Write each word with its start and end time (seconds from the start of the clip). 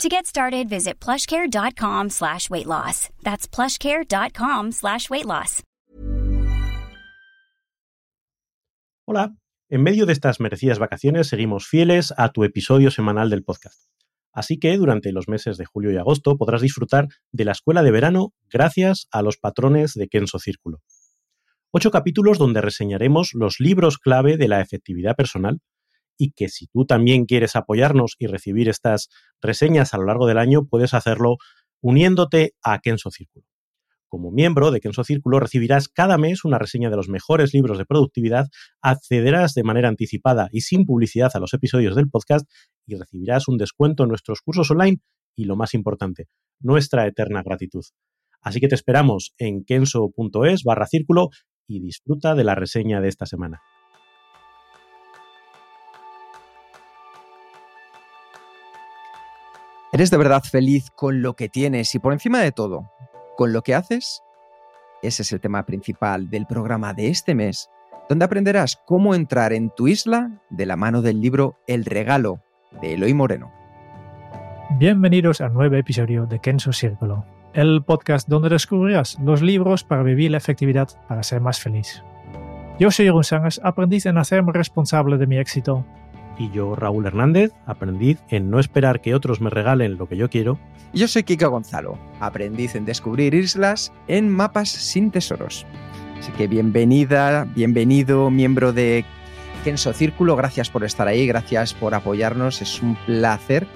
To 0.00 0.08
get 0.08 0.26
started, 0.26 0.68
visit 0.68 0.98
plushcare.com 0.98 2.10
slash 2.10 2.50
weight 2.50 2.66
loss. 2.66 3.08
That's 3.22 3.46
plushcare.com 3.46 4.72
slash 4.72 5.08
weight 5.08 5.26
loss. 5.26 5.62
Hola, 9.06 9.34
en 9.68 9.82
medio 9.82 10.06
de 10.06 10.12
estas 10.12 10.40
merecidas 10.40 10.78
vacaciones 10.78 11.28
seguimos 11.28 11.66
fieles 11.66 12.12
a 12.16 12.30
tu 12.30 12.44
episodio 12.44 12.90
semanal 12.90 13.30
del 13.30 13.44
podcast. 13.44 13.88
Así 14.32 14.58
que 14.58 14.76
durante 14.76 15.12
los 15.12 15.28
meses 15.28 15.56
de 15.56 15.66
julio 15.66 15.92
y 15.92 15.98
agosto 15.98 16.36
podrás 16.36 16.62
disfrutar 16.62 17.08
de 17.30 17.44
la 17.44 17.52
escuela 17.52 17.82
de 17.82 17.90
verano 17.90 18.32
gracias 18.50 19.08
a 19.10 19.22
los 19.22 19.36
patrones 19.36 19.94
de 19.94 20.08
Kenso 20.08 20.38
Círculo. 20.38 20.80
Ocho 21.70 21.90
capítulos 21.90 22.38
donde 22.38 22.60
reseñaremos 22.60 23.34
los 23.34 23.60
libros 23.60 23.98
clave 23.98 24.36
de 24.36 24.48
la 24.48 24.60
efectividad 24.60 25.16
personal 25.16 25.60
y 26.16 26.32
que 26.32 26.48
si 26.48 26.66
tú 26.66 26.84
también 26.86 27.26
quieres 27.26 27.56
apoyarnos 27.56 28.16
y 28.18 28.26
recibir 28.26 28.68
estas 28.68 29.08
reseñas 29.40 29.94
a 29.94 29.98
lo 29.98 30.04
largo 30.04 30.26
del 30.26 30.38
año, 30.38 30.66
puedes 30.66 30.94
hacerlo 30.94 31.36
uniéndote 31.80 32.54
a 32.62 32.78
Kenso 32.78 33.10
Círculo. 33.10 33.46
Como 34.12 34.30
miembro 34.30 34.70
de 34.70 34.80
Kenso 34.80 35.04
Círculo 35.04 35.40
recibirás 35.40 35.88
cada 35.88 36.18
mes 36.18 36.44
una 36.44 36.58
reseña 36.58 36.90
de 36.90 36.96
los 36.96 37.08
mejores 37.08 37.54
libros 37.54 37.78
de 37.78 37.86
productividad, 37.86 38.48
accederás 38.82 39.54
de 39.54 39.64
manera 39.64 39.88
anticipada 39.88 40.48
y 40.52 40.60
sin 40.60 40.84
publicidad 40.84 41.30
a 41.32 41.38
los 41.38 41.54
episodios 41.54 41.96
del 41.96 42.10
podcast 42.10 42.46
y 42.86 42.96
recibirás 42.96 43.48
un 43.48 43.56
descuento 43.56 44.02
en 44.02 44.10
nuestros 44.10 44.42
cursos 44.42 44.70
online 44.70 45.00
y, 45.34 45.46
lo 45.46 45.56
más 45.56 45.72
importante, 45.72 46.28
nuestra 46.60 47.06
eterna 47.06 47.42
gratitud. 47.42 47.84
Así 48.42 48.60
que 48.60 48.68
te 48.68 48.74
esperamos 48.74 49.32
en 49.38 49.64
kenso.es 49.64 50.62
barra 50.62 50.86
círculo 50.86 51.30
y 51.66 51.80
disfruta 51.80 52.34
de 52.34 52.44
la 52.44 52.54
reseña 52.54 53.00
de 53.00 53.08
esta 53.08 53.24
semana. 53.24 53.62
¿Eres 60.02 60.10
de 60.10 60.16
verdad 60.16 60.42
feliz 60.42 60.90
con 60.96 61.22
lo 61.22 61.34
que 61.34 61.48
tienes 61.48 61.94
y 61.94 62.00
por 62.00 62.12
encima 62.12 62.40
de 62.40 62.50
todo, 62.50 62.90
con 63.36 63.52
lo 63.52 63.62
que 63.62 63.76
haces? 63.76 64.20
Ese 65.00 65.22
es 65.22 65.30
el 65.30 65.40
tema 65.40 65.64
principal 65.64 66.28
del 66.28 66.44
programa 66.44 66.92
de 66.92 67.06
este 67.06 67.36
mes, 67.36 67.70
donde 68.08 68.24
aprenderás 68.24 68.82
cómo 68.84 69.14
entrar 69.14 69.52
en 69.52 69.70
tu 69.70 69.86
isla 69.86 70.42
de 70.50 70.66
la 70.66 70.74
mano 70.74 71.02
del 71.02 71.20
libro 71.20 71.60
El 71.68 71.84
Regalo 71.84 72.42
de 72.80 72.94
Eloy 72.94 73.14
Moreno. 73.14 73.52
Bienvenidos 74.76 75.40
al 75.40 75.54
nuevo 75.54 75.76
episodio 75.76 76.26
de 76.26 76.40
Kenso 76.40 76.72
Círculo, 76.72 77.24
el 77.52 77.84
podcast 77.84 78.28
donde 78.28 78.48
descubrirás 78.48 79.16
los 79.20 79.40
libros 79.40 79.84
para 79.84 80.02
vivir 80.02 80.32
la 80.32 80.38
efectividad 80.38 80.88
para 81.06 81.22
ser 81.22 81.40
más 81.40 81.60
feliz. 81.60 82.02
Yo 82.80 82.90
soy 82.90 83.04
Jeroen 83.04 83.22
Sangas, 83.22 83.60
aprendiz 83.62 84.06
en 84.06 84.18
hacerme 84.18 84.50
responsable 84.52 85.16
de 85.16 85.28
mi 85.28 85.38
éxito 85.38 85.86
y 86.42 86.50
yo, 86.50 86.74
Raúl 86.74 87.06
Hernández, 87.06 87.52
aprendiz 87.66 88.18
en 88.28 88.50
no 88.50 88.58
esperar 88.58 89.00
que 89.00 89.14
otros 89.14 89.40
me 89.40 89.50
regalen 89.50 89.96
lo 89.96 90.08
que 90.08 90.16
yo 90.16 90.28
quiero. 90.28 90.58
yo 90.92 91.06
soy 91.06 91.22
Kika 91.22 91.46
Gonzalo, 91.46 91.98
aprendiz 92.20 92.74
en 92.74 92.84
descubrir 92.84 93.34
islas 93.34 93.92
en 94.08 94.28
mapas 94.28 94.68
sin 94.68 95.10
tesoros. 95.10 95.66
Así 96.18 96.32
que 96.32 96.48
bienvenida, 96.48 97.46
bienvenido, 97.54 98.30
miembro 98.30 98.72
de 98.72 99.04
Kenso 99.64 99.92
Círculo, 99.92 100.36
gracias 100.36 100.68
por 100.68 100.84
estar 100.84 101.06
ahí, 101.06 101.26
gracias 101.26 101.74
por 101.74 101.94
apoyarnos, 101.94 102.60
es 102.60 102.82
un 102.82 102.96
placer. 103.06 103.66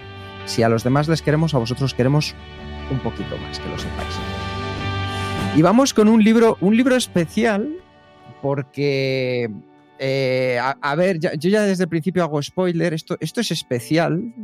Si 0.44 0.62
a 0.62 0.68
los 0.68 0.84
demás 0.84 1.08
les 1.08 1.22
queremos, 1.22 1.54
a 1.54 1.58
vosotros 1.58 1.94
queremos 1.94 2.34
un 2.90 2.98
poquito 2.98 3.36
más, 3.38 3.58
que 3.58 3.68
lo 3.68 3.78
sepáis. 3.78 4.18
Y 5.54 5.62
vamos 5.62 5.94
con 5.94 6.08
un 6.08 6.22
libro, 6.22 6.58
un 6.60 6.76
libro 6.76 6.96
especial, 6.96 7.76
porque 8.42 9.50
eh, 9.98 10.58
a, 10.60 10.94
ver, 10.94 11.18
yo 11.18 11.48
ya 11.48 11.62
desde 11.62 11.84
el 11.84 11.88
principio 11.88 12.22
hago 12.22 12.42
spoiler, 12.42 12.94
esto, 12.94 13.16
esto 13.20 13.40
es 13.40 13.50
especial. 13.50 14.34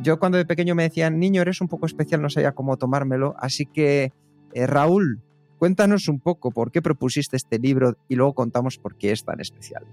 Yo 0.00 0.18
cuando 0.18 0.38
de 0.38 0.44
pequeño 0.44 0.74
me 0.74 0.84
decían, 0.84 1.18
niño, 1.18 1.42
eres 1.42 1.60
un 1.60 1.68
poco 1.68 1.86
especial, 1.86 2.22
no 2.22 2.30
sabía 2.30 2.52
cómo 2.52 2.76
tomármelo. 2.76 3.34
Así 3.38 3.66
que, 3.66 4.12
eh, 4.54 4.66
Raúl, 4.66 5.20
cuéntanos 5.58 6.08
un 6.08 6.20
poco 6.20 6.50
por 6.50 6.70
qué 6.70 6.82
propusiste 6.82 7.36
este 7.36 7.58
libro 7.58 7.96
y 8.08 8.14
luego 8.14 8.34
contamos 8.34 8.78
por 8.78 8.96
qué 8.96 9.12
es 9.12 9.24
tan 9.24 9.40
especial. 9.40 9.84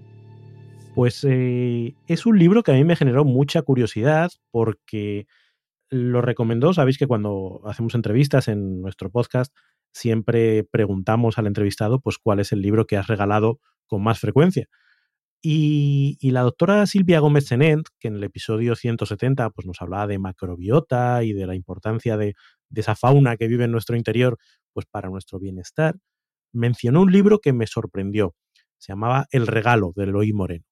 Pues 0.94 1.26
eh, 1.28 1.94
es 2.06 2.24
un 2.24 2.38
libro 2.38 2.62
que 2.62 2.72
a 2.72 2.74
mí 2.74 2.84
me 2.84 2.96
generó 2.96 3.24
mucha 3.24 3.62
curiosidad 3.62 4.30
porque 4.50 5.26
lo 5.90 6.22
recomendó. 6.22 6.72
Sabéis 6.72 6.98
que 6.98 7.06
cuando 7.06 7.60
hacemos 7.64 7.94
entrevistas 7.94 8.48
en 8.48 8.80
nuestro 8.80 9.10
podcast 9.10 9.54
siempre 9.92 10.64
preguntamos 10.64 11.38
al 11.38 11.46
entrevistado 11.46 12.00
pues 12.00 12.18
cuál 12.18 12.40
es 12.40 12.52
el 12.52 12.60
libro 12.60 12.86
que 12.86 12.96
has 12.96 13.06
regalado 13.06 13.60
con 13.86 14.02
más 14.02 14.18
frecuencia. 14.20 14.68
Y, 15.48 16.18
la 16.22 16.40
doctora 16.42 16.86
Silvia 16.86 17.20
Gómez 17.20 17.46
Senent, 17.46 17.86
que 18.00 18.08
en 18.08 18.16
el 18.16 18.24
episodio 18.24 18.74
170 18.74 19.50
pues, 19.50 19.66
nos 19.66 19.80
hablaba 19.80 20.08
de 20.08 20.18
macrobiota 20.18 21.22
y 21.22 21.32
de 21.32 21.46
la 21.46 21.54
importancia 21.54 22.16
de, 22.16 22.34
esa 22.74 22.96
fauna 22.96 23.36
que 23.36 23.46
vive 23.46 23.64
en 23.64 23.70
nuestro 23.70 23.96
interior 23.96 24.38
pues, 24.72 24.86
para 24.90 25.08
nuestro 25.08 25.38
bienestar, 25.38 25.94
mencionó 26.52 27.02
un 27.02 27.12
libro 27.12 27.38
que 27.38 27.52
me 27.52 27.66
sorprendió. 27.68 28.34
Se 28.78 28.92
llamaba 28.92 29.26
El 29.30 29.46
regalo 29.46 29.92
de 29.94 30.04
Eloy 30.04 30.32
Moreno. 30.32 30.64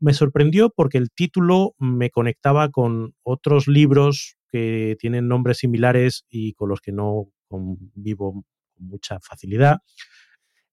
Me 0.00 0.14
sorprendió 0.14 0.70
porque 0.70 0.98
el 0.98 1.10
título 1.10 1.74
me 1.78 2.10
conectaba 2.10 2.68
con 2.68 3.16
otros 3.24 3.66
libros 3.66 4.36
que 4.48 4.96
tienen 5.00 5.26
nombres 5.26 5.58
similares 5.58 6.24
y 6.30 6.54
con 6.54 6.68
los 6.68 6.80
que 6.80 6.92
no 6.92 7.32
convivo 7.48 8.44
con 8.74 8.86
mucha 8.86 9.18
facilidad. 9.20 9.78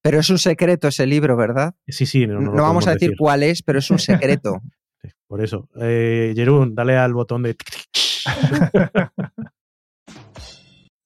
Pero 0.06 0.20
es 0.20 0.30
un 0.30 0.38
secreto 0.38 0.88
ese 0.88 1.08
libro, 1.08 1.36
¿verdad? 1.36 1.74
Sí, 1.88 2.06
sí. 2.06 2.28
No, 2.28 2.52
vamos 2.52 2.88
a 2.88 2.94
decir, 2.94 3.16
cuál 3.18 3.42
es, 3.42 3.64
pero 3.64 3.80
es 3.80 3.90
un 3.90 3.98
secreto. 4.38 4.62
Por 5.26 5.44
eso. 5.44 5.68
Eh, 5.82 6.32
Jerún, 6.36 6.76
dale 6.76 6.96
al 6.96 7.16
botón 7.16 7.42
de... 7.42 7.56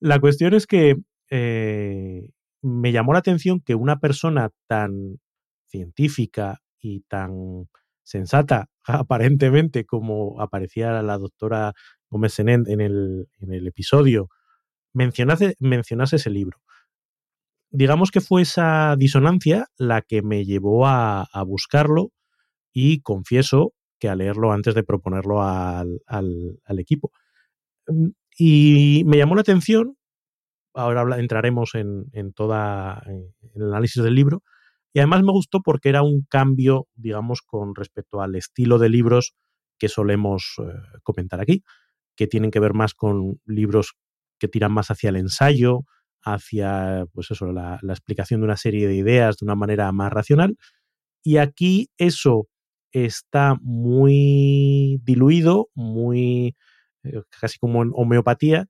la 0.01 0.19
cuestión 0.19 0.53
es 0.53 0.67
que 0.67 0.97
eh, 1.29 2.29
me 2.61 2.91
llamó 2.91 3.13
la 3.13 3.19
atención 3.19 3.61
que 3.61 3.73
una 3.73 4.01
persona 4.01 4.49
tan 4.67 5.21
científica 5.65 6.59
y 6.77 6.99
tan 7.07 7.69
sensata, 8.03 8.67
aparentemente, 8.83 9.85
como 9.85 10.41
aparecía 10.41 11.01
la 11.01 11.17
doctora 11.17 11.71
Gómez 12.09 12.33
Senén 12.33 12.65
en 12.67 12.81
el, 12.81 13.29
en 13.39 13.53
el 13.53 13.65
episodio, 13.65 14.27
mencionase, 14.91 15.55
mencionase 15.57 16.17
ese 16.17 16.31
libro 16.31 16.59
digamos 17.69 18.11
que 18.11 18.21
fue 18.21 18.41
esa 18.41 18.95
disonancia 18.97 19.67
la 19.77 20.01
que 20.01 20.21
me 20.21 20.45
llevó 20.45 20.87
a, 20.87 21.27
buscarlo 21.45 22.11
y 22.73 23.01
confieso 23.01 23.73
que 23.99 24.09
a 24.09 24.15
leerlo 24.15 24.51
antes 24.51 24.75
de 24.75 24.83
proponerlo 24.83 25.41
al, 25.41 25.99
equipo. 26.77 27.11
Mm, 27.87 28.09
y 28.37 29.03
me 29.05 29.17
llamó 29.17 29.35
la 29.35 29.41
atención, 29.41 29.97
ahora 30.73 31.19
entraremos 31.19 31.75
en, 31.75 32.05
en 32.13 32.31
toda 32.33 33.03
el 33.53 33.63
análisis 33.63 34.01
del 34.03 34.15
libro, 34.15 34.43
y 34.93 34.99
además 34.99 35.21
me 35.23 35.31
gustó 35.31 35.61
porque 35.61 35.89
era 35.89 36.01
un 36.01 36.25
cambio, 36.29 36.87
digamos, 36.95 37.41
con 37.41 37.75
respecto 37.75 38.21
al 38.21 38.35
estilo 38.35 38.79
de 38.79 38.89
libros 38.89 39.35
que 39.77 39.87
solemos 39.87 40.55
eh, 40.59 40.99
comentar 41.03 41.39
aquí, 41.39 41.63
que 42.15 42.27
tienen 42.27 42.51
que 42.51 42.59
ver 42.59 42.73
más 42.73 42.93
con 42.93 43.39
libros 43.45 43.93
que 44.39 44.47
tiran 44.47 44.73
más 44.73 44.89
hacia 44.89 45.09
el 45.09 45.17
ensayo, 45.17 45.81
hacia 46.23 47.05
pues 47.13 47.31
eso, 47.31 47.51
la, 47.51 47.79
explicación 47.83 48.41
de 48.41 48.45
una 48.45 48.57
serie 48.57 48.87
de 48.87 48.95
ideas 48.95 49.37
de 49.37 49.45
una 49.45 49.55
manera 49.55 49.91
más 49.91 50.11
racional. 50.11 50.57
Y 51.23 51.37
aquí 51.37 51.89
eso 51.97 52.47
está 52.91 53.55
muy 53.61 54.99
diluido, 55.03 55.69
muy 55.75 56.55
eh, 57.03 57.21
casi 57.39 57.57
como 57.59 57.83
en 57.83 57.91
homeopatía, 57.93 58.67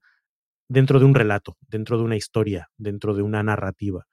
dentro 0.68 0.98
de 0.98 1.04
un 1.04 1.14
relato, 1.14 1.56
dentro 1.68 1.98
de 1.98 2.04
una 2.04 2.16
historia, 2.16 2.68
dentro 2.76 3.14
de 3.14 3.22
una 3.22 3.42
narrativa. 3.42 4.06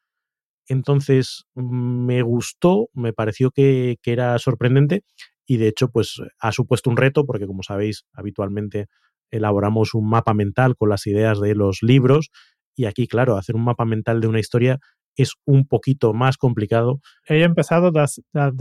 Entonces 0.68 1.46
me 1.56 2.22
gustó, 2.24 2.90
me 2.94 3.14
pareció 3.14 3.52
que, 3.52 3.98
que 4.02 4.12
era 4.12 4.38
sorprendente 4.40 5.04
y 5.46 5.58
de 5.58 5.70
hecho 5.70 5.90
pues 5.90 6.22
ha 6.40 6.52
supuesto 6.52 6.90
un 6.90 6.98
reto 6.98 7.26
porque 7.26 7.48
como 7.48 7.64
sabéis 7.64 8.06
habitualmente 8.12 8.88
elaboramos 9.32 9.94
un 9.94 10.10
mapa 10.10 10.34
mental 10.34 10.76
con 10.76 10.90
las 10.90 11.08
ideas 11.08 11.40
de 11.40 11.56
los 11.56 11.84
libros 11.84 12.32
y 12.78 12.86
aquí, 12.86 13.08
claro, 13.08 13.38
hacer 13.38 13.56
un 13.56 13.64
mapa 13.66 13.84
mental 13.84 14.22
de 14.22 14.28
una 14.28 14.40
historia 14.40 14.80
es 15.18 15.34
un 15.46 15.68
poquito 15.68 16.14
más 16.14 16.38
complicado. 16.38 17.02
He 17.28 17.42
empezado 17.42 17.92
de, 17.92 18.06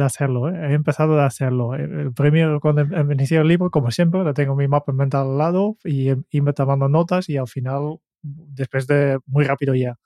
hacerlo, 0.03 0.49
¿eh? 0.49 0.71
he 0.71 0.73
empezado 0.73 1.21
a 1.21 1.27
hacerlo. 1.27 1.75
El 1.75 2.15
premio, 2.15 2.59
cuando 2.61 2.81
em, 2.81 2.95
em, 2.95 3.13
inicié 3.13 3.39
el 3.39 3.47
libro, 3.47 3.71
como 3.71 3.91
siempre, 3.91 4.25
le 4.25 4.33
tengo 4.33 4.57
mi 4.57 4.67
mapa 4.67 4.93
mental 4.93 5.29
al 5.29 5.39
lado 5.39 5.77
y, 5.85 6.13
y 6.31 6.41
me 6.41 6.55
tomando 6.55 6.89
notas 6.89 7.29
y 7.29 7.37
al 7.37 7.47
final, 7.47 7.99
después 8.23 8.87
de 8.87 9.19
muy 9.27 9.45
rápido 9.45 9.75
ya, 9.75 9.97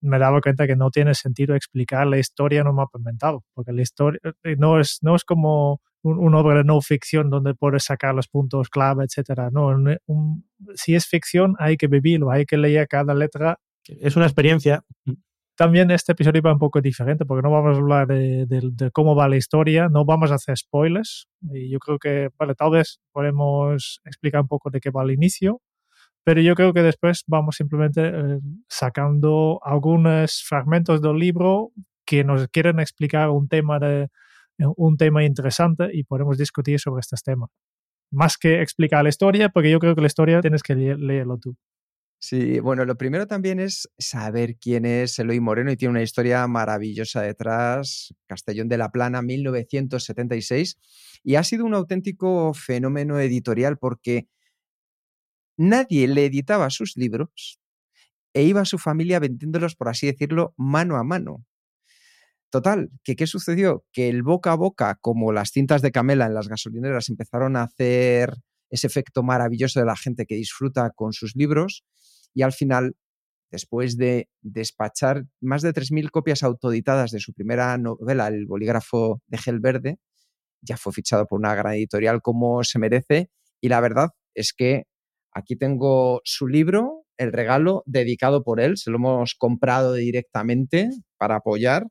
me 0.00 0.18
daba 0.18 0.40
cuenta 0.40 0.66
que 0.66 0.76
no 0.76 0.90
tiene 0.90 1.14
sentido 1.14 1.54
explicar 1.54 2.08
la 2.08 2.18
historia 2.18 2.60
en 2.60 2.66
un 2.66 2.76
mapa 2.76 2.98
mental, 2.98 3.38
porque 3.54 3.72
la 3.72 3.82
historia 3.82 4.20
eh, 4.42 4.56
no 4.58 4.80
es, 4.80 4.98
no 5.02 5.14
es 5.14 5.24
como 5.24 5.80
una 6.04 6.38
obra 6.38 6.58
de 6.58 6.64
no 6.64 6.80
ficción 6.80 7.30
donde 7.30 7.54
puedes 7.54 7.84
sacar 7.84 8.14
los 8.14 8.28
puntos 8.28 8.68
clave, 8.68 9.04
etcétera. 9.04 9.50
No, 9.50 9.74
si 10.74 10.94
es 10.94 11.06
ficción 11.06 11.56
hay 11.58 11.76
que 11.76 11.86
vivirlo, 11.86 12.30
hay 12.30 12.44
que 12.44 12.58
leer 12.58 12.86
cada 12.88 13.14
letra. 13.14 13.58
Es 13.86 14.16
una 14.16 14.26
experiencia. 14.26 14.84
También 15.56 15.90
este 15.90 16.12
episodio 16.12 16.42
va 16.42 16.52
un 16.52 16.58
poco 16.58 16.80
diferente 16.80 17.24
porque 17.24 17.42
no 17.42 17.50
vamos 17.50 17.76
a 17.76 17.80
hablar 17.80 18.06
de, 18.08 18.44
de, 18.46 18.90
cómo 18.90 19.14
va 19.14 19.28
la 19.28 19.36
historia, 19.36 19.88
no 19.88 20.04
vamos 20.04 20.30
a 20.30 20.34
hacer 20.34 20.56
spoilers. 20.58 21.28
Y 21.52 21.70
yo 21.70 21.78
creo 21.78 21.98
que, 21.98 22.28
vale, 22.38 22.54
tal 22.54 22.72
vez 22.72 23.00
podemos 23.12 24.00
explicar 24.04 24.42
un 24.42 24.48
poco 24.48 24.70
de 24.70 24.80
qué 24.80 24.90
va 24.90 25.04
el 25.04 25.12
inicio, 25.12 25.62
pero 26.24 26.40
yo 26.40 26.54
creo 26.54 26.72
que 26.72 26.82
después 26.82 27.22
vamos 27.26 27.56
simplemente 27.56 28.08
eh, 28.08 28.40
sacando 28.68 29.60
algunos 29.62 30.42
fragmentos 30.46 31.00
del 31.00 31.16
libro 31.16 31.70
que 32.04 32.24
nos 32.24 32.48
quieren 32.48 32.80
explicar 32.80 33.30
un 33.30 33.48
tema, 33.48 33.78
de, 33.78 34.08
un 34.58 34.96
tema 34.96 35.24
interesante 35.24 35.90
y 35.92 36.04
podemos 36.04 36.38
discutir 36.38 36.78
sobre 36.80 37.00
estos 37.00 37.22
temas. 37.22 37.50
Más 38.10 38.36
que 38.36 38.62
explicar 38.62 39.02
la 39.02 39.08
historia, 39.08 39.48
porque 39.48 39.70
yo 39.70 39.78
creo 39.78 39.94
que 39.94 40.00
la 40.00 40.06
historia 40.06 40.40
tienes 40.40 40.62
que 40.62 40.74
leerlo 40.74 41.38
tú. 41.38 41.56
Sí, 42.20 42.58
bueno, 42.60 42.86
lo 42.86 42.96
primero 42.96 43.26
también 43.26 43.60
es 43.60 43.88
saber 43.98 44.56
quién 44.56 44.86
es 44.86 45.18
Eloy 45.18 45.40
Moreno 45.40 45.70
y 45.70 45.76
tiene 45.76 45.90
una 45.90 46.02
historia 46.02 46.46
maravillosa 46.46 47.20
detrás, 47.20 48.14
Castellón 48.26 48.68
de 48.68 48.78
la 48.78 48.90
Plana, 48.90 49.20
1976, 49.20 50.78
y 51.22 51.34
ha 51.34 51.42
sido 51.44 51.66
un 51.66 51.74
auténtico 51.74 52.54
fenómeno 52.54 53.20
editorial 53.20 53.76
porque 53.76 54.28
Nadie 55.56 56.08
le 56.08 56.26
editaba 56.26 56.68
sus 56.70 56.96
libros 56.96 57.60
e 58.32 58.42
iba 58.42 58.62
a 58.62 58.64
su 58.64 58.78
familia 58.78 59.20
vendiéndolos, 59.20 59.76
por 59.76 59.88
así 59.88 60.06
decirlo, 60.08 60.52
mano 60.56 60.96
a 60.96 61.04
mano. 61.04 61.44
Total, 62.54 62.88
que 63.02 63.16
¿qué 63.16 63.26
sucedió? 63.26 63.84
Que 63.92 64.08
el 64.08 64.22
boca 64.22 64.52
a 64.52 64.54
boca, 64.54 64.96
como 65.00 65.32
las 65.32 65.50
cintas 65.50 65.82
de 65.82 65.90
camela 65.90 66.26
en 66.26 66.34
las 66.34 66.46
gasolineras, 66.46 67.08
empezaron 67.08 67.56
a 67.56 67.64
hacer 67.64 68.32
ese 68.70 68.86
efecto 68.86 69.24
maravilloso 69.24 69.80
de 69.80 69.86
la 69.86 69.96
gente 69.96 70.24
que 70.24 70.36
disfruta 70.36 70.92
con 70.94 71.12
sus 71.12 71.34
libros 71.34 71.82
y 72.32 72.42
al 72.42 72.52
final, 72.52 72.94
después 73.50 73.96
de 73.96 74.28
despachar 74.40 75.24
más 75.40 75.62
de 75.62 75.72
3.000 75.72 76.12
copias 76.12 76.44
autoeditadas 76.44 77.10
de 77.10 77.18
su 77.18 77.32
primera 77.32 77.76
novela, 77.76 78.28
El 78.28 78.46
bolígrafo 78.46 79.20
de 79.26 79.38
gel 79.38 79.58
verde, 79.58 79.98
ya 80.62 80.76
fue 80.76 80.92
fichado 80.92 81.26
por 81.26 81.40
una 81.40 81.56
gran 81.56 81.74
editorial 81.74 82.22
como 82.22 82.62
se 82.62 82.78
merece 82.78 83.30
y 83.60 83.68
la 83.68 83.80
verdad 83.80 84.10
es 84.32 84.52
que 84.52 84.84
Aquí 85.36 85.56
tengo 85.56 86.20
su 86.22 86.46
libro, 86.46 87.06
el 87.16 87.32
regalo 87.32 87.82
dedicado 87.86 88.44
por 88.44 88.60
él, 88.60 88.76
se 88.76 88.92
lo 88.92 88.98
hemos 88.98 89.34
comprado 89.34 89.94
directamente 89.94 90.90
para 91.18 91.34
apoyar 91.38 91.88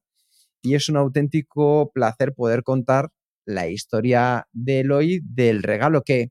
y 0.64 0.76
es 0.76 0.90
un 0.90 0.98
auténtico 0.98 1.92
placer 1.94 2.34
poder 2.34 2.64
contar 2.64 3.10
la 3.46 3.68
historia 3.68 4.48
de 4.54 4.80
Eloy 4.80 5.22
del 5.24 5.62
regalo 5.62 6.02
que, 6.02 6.30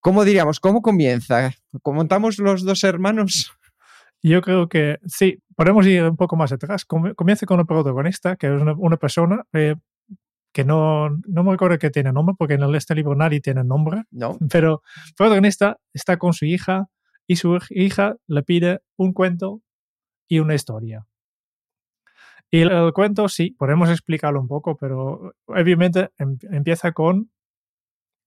¿cómo 0.00 0.24
diríamos? 0.24 0.60
¿Cómo 0.60 0.82
comienza? 0.82 1.52
¿Contamos 1.82 2.38
los 2.38 2.64
dos 2.64 2.82
hermanos? 2.84 3.52
Yo 4.20 4.42
creo 4.42 4.68
que 4.68 4.98
sí, 5.06 5.38
podemos 5.54 5.86
ir 5.86 6.02
un 6.02 6.16
poco 6.16 6.36
más 6.36 6.50
atrás. 6.50 6.84
Comienza 6.84 7.46
con 7.46 7.60
el 7.60 7.66
protagonista, 7.66 8.36
que 8.36 8.48
es 8.48 8.60
una, 8.60 8.96
persona 8.96 9.44
eh, 9.52 9.76
que 10.52 10.64
no, 10.64 11.10
no 11.28 11.44
me 11.44 11.52
acuerdo 11.52 11.78
que 11.78 11.90
tiene 11.90 12.12
nombre, 12.12 12.34
porque 12.36 12.54
en 12.54 12.74
este 12.74 12.96
libro 12.96 13.14
nadie 13.14 13.40
tiene 13.40 13.62
nombre. 13.62 14.02
No. 14.10 14.36
Pero 14.50 14.82
el 15.06 15.14
protagonista 15.14 15.78
está 15.94 16.16
con 16.16 16.32
su 16.32 16.46
hija 16.46 16.88
y 17.28 17.36
su 17.36 17.58
hija 17.70 18.16
le 18.26 18.42
pide 18.42 18.80
un 18.96 19.12
cuento 19.12 19.62
y 20.26 20.40
una 20.40 20.56
historia. 20.56 21.06
Y 22.50 22.60
el, 22.60 22.92
cuento, 22.92 23.28
sí, 23.28 23.50
podemos 23.58 23.90
explicarlo 23.90 24.40
un 24.40 24.48
poco, 24.48 24.76
pero 24.76 25.34
obviamente 25.46 26.10
em, 26.18 26.38
empieza 26.50 26.92
con 26.92 27.30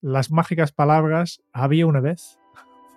las 0.00 0.30
mágicas 0.30 0.72
palabras 0.72 1.42
había 1.52 1.86
una 1.86 2.00
vez. 2.00 2.38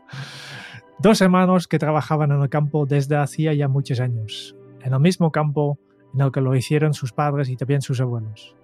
Dos 0.99 1.21
hermanos 1.21 1.67
que 1.67 1.79
trabajaban 1.79 2.31
en 2.31 2.41
el 2.41 2.49
campo 2.49 2.85
desde 2.85 3.17
hacía 3.17 3.53
ya 3.53 3.67
muchos 3.67 3.99
años, 3.99 4.55
en 4.81 4.93
el 4.93 4.99
mismo 4.99 5.31
campo 5.31 5.79
en 6.13 6.21
el 6.21 6.31
que 6.31 6.41
lo 6.41 6.55
hicieron 6.55 6.93
sus 6.93 7.11
padres 7.11 7.49
y 7.49 7.57
también 7.57 7.81
sus 7.81 7.99
abuelos. 7.99 8.55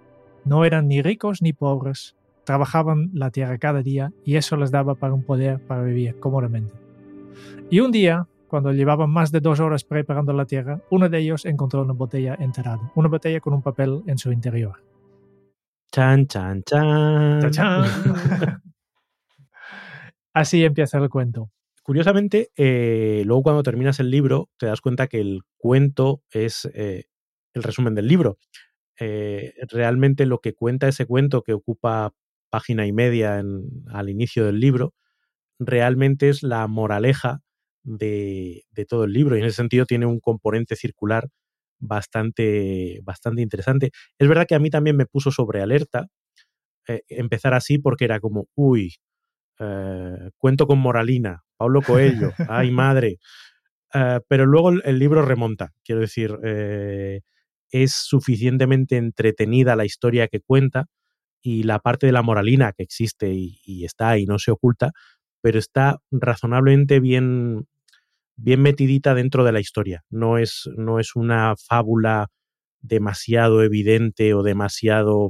No 0.46 0.64
eran 0.64 0.88
ni 0.88 1.02
ricos 1.02 1.42
ni 1.42 1.54
pobres, 1.54 2.16
trabajaban 2.46 3.10
la 3.14 3.32
tierra 3.32 3.58
cada 3.58 3.82
día 3.82 4.14
y 4.24 4.38
eso 4.38 4.56
les 4.56 4.72
daba 4.72 4.96
para 4.96 5.14
un 5.14 5.24
poder 5.24 5.60
para 5.60 5.84
vivir 5.84 6.20
cómodamente. 6.20 6.74
Y 7.70 7.80
un 7.80 7.92
día, 7.92 8.28
cuando 8.52 8.74
llevaban 8.74 9.10
más 9.10 9.32
de 9.32 9.40
dos 9.40 9.62
horas 9.62 9.86
preparando 9.86 10.34
la 10.34 10.46
tierra, 10.46 10.82
uno 10.90 11.08
de 11.08 11.20
ellos 11.20 11.46
encontró 11.46 11.84
una 11.84 11.94
botella 11.94 12.36
enterrada, 12.38 12.92
una 12.96 13.08
botella 13.08 13.40
con 13.40 13.54
un 13.54 13.62
papel 13.62 14.04
en 14.08 14.18
su 14.18 14.30
interior. 14.30 14.84
Chan, 15.90 16.28
chan, 16.28 16.62
chan. 16.64 17.50
chan. 17.50 17.86
Así 20.34 20.66
empieza 20.66 20.98
el 20.98 21.10
cuento. 21.10 21.50
Curiosamente, 21.82 22.52
eh, 22.58 23.24
luego 23.26 23.42
cuando 23.42 23.64
terminas 23.64 24.02
el 24.02 24.12
libro, 24.12 24.50
te 24.58 24.66
das 24.66 24.82
cuenta 24.82 25.08
que 25.08 25.22
el 25.22 25.44
cuento 25.56 26.22
es 26.30 26.70
eh, 26.74 27.06
el 27.54 27.64
resumen 27.64 27.96
del 27.96 28.10
libro. 28.10 28.38
Eh, 29.00 29.54
realmente 29.70 30.26
lo 30.26 30.40
que 30.40 30.54
cuenta 30.54 30.90
ese 30.90 31.06
cuento 31.06 31.42
que 31.42 31.54
ocupa 31.54 32.14
página 32.50 32.86
y 32.86 32.92
media 32.92 33.42
al 33.94 34.10
inicio 34.10 34.46
del 34.46 34.60
libro, 34.60 34.94
realmente 35.58 36.28
es 36.28 36.44
la 36.44 36.68
moraleja 36.68 37.44
de, 37.84 38.64
todo 38.88 39.06
el 39.06 39.14
libro 39.14 39.36
y 39.36 39.40
en 39.40 39.46
ese 39.46 39.58
sentido 39.58 39.86
tiene 39.86 40.06
un 40.06 40.20
componente 40.20 40.76
circular 40.76 41.30
bastante, 41.80 43.00
bastante 43.04 43.42
interesante. 43.42 43.92
Es 44.18 44.28
verdad 44.28 44.46
que 44.48 44.56
a 44.56 44.60
mí 44.60 44.70
también 44.70 44.98
me 44.98 45.06
puso 45.06 45.32
sobre 45.32 45.62
alerta 45.62 46.08
eh, 46.88 47.02
empezar 47.10 47.54
así 47.54 47.78
porque 47.78 48.06
era 48.06 48.20
como, 48.20 48.48
uy, 48.56 48.96
eh, 49.60 50.30
cuento 50.38 50.68
con 50.68 50.80
moralina, 50.80 51.44
Pablo 51.58 51.82
Coelho, 51.82 52.32
ay 52.50 52.72
madre. 52.72 53.18
pero 54.28 54.46
luego 54.46 54.70
el, 54.70 55.00
libro 55.00 55.22
remonta, 55.24 55.74
quiero 55.84 56.02
decir, 56.02 56.38
es 57.72 57.92
suficientemente 57.94 58.98
entretenida 58.98 59.76
la 59.76 59.86
historia 59.86 60.28
que 60.28 60.42
cuenta 60.42 60.88
y 61.42 61.64
la 61.64 61.80
parte 61.80 62.06
de 62.06 62.12
la 62.12 62.22
moralina 62.22 62.74
que 62.74 62.84
existe 62.84 63.34
y, 63.34 63.84
está 63.84 64.18
y 64.18 64.26
no 64.26 64.38
se 64.38 64.52
oculta, 64.52 64.92
pero 65.42 65.60
está 65.60 66.00
razonablemente 66.12 67.00
bien, 67.00 67.68
bien 68.36 68.62
metidita 68.62 69.14
dentro 69.14 69.44
de 69.44 69.52
la 69.52 69.60
historia. 69.60 70.04
No 70.10 70.38
es, 70.38 70.70
no 70.78 71.00
es 71.00 71.16
una 71.16 71.56
fábula 71.58 72.28
demasiado 72.82 73.64
evidente 73.64 74.34
o 74.34 74.44
demasiado, 74.44 75.30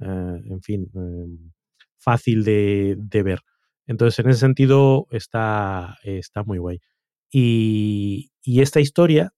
eh, 0.00 0.40
en 0.50 0.62
fin, 0.62 0.90
em, 0.94 1.52
fácil 1.98 2.44
de, 2.44 3.22
ver. 3.24 3.40
Entonces, 3.86 4.18
en 4.24 4.30
ese 4.30 4.40
sentido, 4.40 5.06
está, 5.10 5.96
está 6.02 6.44
muy 6.44 6.58
guay. 6.58 6.80
Y, 7.30 8.30
y 8.42 8.60
esta 8.60 8.80
historia 8.80 9.32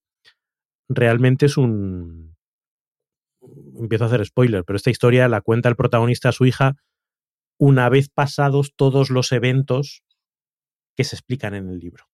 realmente 0.89 1.47
es 1.47 1.57
un... 1.57 2.37
Empiezo 3.79 4.05
a 4.05 4.07
hacer 4.09 4.25
spoiler, 4.27 4.65
pero 4.65 4.77
esta 4.77 4.91
historia 4.91 5.29
la 5.29 5.41
cuenta 5.41 5.69
el 5.69 5.77
protagonista 5.77 6.31
a 6.31 6.33
su 6.33 6.45
hija 6.45 6.77
una 7.59 7.89
vez 7.89 8.09
pasados 8.09 8.73
todos 8.77 9.11
los 9.11 9.33
eventos 9.33 10.03
que 10.97 11.05
se 11.05 11.17
explican 11.17 11.55
en 11.55 11.69
el 11.69 11.79
libro. 11.79 12.05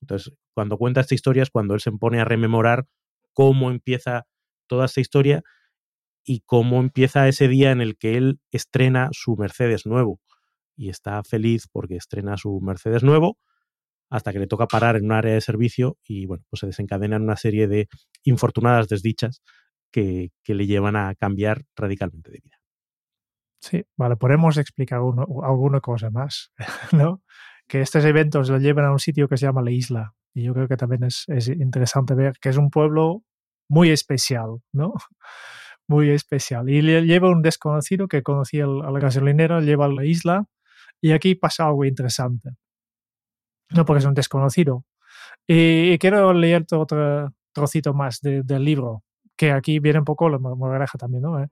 Entonces, 0.00 0.32
cuando 0.54 0.78
cuenta 0.78 1.00
esta 1.00 1.14
historia 1.14 1.42
es 1.42 1.50
cuando 1.50 1.74
él 1.74 1.80
se 1.80 1.92
pone 1.92 2.20
a 2.20 2.24
rememorar 2.24 2.86
cómo 3.32 3.70
empieza 3.70 4.26
toda 4.66 4.86
esta 4.86 5.00
historia 5.00 5.42
y 6.24 6.40
cómo 6.40 6.80
empieza 6.80 7.28
ese 7.28 7.48
día 7.48 7.70
en 7.70 7.80
el 7.80 7.96
que 7.96 8.16
él 8.16 8.40
estrena 8.50 9.08
su 9.12 9.36
Mercedes 9.36 9.86
nuevo. 9.86 10.20
Y 10.76 10.88
está 10.88 11.22
feliz 11.24 11.66
porque 11.70 11.96
estrena 11.96 12.36
su 12.36 12.60
Mercedes 12.60 13.02
nuevo 13.02 13.38
hasta 14.10 14.32
que 14.32 14.40
le 14.40 14.46
toca 14.46 14.66
parar 14.66 14.96
en 14.96 15.04
un 15.04 15.12
área 15.12 15.34
de 15.34 15.40
servicio 15.40 15.96
y 16.04 16.26
bueno, 16.26 16.44
pues 16.50 16.60
se 16.60 16.66
desencadenan 16.66 17.22
una 17.22 17.36
serie 17.36 17.68
de 17.68 17.88
infortunadas 18.24 18.88
desdichas 18.88 19.42
que, 19.92 20.30
le 20.46 20.66
llevan 20.66 20.96
a 20.96 21.14
cambiar 21.14 21.64
radicalmente 21.76 22.30
de 22.30 22.40
vida. 22.42 22.59
Sí, 23.60 23.84
vale, 23.96 24.16
podemos 24.16 24.56
explicar 24.56 24.98
alguna 24.98 25.80
cosa 25.80 26.10
más, 26.10 26.52
¿no? 26.92 27.22
Que 27.68 27.82
estos 27.82 28.04
eventos 28.04 28.48
lo 28.48 28.58
llevan 28.58 28.86
a 28.86 28.92
un 28.92 28.98
sitio 28.98 29.28
que 29.28 29.36
se 29.36 29.46
llama 29.46 29.62
la 29.62 29.70
isla 29.70 30.14
y 30.34 30.44
yo 30.44 30.54
creo 30.54 30.68
que 30.68 30.76
también 30.76 31.04
es, 31.04 31.24
es 31.28 31.48
interesante 31.48 32.14
ver 32.14 32.34
que 32.40 32.48
es 32.48 32.56
un 32.56 32.70
pueblo 32.70 33.22
muy 33.68 33.90
especial, 33.90 34.60
¿no? 34.72 34.94
Muy 35.88 36.10
especial. 36.10 36.68
Y 36.70 36.82
le 36.82 37.02
lleva 37.04 37.30
un 37.30 37.42
desconocido 37.42 38.06
que 38.06 38.22
conocía 38.22 38.62
al, 38.62 38.82
al 38.82 39.00
gasolinero, 39.00 39.60
lleva 39.60 39.86
a 39.86 39.88
la 39.88 40.04
isla 40.04 40.46
y 41.00 41.10
aquí 41.10 41.34
pasa 41.34 41.66
algo 41.66 41.84
interesante 41.84 42.50
no 43.70 43.84
porque 43.84 44.00
es 44.00 44.04
un 44.04 44.14
desconocido. 44.14 44.84
Y, 45.46 45.98
quiero 45.98 46.32
leer 46.32 46.66
otro 46.72 47.32
trocito 47.52 47.94
más 47.94 48.20
del 48.22 48.64
libro, 48.64 49.02
que 49.36 49.52
aquí 49.52 49.78
viene 49.78 50.00
un 50.00 50.04
poco 50.04 50.28
la 50.28 50.38
moraleja 50.38 50.98
también, 50.98 51.22
¿no? 51.22 51.42
¿Eh? 51.42 51.48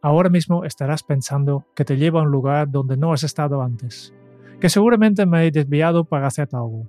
Ahora 0.00 0.30
mismo 0.30 0.64
estarás 0.64 1.02
pensando 1.02 1.66
que 1.74 1.84
te 1.84 1.96
lleva 1.96 2.20
a 2.20 2.22
un 2.22 2.30
lugar 2.30 2.70
donde 2.70 2.96
no 2.96 3.12
has 3.12 3.24
estado 3.24 3.62
antes, 3.62 4.14
que 4.60 4.68
seguramente 4.68 5.26
me 5.26 5.46
he 5.46 5.50
desviado 5.50 6.04
para 6.04 6.28
hacer 6.28 6.48
algo. 6.52 6.86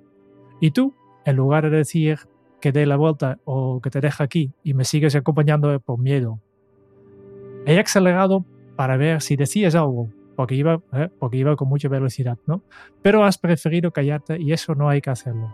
Y 0.60 0.72
tú, 0.72 0.94
en 1.26 1.36
lugar 1.36 1.70
de 1.70 1.78
decir, 1.78 2.20
que 2.62 2.72
dé 2.72 2.86
la 2.86 2.98
vuelta 2.98 3.40
o 3.46 3.82
que 3.82 3.90
te 3.90 4.02
deje 4.02 4.24
aquí 4.24 4.52
y 4.64 4.74
me 4.74 4.86
sigues 4.86 5.16
acompañando 5.16 5.80
por 5.80 5.98
miedo. 6.00 6.40
He 7.66 7.80
acelerado 7.80 8.46
para 8.76 8.98
ver 8.98 9.22
si 9.22 9.36
decías 9.36 9.76
algo, 9.76 10.10
porque 10.36 10.56
iba, 10.56 10.82
eh, 10.94 11.10
porque 11.20 11.38
iba 11.38 11.56
con 11.56 11.68
mucha 11.68 11.90
velocidad, 11.90 12.38
¿no? 12.46 12.62
Pero 13.02 13.24
has 13.24 13.38
preferido 13.38 13.92
callarte 13.92 14.40
y 14.40 14.54
eso 14.54 14.76
no 14.76 14.88
hay 14.88 15.02
que 15.02 15.10
hacerlo. 15.10 15.54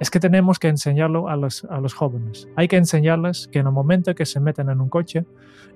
Es 0.00 0.10
que 0.10 0.20
tenemos 0.20 0.58
que 0.58 0.68
enseñarlo 0.68 1.28
a 1.28 1.36
los, 1.36 1.64
a 1.64 1.80
los 1.80 1.94
jóvenes. 1.94 2.48
Hay 2.56 2.68
que 2.68 2.76
enseñarles 2.76 3.48
que 3.48 3.60
en 3.60 3.66
el 3.66 3.72
momento 3.72 4.14
que 4.14 4.26
se 4.26 4.40
meten 4.40 4.68
en 4.68 4.80
un 4.80 4.88
coche 4.88 5.24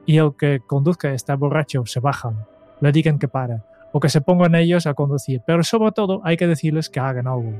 y 0.07 0.19
el 0.19 0.35
que 0.37 0.61
conduzca 0.67 1.13
está 1.13 1.37
borracho, 1.37 1.87
se 1.87 2.01
bajan, 2.01 2.45
le 2.81 2.93
digan 2.93 3.19
que 3.19 3.29
para 3.29 3.65
o 3.93 4.01
que 4.01 4.09
se 4.09 4.21
pongan 4.21 4.55
ellos 4.55 4.87
a 4.87 4.95
conducir. 4.95 5.43
Pero 5.47 5.63
sobre 5.63 5.93
todo 5.93 6.21
hay 6.25 6.37
que 6.37 6.47
decirles 6.47 6.91
que 6.91 7.01
hagan 7.01 7.27
algo. 7.27 7.53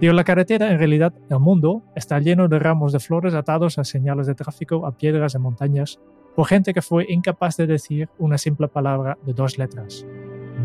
Digo, 0.00 0.12
la 0.12 0.24
carretera, 0.24 0.70
en 0.70 0.78
realidad, 0.78 1.14
el 1.30 1.38
mundo 1.38 1.82
está 1.94 2.18
lleno 2.18 2.48
de 2.48 2.58
ramos 2.58 2.92
de 2.92 3.00
flores 3.00 3.32
atados 3.32 3.78
a 3.78 3.84
señales 3.84 4.26
de 4.26 4.34
tráfico, 4.34 4.86
a 4.86 4.92
piedras, 4.92 5.34
a 5.34 5.38
montañas, 5.38 5.98
por 6.34 6.46
gente 6.46 6.74
que 6.74 6.82
fue 6.82 7.06
incapaz 7.08 7.56
de 7.56 7.66
decir 7.66 8.10
una 8.18 8.36
simple 8.36 8.68
palabra 8.68 9.16
de 9.24 9.32
dos 9.32 9.56
letras. 9.56 10.06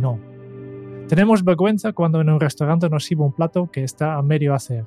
No. 0.02 0.20
Tenemos 1.08 1.46
vergüenza 1.46 1.94
cuando 1.94 2.20
en 2.20 2.30
un 2.30 2.42
restaurante 2.42 2.90
nos 2.90 3.06
sirve 3.06 3.24
un 3.24 3.32
plato 3.32 3.72
que 3.72 3.84
está 3.86 4.16
a 4.16 4.22
medio 4.22 4.54
hacer, 4.54 4.86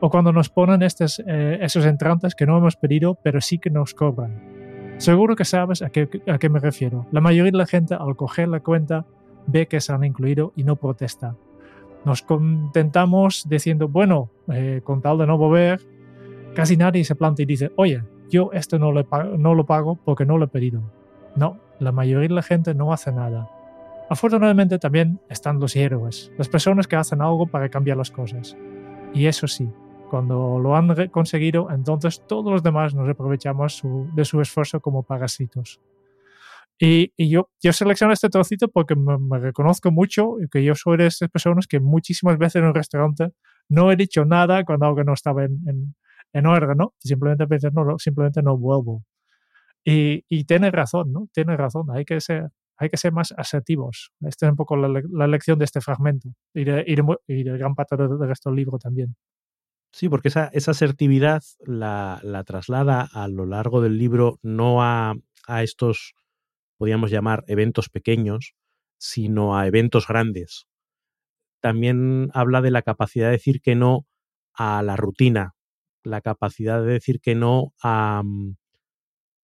o 0.00 0.10
cuando 0.10 0.32
nos 0.32 0.48
ponen 0.48 0.82
estos, 0.82 1.22
eh, 1.26 1.58
esos 1.60 1.84
entrantes 1.86 2.34
que 2.34 2.46
no 2.46 2.58
hemos 2.58 2.76
pedido, 2.76 3.18
pero 3.22 3.40
sí 3.40 3.58
que 3.58 3.70
nos 3.70 3.94
cobran. 3.94 4.96
Seguro 4.98 5.36
que 5.36 5.44
sabes 5.44 5.82
a 5.82 5.90
qué, 5.90 6.08
a 6.26 6.38
qué 6.38 6.48
me 6.48 6.58
refiero. 6.58 7.06
La 7.12 7.20
mayoría 7.20 7.52
de 7.52 7.58
la 7.58 7.66
gente, 7.66 7.94
al 7.94 8.16
coger 8.16 8.48
la 8.48 8.60
cuenta, 8.60 9.04
ve 9.46 9.66
que 9.66 9.80
se 9.80 9.92
han 9.92 10.04
incluido 10.04 10.52
y 10.56 10.64
no 10.64 10.76
protesta 10.76 11.34
nos 12.06 12.22
contentamos 12.22 13.48
diciendo, 13.48 13.88
bueno, 13.88 14.30
eh, 14.52 14.80
con 14.84 15.02
tal 15.02 15.18
de 15.18 15.26
no 15.26 15.36
volver, 15.36 15.80
casi 16.54 16.76
nadie 16.76 17.04
se 17.04 17.16
planta 17.16 17.42
y 17.42 17.46
dice, 17.46 17.72
oye, 17.74 18.04
yo 18.30 18.50
esto 18.52 18.78
no, 18.78 18.92
le 18.92 19.04
no 19.36 19.56
lo 19.56 19.66
pago 19.66 19.96
porque 19.96 20.24
no 20.24 20.38
lo 20.38 20.44
he 20.44 20.48
pedido. 20.48 20.82
No, 21.34 21.58
la 21.80 21.90
mayoría 21.90 22.28
de 22.28 22.34
la 22.34 22.42
gente 22.42 22.74
no 22.74 22.92
hace 22.92 23.10
nada. 23.10 23.50
Afortunadamente 24.08 24.78
también 24.78 25.18
están 25.28 25.58
los 25.58 25.74
héroes, 25.74 26.30
las 26.38 26.48
personas 26.48 26.86
que 26.86 26.94
hacen 26.94 27.20
algo 27.20 27.48
para 27.48 27.68
cambiar 27.70 27.96
las 27.96 28.12
cosas. 28.12 28.56
Y 29.12 29.26
eso 29.26 29.48
sí, 29.48 29.68
cuando 30.10 30.58
lo 30.58 30.76
han 30.76 30.94
conseguido, 31.08 31.70
entonces 31.70 32.22
todos 32.26 32.52
los 32.52 32.62
demás 32.62 32.94
nos 32.94 33.08
aprovechamos 33.08 33.82
de 34.14 34.24
su 34.24 34.40
esfuerzo 34.40 34.80
como 34.80 35.02
parásitos. 35.02 35.80
Y, 36.78 37.30
yo, 37.30 37.48
yo 37.62 37.72
selecciono 37.72 38.12
este 38.12 38.28
trocito 38.28 38.68
porque 38.68 38.94
me, 38.94 39.38
reconozco 39.38 39.90
mucho 39.90 40.40
y 40.40 40.48
que 40.48 40.62
yo 40.62 40.74
soy 40.74 40.98
de 40.98 41.06
esas 41.06 41.30
personas 41.30 41.66
que 41.66 41.80
muchísimas 41.80 42.36
veces 42.38 42.56
en 42.56 42.64
un 42.64 42.74
restaurante 42.74 43.32
no 43.68 43.90
he 43.90 43.96
dicho 43.96 44.24
nada 44.24 44.62
cuando 44.64 44.86
algo 44.86 45.02
no 45.02 45.14
estaba 45.14 45.44
en, 45.44 45.58
en, 45.66 45.94
en 46.34 46.46
orden, 46.46 46.76
¿no? 46.76 46.94
Simplemente 46.98 47.46
no, 47.72 47.98
simplemente 47.98 48.42
no 48.42 48.58
vuelvo. 48.58 49.04
Y, 49.84 50.24
y 50.28 50.44
tiene 50.44 50.70
razón, 50.70 51.12
¿no? 51.12 51.28
Tiene 51.32 51.56
razón, 51.56 51.86
hay 51.90 52.04
que 52.04 52.20
ser, 52.20 52.50
hay 52.76 52.90
que 52.90 52.96
ser 52.98 53.12
más 53.12 53.32
asertivos. 53.36 54.12
Esta 54.20 54.46
es 54.46 54.50
un 54.50 54.56
poco 54.56 54.76
la, 54.76 55.02
la 55.10 55.26
lección 55.26 55.58
de 55.58 55.64
este 55.64 55.80
fragmento 55.80 56.28
y 56.52 56.64
de, 56.64 56.84
y 56.86 56.94
de, 56.94 57.16
y 57.28 57.42
de 57.44 57.58
gran 57.58 57.74
parte 57.74 57.96
resto 57.96 58.50
del 58.50 58.56
libro 58.56 58.78
también. 58.78 59.16
Sí, 59.96 60.10
porque 60.10 60.28
esa, 60.28 60.50
esa 60.52 60.72
asertividad 60.72 61.42
la, 61.64 62.20
la, 62.22 62.44
traslada 62.44 63.08
a 63.14 63.28
lo 63.28 63.46
largo 63.46 63.80
del 63.80 63.96
libro 63.96 64.38
no 64.42 64.82
a, 64.82 65.14
a 65.46 65.62
estos 65.62 66.12
podríamos 66.76 67.10
llamar 67.10 67.44
eventos 67.46 67.88
pequeños, 67.88 68.52
sino 68.98 69.56
a 69.56 69.66
eventos 69.66 70.06
grandes. 70.06 70.66
También 71.62 72.28
habla 72.34 72.60
de 72.60 72.70
la 72.72 72.82
capacidad 72.82 73.28
de 73.28 73.38
decir 73.38 73.62
que 73.62 73.74
no 73.74 74.06
a 74.52 74.82
la 74.82 74.96
rutina, 74.96 75.54
la 76.04 76.20
capacidad 76.20 76.82
de 76.82 76.92
decir 76.92 77.22
que 77.22 77.34
no 77.34 77.72
a, 77.82 78.20
mm, 78.22 78.56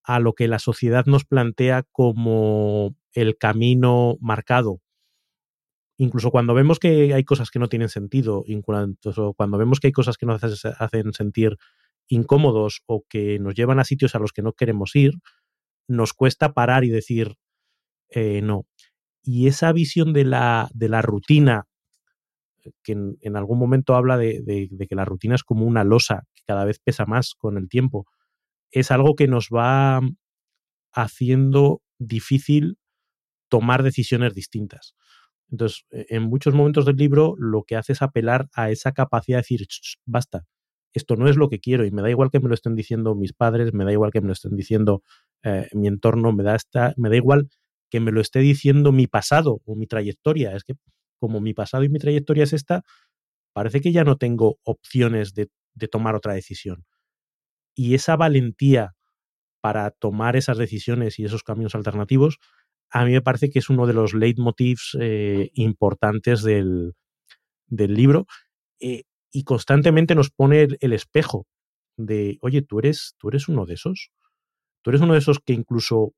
a 0.05 0.21
lo 0.21 0.35
que 0.35 0.49
la 0.49 0.59
sociedad 0.59 1.07
nos 1.07 1.25
plantea 1.25 1.85
como 1.93 2.95
el 3.15 3.39
camino 3.39 4.19
marcado. 4.21 4.82
Incluso 6.03 6.33
cuando 6.33 6.53
vemos 6.53 6.81
que 6.81 7.15
hay 7.15 7.23
cosas 7.23 7.53
que 7.53 7.61
no 7.61 7.69
tienen 7.69 7.89
sentido, 7.89 8.43
incluso 8.49 9.35
cuando 9.35 9.57
vemos 9.57 9.79
que 9.79 9.87
hay 9.87 9.93
cosas 9.93 10.17
que 10.17 10.27
nos 10.27 10.43
hacen 10.43 11.13
sentir 11.13 11.59
incómodos 12.09 12.83
o 12.87 13.05
que 13.09 13.39
nos 13.39 13.55
llevan 13.55 13.79
a 13.79 13.85
sitios 13.85 14.17
a 14.17 14.19
los 14.19 14.33
que 14.33 14.43
no 14.43 14.53
queremos 14.53 14.97
ir, 14.97 15.13
nos 15.87 16.13
cuesta 16.13 16.55
parar 16.55 16.83
y 16.83 16.89
decir 16.89 17.37
eh, 18.09 18.43
no. 18.43 18.67
Y 19.23 19.47
esa 19.47 19.73
visión 19.73 20.13
de 20.13 20.25
la, 20.25 20.69
de 20.75 20.89
la 20.89 21.03
rutina, 21.03 21.69
que 22.83 22.95
en, 23.21 23.37
algún 23.37 23.61
momento 23.61 23.95
habla 23.95 24.19
de, 24.19 24.43
de, 24.43 24.87
que 24.89 24.97
la 24.97 25.05
rutina 25.05 25.37
es 25.37 25.45
como 25.45 25.67
una 25.67 25.85
losa 25.85 26.25
que 26.35 26.43
cada 26.45 26.65
vez 26.65 26.81
pesa 26.81 27.07
más 27.07 27.37
con 27.39 27.57
el 27.57 27.69
tiempo, 27.69 28.07
es 28.73 28.91
algo 28.91 29.15
que 29.15 29.29
nos 29.29 29.51
va 29.55 30.01
haciendo 30.93 31.81
difícil 32.01 32.77
tomar 33.49 33.85
decisiones 33.85 34.35
distintas. 34.35 34.97
Entonces, 35.53 35.85
e, 35.91 36.07
en 36.11 36.25
muchos 36.25 36.55
momentos 36.55 36.87
del 36.87 36.97
libro 36.97 37.35
lo 37.39 37.63
que 37.63 37.77
hace 37.77 37.93
es 37.93 38.03
apelar 38.03 38.49
a 38.55 38.71
esa 38.71 38.93
capacidad 38.93 39.39
de 39.39 39.43
decir, 39.43 39.67
basta, 40.07 40.45
esto 40.95 41.17
no 41.17 41.29
es 41.29 41.37
lo 41.37 41.49
que 41.49 41.61
quiero 41.61 41.85
y 41.87 41.91
me 41.91 42.03
da 42.03 42.11
igual 42.11 42.31
que 42.31 42.41
me 42.41 42.49
lo 42.49 42.55
estén 42.55 42.75
diciendo 42.75 43.15
mis 43.15 43.33
padres, 43.33 43.73
me 43.73 43.85
da 43.85 43.93
igual 43.93 44.11
que 44.11 44.21
me 44.21 44.27
lo 44.29 44.33
estén 44.33 44.57
diciendo 44.57 45.03
eh, 45.45 45.69
mi 45.73 45.89
entorno, 45.89 46.33
me 46.33 46.43
da, 46.43 46.57
esta, 46.57 46.95
me 46.97 47.09
da 47.09 47.17
igual 47.17 47.49
que 47.91 48.01
me 48.01 48.13
lo 48.13 48.21
esté 48.21 48.41
diciendo 48.41 48.93
mi 48.93 49.07
pasado 49.07 49.61
o 49.65 49.77
mi 49.77 49.87
trayectoria. 49.87 50.57
Es 50.57 50.65
que 50.65 50.75
como 51.21 51.41
mi 51.41 51.55
pasado 51.55 51.85
y 51.85 51.89
mi 51.89 51.99
trayectoria 51.99 52.45
es 52.45 52.53
esta, 52.53 52.83
parece 53.55 53.81
que 53.81 53.93
ya 53.93 54.05
no 54.05 54.17
tengo 54.17 54.59
opciones 54.65 55.35
de, 55.35 55.51
de 55.75 55.89
tomar 55.89 56.15
otra 56.15 56.35
decisión. 56.35 56.85
Y 57.75 57.95
esa 57.95 58.17
valentía 58.17 58.95
para 59.63 59.91
tomar 59.93 60.37
esas 60.37 60.59
decisiones 60.59 61.19
y 61.19 61.25
esos 61.25 61.45
caminos 61.45 61.75
alternativos, 61.75 62.39
a 62.93 63.05
mí 63.05 63.13
me 63.13 63.23
parece 63.23 63.51
que 63.51 63.59
es 63.59 63.71
uno 63.71 63.87
de 63.87 63.95
los 63.95 64.15
leitmotivs 64.15 64.97
eh, 65.01 65.51
importantes 65.55 66.43
del, 66.43 66.95
del 67.67 67.95
libro. 67.95 68.27
Eh, 68.81 69.05
y 69.33 69.45
constantemente 69.45 70.15
nos 70.15 70.31
pone 70.31 70.63
el, 70.63 70.79
el, 70.81 70.93
espejo 70.93 71.47
de, 71.97 72.39
oye, 72.43 72.63
tú 72.63 72.81
eres, 72.81 73.15
tú 73.19 73.29
eres 73.29 73.49
uno 73.49 73.65
de 73.65 73.75
esos. 73.75 74.11
Tú 74.83 74.91
eres 74.91 75.01
uno 75.01 75.15
de 75.15 75.21
esos 75.21 75.39
que 75.39 75.55
incluso 75.55 76.13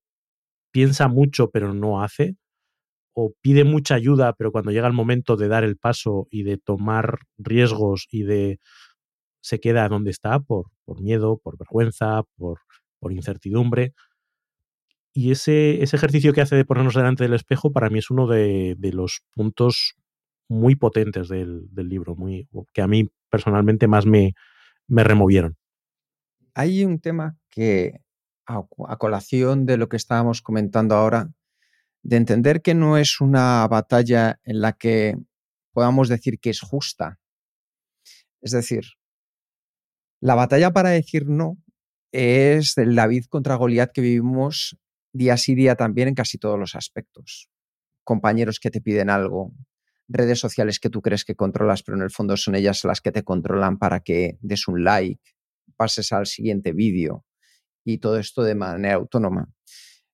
piensa 0.72 1.06
mucho 1.06 1.50
pero 1.50 1.72
no 1.72 2.02
hace, 2.02 2.36
o 3.14 3.32
pide 3.40 3.64
mucha 3.64 3.94
ayuda, 3.94 4.32
pero 4.32 4.50
cuando 4.50 4.72
llega 4.72 4.88
el 4.88 4.92
momento 4.92 5.36
de 5.36 5.48
dar 5.48 5.62
el 5.62 5.76
paso 5.76 6.26
y 6.30 6.42
de 6.42 6.58
tomar 6.58 7.20
riesgos 7.38 8.08
y 8.10 8.24
de 8.24 8.58
se 9.40 9.60
queda 9.60 9.88
donde 9.88 10.10
está 10.10 10.40
por, 10.40 10.66
por 10.84 11.00
miedo, 11.00 11.38
por 11.38 11.56
vergüenza, 11.58 12.22
por, 12.36 12.60
por 12.98 13.12
incertidumbre. 13.12 13.94
Y 15.16 15.30
ese, 15.30 15.80
ese, 15.82 15.94
ejercicio 15.94 16.32
que 16.32 16.40
hace 16.40 16.56
de 16.56 16.64
ponernos 16.64 16.94
delante 16.94 17.22
del 17.22 17.34
espejo 17.34 17.72
para 17.72 17.88
mí 17.88 18.00
es 18.00 18.10
uno 18.10 18.26
de, 18.26 18.74
de 18.76 18.92
los 18.92 19.22
puntos 19.30 19.94
muy 20.48 20.74
potentes 20.74 21.28
del, 21.28 21.68
del, 21.70 21.88
libro, 21.88 22.16
muy, 22.16 22.48
que 22.72 22.82
a 22.82 22.88
mí 22.88 23.10
personalmente 23.30 23.86
más 23.86 24.06
me, 24.06 24.34
me 24.88 25.04
removieron. 25.04 25.56
Hay 26.54 26.84
un 26.84 26.98
tema 26.98 27.36
que 27.48 28.00
a, 28.46 28.96
colación 28.98 29.66
de 29.66 29.76
lo 29.76 29.88
que 29.88 29.96
estábamos 29.96 30.42
comentando 30.42 30.94
ahora, 30.94 31.30
de 32.02 32.16
entender 32.16 32.60
que 32.62 32.74
no 32.74 32.98
es 32.98 33.20
una 33.20 33.66
batalla 33.68 34.40
en 34.44 34.60
la 34.60 34.72
que 34.72 35.16
podamos 35.72 36.08
decir 36.08 36.38
que 36.38 36.50
es 36.50 36.60
justa. 36.60 37.18
Es 38.42 38.50
decir, 38.50 38.84
la 40.20 40.34
batalla 40.34 40.72
para 40.72 40.90
decir 40.90 41.26
no 41.28 41.56
es 42.12 42.76
el 42.78 42.94
David 42.94 43.24
contra 43.28 43.56
Goliat 43.56 43.92
que 43.92 44.02
vivimos 44.02 44.78
día 45.14 45.36
sí 45.36 45.54
día 45.54 45.76
también 45.76 46.08
en 46.08 46.14
casi 46.14 46.38
todos 46.38 46.58
los 46.58 46.74
aspectos. 46.74 47.48
Compañeros 48.02 48.58
que 48.60 48.70
te 48.70 48.80
piden 48.80 49.08
algo, 49.08 49.54
redes 50.08 50.40
sociales 50.40 50.80
que 50.80 50.90
tú 50.90 51.00
crees 51.00 51.24
que 51.24 51.36
controlas, 51.36 51.82
pero 51.82 51.96
en 51.96 52.02
el 52.02 52.10
fondo 52.10 52.36
son 52.36 52.56
ellas 52.56 52.84
las 52.84 53.00
que 53.00 53.12
te 53.12 53.22
controlan 53.22 53.78
para 53.78 54.00
que 54.00 54.38
des 54.42 54.68
un 54.68 54.84
like, 54.84 55.22
pases 55.76 56.12
al 56.12 56.26
siguiente 56.26 56.72
vídeo, 56.72 57.24
y 57.84 57.98
todo 57.98 58.18
esto 58.18 58.42
de 58.42 58.56
manera 58.56 58.96
autónoma. 58.96 59.48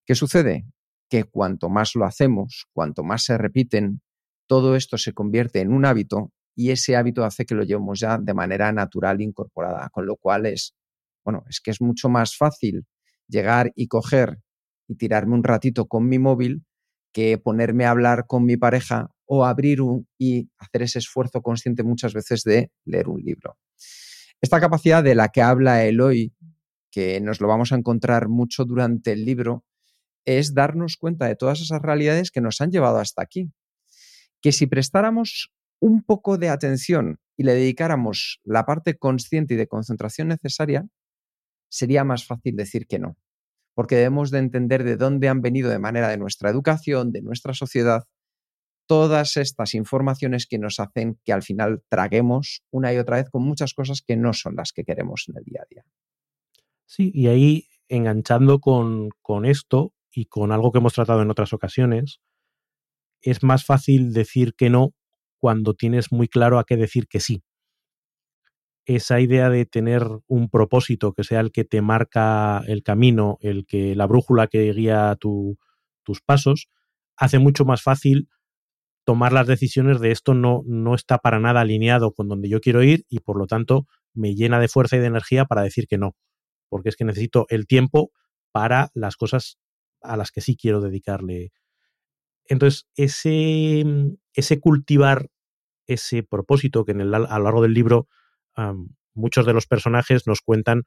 ¿Qué 0.05 0.15
sucede? 0.15 0.67
Que 1.09 1.25
cuanto 1.25 1.71
más 1.71 1.95
lo 1.95 2.05
hacemos, 2.05 2.67
cuanto 2.73 3.03
más 3.03 3.25
se 3.25 3.39
repiten, 3.39 4.03
todo 4.47 4.77
esto 4.77 4.99
se 4.99 5.13
convierte 5.15 5.61
en 5.61 5.73
un 5.73 5.87
hábito 5.87 6.33
y 6.55 6.71
ese 6.71 6.95
hábito 6.95 7.25
hace 7.25 7.47
que 7.47 7.55
lo 7.55 7.65
llevemos 7.65 8.01
ya 8.01 8.19
de 8.19 8.35
manera 8.35 8.71
natural 8.73 9.23
incorporada, 9.23 9.89
con 9.91 10.05
lo 10.05 10.17
cual 10.17 10.47
es, 10.47 10.75
bueno, 11.25 11.45
es 11.49 11.61
que 11.61 11.71
es 11.71 11.81
mucho 11.81 12.09
más 12.11 12.37
fácil 12.37 12.87
llegar 13.29 13.73
y 13.77 13.87
coger 13.87 14.41
y 14.91 14.97
tirarme 14.97 15.35
un 15.35 15.45
ratito 15.45 15.87
con 15.87 16.09
mi 16.09 16.19
móvil 16.19 16.65
que 17.13 17.39
ponerme 17.39 17.85
a 17.85 17.91
hablar 17.91 18.27
con 18.27 18.45
mi 18.45 18.57
pareja 18.57 19.11
o 19.25 19.45
abrir 19.45 19.81
un, 19.81 20.09
y 20.19 20.51
hacer 20.59 20.83
ese 20.83 20.99
esfuerzo 20.99 21.41
consciente 21.43 21.83
muchas 21.83 22.13
veces 22.13 22.43
de 22.43 22.71
leer 22.85 23.09
un 23.09 23.21
libro. 23.21 23.57
Esta 24.41 24.61
capacidad 24.61 25.03
de 25.03 25.15
la 25.15 25.29
que 25.29 25.43
habla 25.43 25.85
Eloy 25.85 26.33
que 26.91 27.21
nos 27.21 27.41
lo 27.41 27.49
vamos 27.49 27.73
a 27.73 27.77
encontrar 27.77 28.29
mucho 28.29 28.65
durante 28.65 29.13
el 29.13 29.25
libro, 29.25 29.65
es 30.25 30.55
darnos 30.55 30.97
cuenta 30.97 31.27
de 31.27 31.37
todas 31.37 31.61
esas 31.61 31.81
realidades 31.81 32.31
que 32.31 32.41
nos 32.41 32.61
han 32.61 32.71
llevado 32.71 32.99
hasta 32.99 33.23
aquí. 33.23 33.51
Que 34.43 34.53
si 34.53 34.67
prestáramos 34.67 35.53
un 35.81 36.03
poco 36.03 36.37
de 36.37 36.49
atención 36.49 37.19
y 37.37 37.45
le 37.45 37.55
dedicáramos 37.55 38.41
la 38.45 38.67
parte 38.67 38.99
consciente 38.99 39.55
y 39.55 39.57
de 39.57 39.67
concentración 39.67 40.29
necesaria, 40.29 40.87
sería 41.71 42.05
más 42.05 42.27
fácil 42.27 42.57
decir 42.57 42.87
que 42.87 42.99
no. 42.99 43.17
Porque 43.75 43.97
debemos 43.97 44.31
de 44.31 44.39
entender 44.39 44.85
de 44.85 44.97
dónde 44.97 45.29
han 45.29 45.43
venido 45.43 45.71
de 45.71 45.79
manera 45.79 46.09
de 46.09 46.19
nuestra 46.19 46.51
educación, 46.51 47.13
de 47.13 47.23
nuestra 47.23 47.55
sociedad, 47.55 48.05
todas 48.87 49.37
estas 49.37 49.75
informaciones 49.75 50.47
que 50.47 50.59
nos 50.59 50.81
hacen 50.81 51.21
que 51.25 51.33
al 51.33 51.43
final 51.43 51.83
traguemos 51.89 52.63
una 52.71 52.93
y 52.93 52.99
otra 52.99 53.19
vez 53.19 53.31
con 53.31 53.43
muchas 53.43 53.73
cosas 53.73 54.03
que 54.03 54.17
no 54.17 54.33
son 54.33 54.57
las 54.57 54.73
que 54.73 54.83
queremos 54.83 55.27
en 55.29 55.37
el 55.39 55.45
día 55.45 55.61
a 55.63 55.67
día. 55.71 55.85
Sí, 56.87 57.13
y 57.15 57.29
ahí 57.29 57.69
enganchando 57.89 58.59
con, 58.59 59.11
con 59.23 59.45
esto 59.45 59.95
y 60.13 60.27
con 60.27 60.51
algo 60.51 60.73
que 60.73 60.79
hemos 60.79 60.95
tratado 60.95 61.23
en 61.23 61.31
otras 61.31 61.53
ocasiones, 61.53 62.21
es 63.23 63.43
más 63.43 63.65
fácil 63.65 64.13
decir 64.13 64.55
que 64.55 64.71
no 64.71 64.93
cuando 65.39 65.75
tienes 65.75 66.11
muy 66.11 66.29
claro 66.29 66.59
a 66.59 66.65
qué 66.65 66.77
decir 66.77 67.07
que 67.07 67.21
sí. 67.21 67.43
Esa 68.93 69.21
idea 69.21 69.51
de 69.51 69.67
tener 69.67 70.05
un 70.27 70.51
propósito 70.51 71.13
que 71.13 71.23
sea 71.23 71.39
el 71.39 71.53
que 71.53 71.65
te 71.65 71.81
marca 71.81 72.61
el 72.67 72.83
camino, 72.83 73.39
el 73.41 73.65
que 73.65 73.95
la 73.95 74.09
brújula 74.09 74.49
que 74.49 74.73
guía 74.73 75.17
tus 75.17 75.57
pasos, 76.27 76.69
hace 77.17 77.39
mucho 77.39 77.65
más 77.65 77.83
fácil 77.83 78.29
tomar 79.05 79.33
las 79.33 79.47
decisiones 79.47 80.01
de 80.01 80.11
esto 80.11 80.35
no, 80.35 80.63
no 80.67 80.97
está 80.97 81.19
para 81.19 81.39
nada 81.39 81.61
alineado 81.61 82.13
con 82.13 82.27
donde 82.27 82.49
yo 82.49 82.61
quiero 82.61 82.83
ir 82.83 83.05
y 83.09 83.21
por 83.21 83.39
lo 83.39 83.47
tanto 83.47 83.87
me 84.13 84.35
llena 84.35 84.59
de 84.59 84.67
fuerza 84.67 84.97
y 84.97 84.99
de 84.99 85.07
energía 85.07 85.45
para 85.45 85.63
decir 85.63 85.87
que 85.87 85.97
no, 85.97 86.17
porque 86.69 86.89
es 86.89 86.97
que 86.97 87.05
necesito 87.05 87.47
el 87.49 87.69
tiempo 87.69 88.11
para 88.51 88.91
las 88.95 89.15
cosas 89.17 89.57
a 90.01 90.17
las 90.17 90.33
que 90.33 90.41
sí 90.41 90.57
quiero 90.57 90.81
dedicarle. 90.81 91.53
Entonces, 92.45 92.89
ese, 92.97 93.85
ese 94.35 94.59
cultivar 94.59 95.29
ese 95.87 96.25
propósito 96.25 96.85
que 96.85 96.91
en 96.91 97.03
el, 97.03 97.15
a 97.15 97.39
lo 97.39 97.45
largo 97.45 97.63
del 97.63 97.75
libro 97.75 98.09
muchos 99.15 99.47
de 99.47 99.53
los 99.53 99.67
personajes 99.67 100.27
nos 100.27 100.41
cuentan 100.41 100.85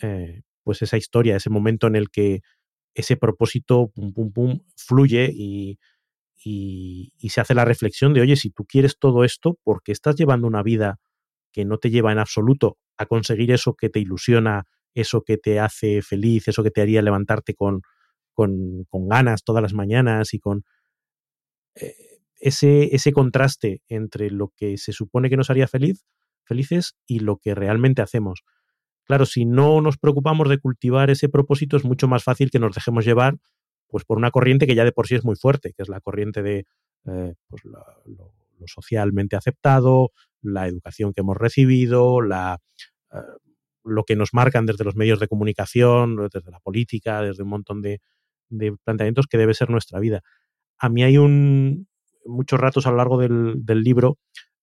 eh, 0.00 0.42
pues 0.62 0.82
esa 0.82 0.96
historia, 0.96 1.36
ese 1.36 1.50
momento 1.50 1.86
en 1.86 1.96
el 1.96 2.10
que 2.10 2.40
ese 2.94 3.16
propósito 3.16 3.90
pum, 3.94 4.12
pum, 4.12 4.32
pum, 4.32 4.60
fluye 4.76 5.30
y, 5.32 5.78
se 7.28 7.40
hace 7.40 7.54
la 7.54 7.64
reflexión 7.64 8.14
de, 8.14 8.22
oye, 8.22 8.36
si 8.36 8.50
tú 8.50 8.64
quieres 8.64 8.98
todo 8.98 9.24
esto, 9.24 9.58
¿por 9.62 9.82
qué 9.82 9.92
estás 9.92 10.16
llevando 10.16 10.46
una 10.46 10.62
vida 10.62 10.98
que 11.52 11.64
no 11.64 11.78
te 11.78 11.90
lleva 11.90 12.12
en 12.12 12.18
absoluto 12.18 12.78
a 12.96 13.06
conseguir 13.06 13.52
eso 13.52 13.74
que 13.74 13.90
te 13.90 14.00
ilusiona, 14.00 14.64
eso 14.94 15.22
que 15.22 15.36
te 15.36 15.60
hace 15.60 16.02
feliz, 16.02 16.48
eso 16.48 16.62
que 16.62 16.70
te 16.70 16.80
haría 16.80 17.02
levantarte 17.02 17.54
con, 17.54 17.82
ganas 18.92 19.44
todas 19.44 19.62
las 19.62 19.74
mañanas 19.74 20.32
y 20.32 20.38
con 20.38 20.64
eh, 21.74 21.94
ese 22.40 23.12
contraste 23.12 23.82
entre 23.88 24.30
lo 24.30 24.52
que 24.56 24.78
se 24.78 24.92
supone 24.92 25.28
que 25.28 25.36
nos 25.36 25.50
haría 25.50 25.68
feliz, 25.68 26.06
felices 26.50 26.96
y 27.06 27.20
lo 27.20 27.36
que 27.36 27.54
realmente 27.54 28.02
hacemos. 28.02 28.42
Claro, 29.04 29.24
si 29.24 29.44
no 29.44 29.80
nos 29.80 29.98
preocupamos 29.98 30.48
de 30.48 30.58
cultivar 30.58 31.10
ese 31.10 31.28
propósito, 31.28 31.76
es 31.76 31.84
mucho 31.84 32.08
más 32.08 32.24
fácil 32.24 32.50
que 32.50 32.58
nos 32.58 32.74
dejemos 32.74 33.04
llevar 33.04 33.38
pues 33.88 34.04
por 34.04 34.18
una 34.18 34.32
corriente 34.32 34.66
que 34.66 34.74
ya 34.74 34.84
de 34.84 34.92
por 34.92 35.06
sí 35.06 35.14
es 35.14 35.24
muy 35.24 35.36
fuerte, 35.36 35.72
que 35.72 35.82
es 35.82 35.88
la 35.88 36.00
corriente 36.00 36.42
de 36.42 36.66
eh, 37.06 37.34
pues 37.48 37.64
lo, 37.64 37.84
socialmente 38.66 39.36
aceptado, 39.36 40.10
la 40.42 40.66
educación 40.66 41.12
que 41.12 41.20
hemos 41.20 41.36
recibido, 41.36 42.20
la, 42.20 42.58
eh, 43.12 43.18
lo 43.84 44.04
que 44.04 44.16
nos 44.16 44.34
marcan 44.34 44.66
desde 44.66 44.84
los 44.84 44.96
medios 44.96 45.20
de 45.20 45.28
comunicación, 45.28 46.16
desde 46.32 46.50
la 46.50 46.60
política, 46.60 47.22
desde 47.22 47.44
un 47.44 47.48
montón 47.48 47.80
de, 47.80 48.00
de, 48.48 48.76
planteamientos 48.84 49.26
que 49.28 49.38
debe 49.38 49.54
ser 49.54 49.70
nuestra 49.70 50.00
vida. 50.00 50.20
A 50.78 50.88
mí 50.88 51.02
hay 51.04 51.16
un 51.16 51.88
muchos 52.26 52.60
ratos 52.60 52.86
a 52.86 52.90
lo 52.90 52.96
largo 52.96 53.18
del, 53.18 53.54
del 53.64 53.82
libro 53.82 54.18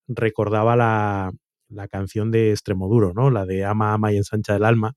recordaba 0.06 0.76
la, 0.76 1.32
la, 1.68 1.88
canción 1.88 2.30
de 2.30 2.50
Extremoduro, 2.50 3.12
¿no? 3.14 3.30
La 3.30 3.46
de 3.46 3.64
Ama, 3.64 3.92
ama 3.92 4.12
y 4.12 4.16
ensancha 4.16 4.56
el 4.56 4.64
alma, 4.64 4.94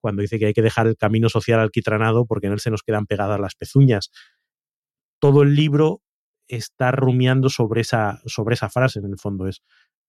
cuando 0.00 0.22
dice 0.22 0.38
que 0.38 0.46
hay 0.46 0.54
que 0.54 0.62
dejar 0.62 0.86
el 0.86 0.96
camino 0.96 1.28
social 1.28 1.60
alquitranado 1.60 2.26
porque 2.26 2.46
en 2.46 2.54
él 2.54 2.60
se 2.60 2.70
nos 2.70 2.82
quedan 2.82 3.06
pegadas 3.06 3.40
las 3.40 3.54
pezuñas. 3.54 4.10
Todo 5.20 5.42
el 5.42 5.54
libro 5.54 6.02
está 6.46 6.92
rumiando 6.92 7.50
sobre 7.50 7.82
esa, 7.82 8.20
sobre 8.26 8.54
esa 8.54 8.70
frase, 8.70 9.00
en 9.00 9.06
el 9.06 9.18
fondo 9.18 9.48
es 9.48 9.62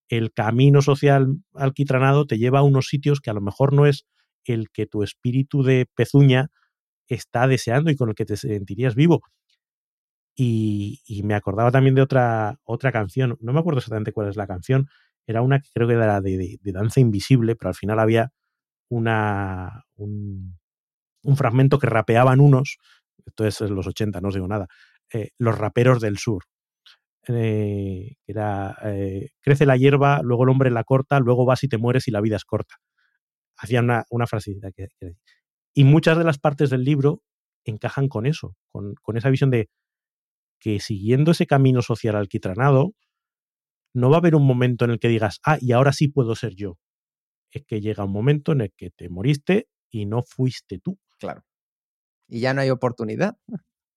el 0.10 0.34
camino 0.34 0.82
social 0.82 1.38
alquitranado 1.54 2.26
te 2.26 2.38
lleva 2.38 2.60
a 2.60 2.64
unos 2.64 2.88
sitios 2.88 3.22
que 3.22 3.30
a 3.30 3.34
lo 3.34 3.42
mejor 3.42 3.74
no 3.74 3.86
es 3.86 4.06
el 4.44 4.70
que 4.72 4.88
tu 4.88 5.04
espíritu 5.04 5.64
de 5.64 5.88
pezuña 5.96 6.50
está 7.08 7.48
deseando 7.48 7.92
y 7.92 7.96
con 7.96 8.10
el 8.10 8.16
que 8.16 8.26
te 8.26 8.36
sentirías 8.36 8.96
vivo. 8.96 9.22
Y, 10.36 11.02
y, 11.06 11.24
me 11.24 11.36
acordaba 11.36 11.70
también 11.70 11.96
de 11.96 12.02
otra, 12.02 12.60
otra 12.64 12.92
canción, 12.92 13.38
no 13.42 13.52
me 13.52 13.60
acuerdo 13.60 13.80
exactamente 13.80 14.14
cuál 14.14 14.30
es 14.30 14.38
la 14.38 14.48
canción, 14.48 14.88
era 15.30 15.44
una 15.44 15.60
que 15.60 15.70
creo 15.72 15.88
que 15.88 15.94
era 15.94 16.22
de, 16.22 16.60
danza 16.64 17.00
invisible, 17.00 17.56
pero 17.56 17.70
al 17.70 17.76
final 17.76 18.00
había 18.00 18.32
una, 18.90 19.86
un, 19.96 20.58
fragmento 21.36 21.78
que 21.78 21.86
rapeaban 21.86 22.40
unos, 22.40 22.80
esto 23.24 23.46
es 23.46 23.62
en 23.62 23.76
los 23.76 23.86
80, 23.86 24.22
no 24.22 24.30
os 24.30 24.34
digo 24.34 24.48
nada, 24.48 24.68
eh, 25.14 25.30
los 25.38 25.56
raperos 25.56 26.02
del 26.02 26.18
sur. 26.18 26.46
Eh, 27.28 28.16
era, 28.26 28.76
eh, 28.86 29.30
crece 29.40 29.68
la 29.68 29.78
hierba, 29.78 30.22
luego 30.24 30.44
el 30.46 30.50
hombre 30.50 30.72
la 30.72 30.84
corta, 30.84 31.20
luego 31.20 31.46
vas 31.46 31.64
y 31.64 31.68
te 31.68 31.78
mueres 31.78 32.08
y 32.08 32.12
la 32.12 32.22
vida 32.22 32.38
es 32.38 32.46
corta. 32.46 32.78
Hacían 33.56 33.86
una, 33.86 34.06
una 34.10 34.26
Y 35.76 35.84
muchas 35.84 36.18
de 36.18 36.24
las 36.24 36.40
partes 36.40 36.72
del 36.72 36.84
libro 36.84 37.22
encajan 37.66 38.08
con 38.08 38.26
eso, 38.26 38.56
con, 38.72 38.96
con 39.04 39.16
esa 39.16 39.30
visión 39.30 39.52
de 39.52 39.70
que 40.60 40.80
siguiendo 40.80 41.32
ese 41.32 41.46
camino 41.46 41.84
social 41.84 42.16
alquitranado, 42.16 42.94
no 43.94 44.10
va 44.10 44.18
a 44.18 44.20
haber 44.20 44.36
un 44.36 44.46
momento 44.46 44.86
en 44.86 44.92
el 44.92 45.00
que 45.00 45.08
digas, 45.08 45.40
ah, 45.46 45.58
y 45.60 45.72
ahora 45.72 45.94
sí 45.94 46.08
puedo 46.08 46.36
ser 46.36 46.56
yo 46.56 46.78
es 47.52 47.66
que 47.66 47.82
llega 47.82 48.06
un 48.06 48.12
momento 48.12 48.52
en 48.52 48.62
el 48.62 48.74
que 48.76 48.92
te 48.92 49.10
moriste 49.10 49.68
y 49.90 50.06
no 50.06 50.24
fuiste 50.24 50.80
tú. 50.80 51.00
Claro. 51.20 51.44
Y 52.28 52.42
ya 52.42 52.54
no 52.54 52.62
hay 52.62 52.70
oportunidad. 52.70 53.38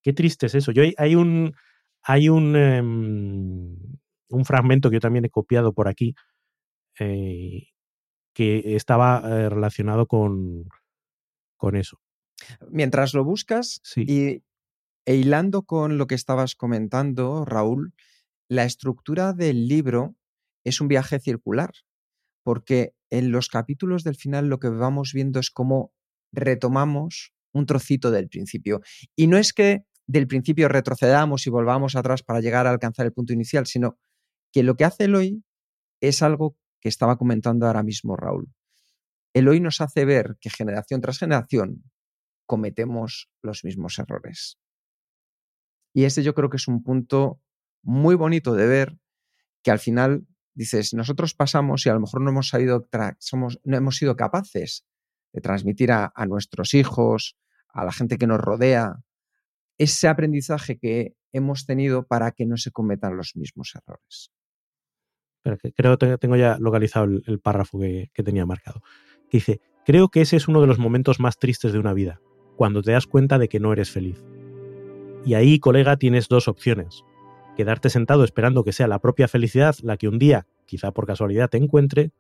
Qué 0.03 0.13
triste 0.13 0.47
es 0.47 0.55
eso. 0.55 0.73
Yo 0.73 0.83
hay, 0.97 1.15
un 1.15 1.55
hay 2.03 2.29
un, 2.29 2.57
um, 2.57 3.77
un 4.29 4.45
fragmento 4.45 4.91
que 4.91 4.97
yo 4.97 5.01
también 5.01 5.25
he 5.25 5.31
copiado 5.31 5.73
por 5.73 5.89
aquí 5.89 6.15
eh, 6.99 7.69
que 8.35 8.75
estaba 8.75 9.23
eh, 9.25 9.49
relacionado 9.49 10.07
con, 10.07 10.65
con 11.57 11.77
eso. 11.77 11.99
Mientras 12.71 13.15
lo 13.15 13.25
buscas 13.25 13.81
sí. 13.85 14.05
y 14.09 14.43
e 15.05 15.17
hilando 15.17 15.63
con 15.63 15.99
lo 15.99 16.07
que 16.07 16.15
estabas 16.15 16.55
comentando, 16.55 17.45
Raúl, 17.45 17.93
la 18.53 18.65
estructura 18.65 19.33
del 19.33 19.67
libro 19.67 20.15
es 20.63 20.83
un 20.83 20.89
viaje 20.89 21.19
circular, 21.19 21.73
porque 22.45 22.95
en 23.09 23.33
los 23.33 23.49
capítulos 23.49 24.05
del 24.05 24.15
final 24.15 24.49
lo 24.49 24.59
que 24.59 24.69
vamos 24.69 25.13
viendo 25.15 25.41
es 25.41 25.51
cómo 25.51 25.95
retomamos 26.33 27.33
un 27.55 27.65
trocito 27.65 28.11
del 28.11 28.29
principio. 28.29 28.83
Y 29.17 29.27
no 29.27 29.39
es 29.39 29.55
que 29.55 29.85
del 30.07 30.27
principio 30.27 30.69
retrocedamos 30.69 31.47
y 31.47 31.51
volvamos 31.51 31.97
atrás 31.97 32.23
para 32.23 32.41
llegar 32.41 32.67
a 32.67 32.71
alcanzar 32.71 33.07
el 33.07 33.15
punto 33.15 33.33
inicial, 33.33 33.65
sino 33.67 33.97
que 34.53 34.63
lo 34.63 34.77
que 34.77 34.85
hace 34.85 35.05
Eloy 35.05 35.43
es 36.03 36.21
algo 36.21 36.59
que 36.79 36.91
estaba 36.91 37.17
comentando 37.17 37.67
ahora 37.67 37.83
mismo 37.83 38.17
Raúl. 38.17 38.53
Eloy 39.33 39.61
nos 39.61 39.81
hace 39.81 40.05
ver 40.05 40.37
que 40.43 40.51
generación 40.51 41.01
tras 41.01 41.19
generación 41.19 41.91
cometemos 42.45 43.31
los 43.41 43.65
mismos 43.65 43.99
errores. 43.99 44.59
Y 45.95 46.05
este 46.05 46.23
yo 46.23 46.35
creo 46.35 46.51
que 46.51 46.59
es 46.59 46.69
un 46.69 46.83
punto 46.83 47.42
muy 47.83 48.15
bonito 48.15 48.55
de 48.55 48.67
ver 48.67 48.99
que 49.63 49.71
al 49.71 49.79
final 49.79 50.27
dices, 50.55 50.95
nosotros 50.95 51.35
pasamos 51.35 51.87
y 51.87 51.89
a 51.89 51.95
lo 51.95 52.01
mejor 52.01 52.21
no 52.21 52.31
hemos 52.31 52.49
sabido, 52.49 52.89
no 53.65 53.77
hemos 53.77 53.97
sido 53.97 54.17
capaces 54.17 54.85
de 55.33 55.41
transmitir 55.41 55.93
a, 55.93 56.13
a, 56.15 56.27
nuestros 56.27 56.75
hijos, 56.75 57.37
a 57.69 57.85
la 57.85 57.93
gente 57.93 58.19
que 58.19 58.27
nos 58.27 58.41
rodea, 58.41 59.03
ese 59.79 60.09
aprendizaje 60.09 60.79
que 60.79 61.15
hemos 61.33 61.65
tenido 61.65 62.07
para 62.07 62.33
que 62.33 62.45
no 62.45 62.57
se 62.57 62.71
cometan 62.71 63.17
los 63.17 63.35
mismos 63.35 63.73
errores. 63.75 64.31
Creo 65.75 65.99
que 65.99 66.19
tengo 66.19 66.37
ya 66.37 66.57
localizado 66.59 67.07
el, 67.07 67.23
el 67.27 67.41
párrafo 67.41 67.81
que, 67.81 68.11
que 68.13 68.23
tenía 68.23 68.47
marcado. 68.47 68.83
Que 69.31 69.39
dice, 69.39 69.61
creo 69.85 70.09
que 70.09 70.21
ese 70.21 70.37
es 70.37 70.47
uno 70.47 70.61
de 70.61 70.67
los 70.67 70.79
momentos 70.79 71.19
más 71.19 71.39
tristes 71.39 71.73
de 71.73 71.79
una 71.79 71.95
vida, 71.95 72.21
cuando 72.57 72.83
te 72.83 72.93
das 72.93 73.07
cuenta 73.07 73.39
de 73.39 73.49
que 73.49 73.59
no 73.59 73.73
eres 73.73 73.91
feliz. 73.91 74.23
Y 75.25 75.35
ahí, 75.35 75.59
colega, 75.59 75.97
tienes 75.97 76.29
dos 76.29 76.47
opciones 76.47 77.05
quedarte 77.57 77.91
sentado 77.91 78.25
esperando 78.25 78.65
que 78.65 78.73
sea 78.73 78.87
la 78.87 78.99
propia 78.99 79.29
felicidad 79.29 79.75
la 79.83 79.97
que 79.97 80.09
un 80.09 80.19
día, 80.19 80.47
quizá 80.67 80.93
por 80.93 81.07
casualidad, 81.07 81.51
te 81.51 81.59
encuentre, 81.59 82.13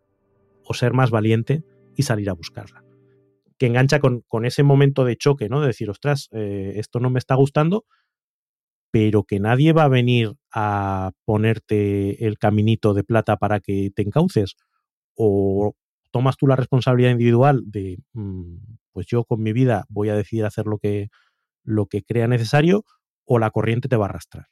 o 0.65 0.75
ser 0.75 0.93
más 0.93 1.11
valiente 1.11 1.65
y 1.97 2.03
salir 2.03 2.31
a 2.31 2.35
buscarla. 2.35 2.85
Que 3.59 3.67
engancha 3.67 4.01
con, 4.01 4.25
ese 4.45 4.63
momento 4.63 5.05
de 5.05 5.17
choque, 5.17 5.49
¿no? 5.49 5.61
De 5.61 5.69
decir, 5.69 5.91
ostras, 5.91 6.29
eh, 6.33 6.75
esto 6.77 7.01
no 7.01 7.11
me 7.11 7.19
está 7.19 7.35
gustando, 7.35 7.85
pero 8.91 9.25
que 9.25 9.41
nadie 9.41 9.73
va 9.73 9.85
a 9.85 9.89
venir 9.89 10.35
a 10.53 11.13
ponerte 11.25 12.27
el 12.27 12.39
caminito 12.39 12.95
de 12.95 13.05
plata 13.05 13.37
para 13.37 13.61
que 13.61 13.91
te 13.95 14.03
encauces. 14.03 14.57
O 15.15 15.75
tomas 16.11 16.37
tú 16.37 16.47
la 16.47 16.57
responsabilidad 16.57 17.11
individual 17.11 17.63
de, 17.67 17.99
mmm, 18.13 18.57
pues 18.93 19.07
yo 19.07 19.25
con 19.25 19.43
mi 19.43 19.53
vida 19.53 19.87
voy 19.89 20.11
a 20.11 20.15
decidir 20.15 20.45
hacer 20.45 20.67
lo 20.67 20.79
que, 20.79 21.09
lo 21.65 21.87
que 21.87 22.03
crea 22.03 22.29
necesario, 22.29 22.85
o 23.25 23.39
la 23.39 23.51
corriente 23.51 23.89
te 23.89 23.97
va 23.97 24.07
a 24.07 24.09
arrastrar. 24.11 24.47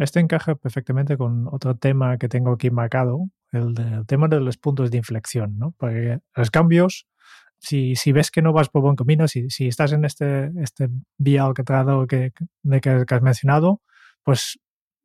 Este 0.00 0.18
encaja 0.18 0.54
perfectamente 0.54 1.18
con 1.18 1.46
otro 1.48 1.76
tema 1.76 2.16
que 2.16 2.28
tengo 2.28 2.52
aquí 2.52 2.70
marcado, 2.70 3.28
el, 3.52 3.74
tema 4.06 4.28
de 4.28 4.40
los 4.40 4.56
puntos 4.56 4.90
de 4.90 4.96
inflexión, 4.96 5.58
¿no? 5.58 5.74
Porque 5.76 6.20
los 6.34 6.50
cambios, 6.50 7.06
si, 7.58 7.94
ves 8.12 8.30
que 8.30 8.40
no 8.40 8.54
vas 8.54 8.70
por 8.70 8.80
buen 8.80 8.96
camino, 8.96 9.28
si, 9.28 9.50
si 9.50 9.68
estás 9.68 9.92
en 9.92 10.06
este, 10.06 10.50
este 10.56 10.88
que, 12.08 12.32
que 12.80 13.14
has 13.14 13.22
mencionado, 13.22 13.82
pues 14.22 14.58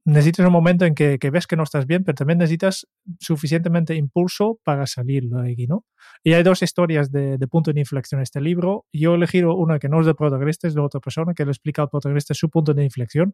necesitas 0.06 0.46
un 0.46 0.54
momento 0.54 0.86
en 0.86 0.94
que, 0.94 1.18
ves 1.32 1.48
que 1.48 1.56
no 1.56 1.64
estás 1.64 1.88
bien, 1.88 2.04
pero 2.04 2.16
también 2.16 2.38
necesitas 2.38 2.88
suficientemente 3.20 3.96
impulso 3.96 4.60
para 4.64 4.86
salir 4.86 5.24
de 5.24 5.52
aquí, 5.52 5.66
¿no? 5.66 5.84
Y 6.24 6.34
hay 6.34 6.44
dos 6.44 6.62
historias 6.62 7.12
de, 7.12 7.40
punto 7.50 7.74
de 7.74 7.80
inflexión 7.80 8.20
en 8.20 8.24
este 8.24 8.40
libro. 8.40 8.86
Yo 8.94 9.14
he 9.14 9.16
elegido 9.16 9.56
una 9.56 9.80
que 9.80 9.90
no 9.90 10.00
es 10.00 10.06
del 10.06 10.16
protagonista, 10.16 10.68
es 10.68 10.76
de 10.76 10.82
otra 10.82 11.00
persona 11.00 11.34
que 11.34 11.44
le 11.44 11.52
explica 11.52 11.82
al 11.82 11.90
protagonista 11.90 12.36
su 12.36 12.50
punto 12.50 12.76
de 12.76 12.84
inflexión, 12.84 13.34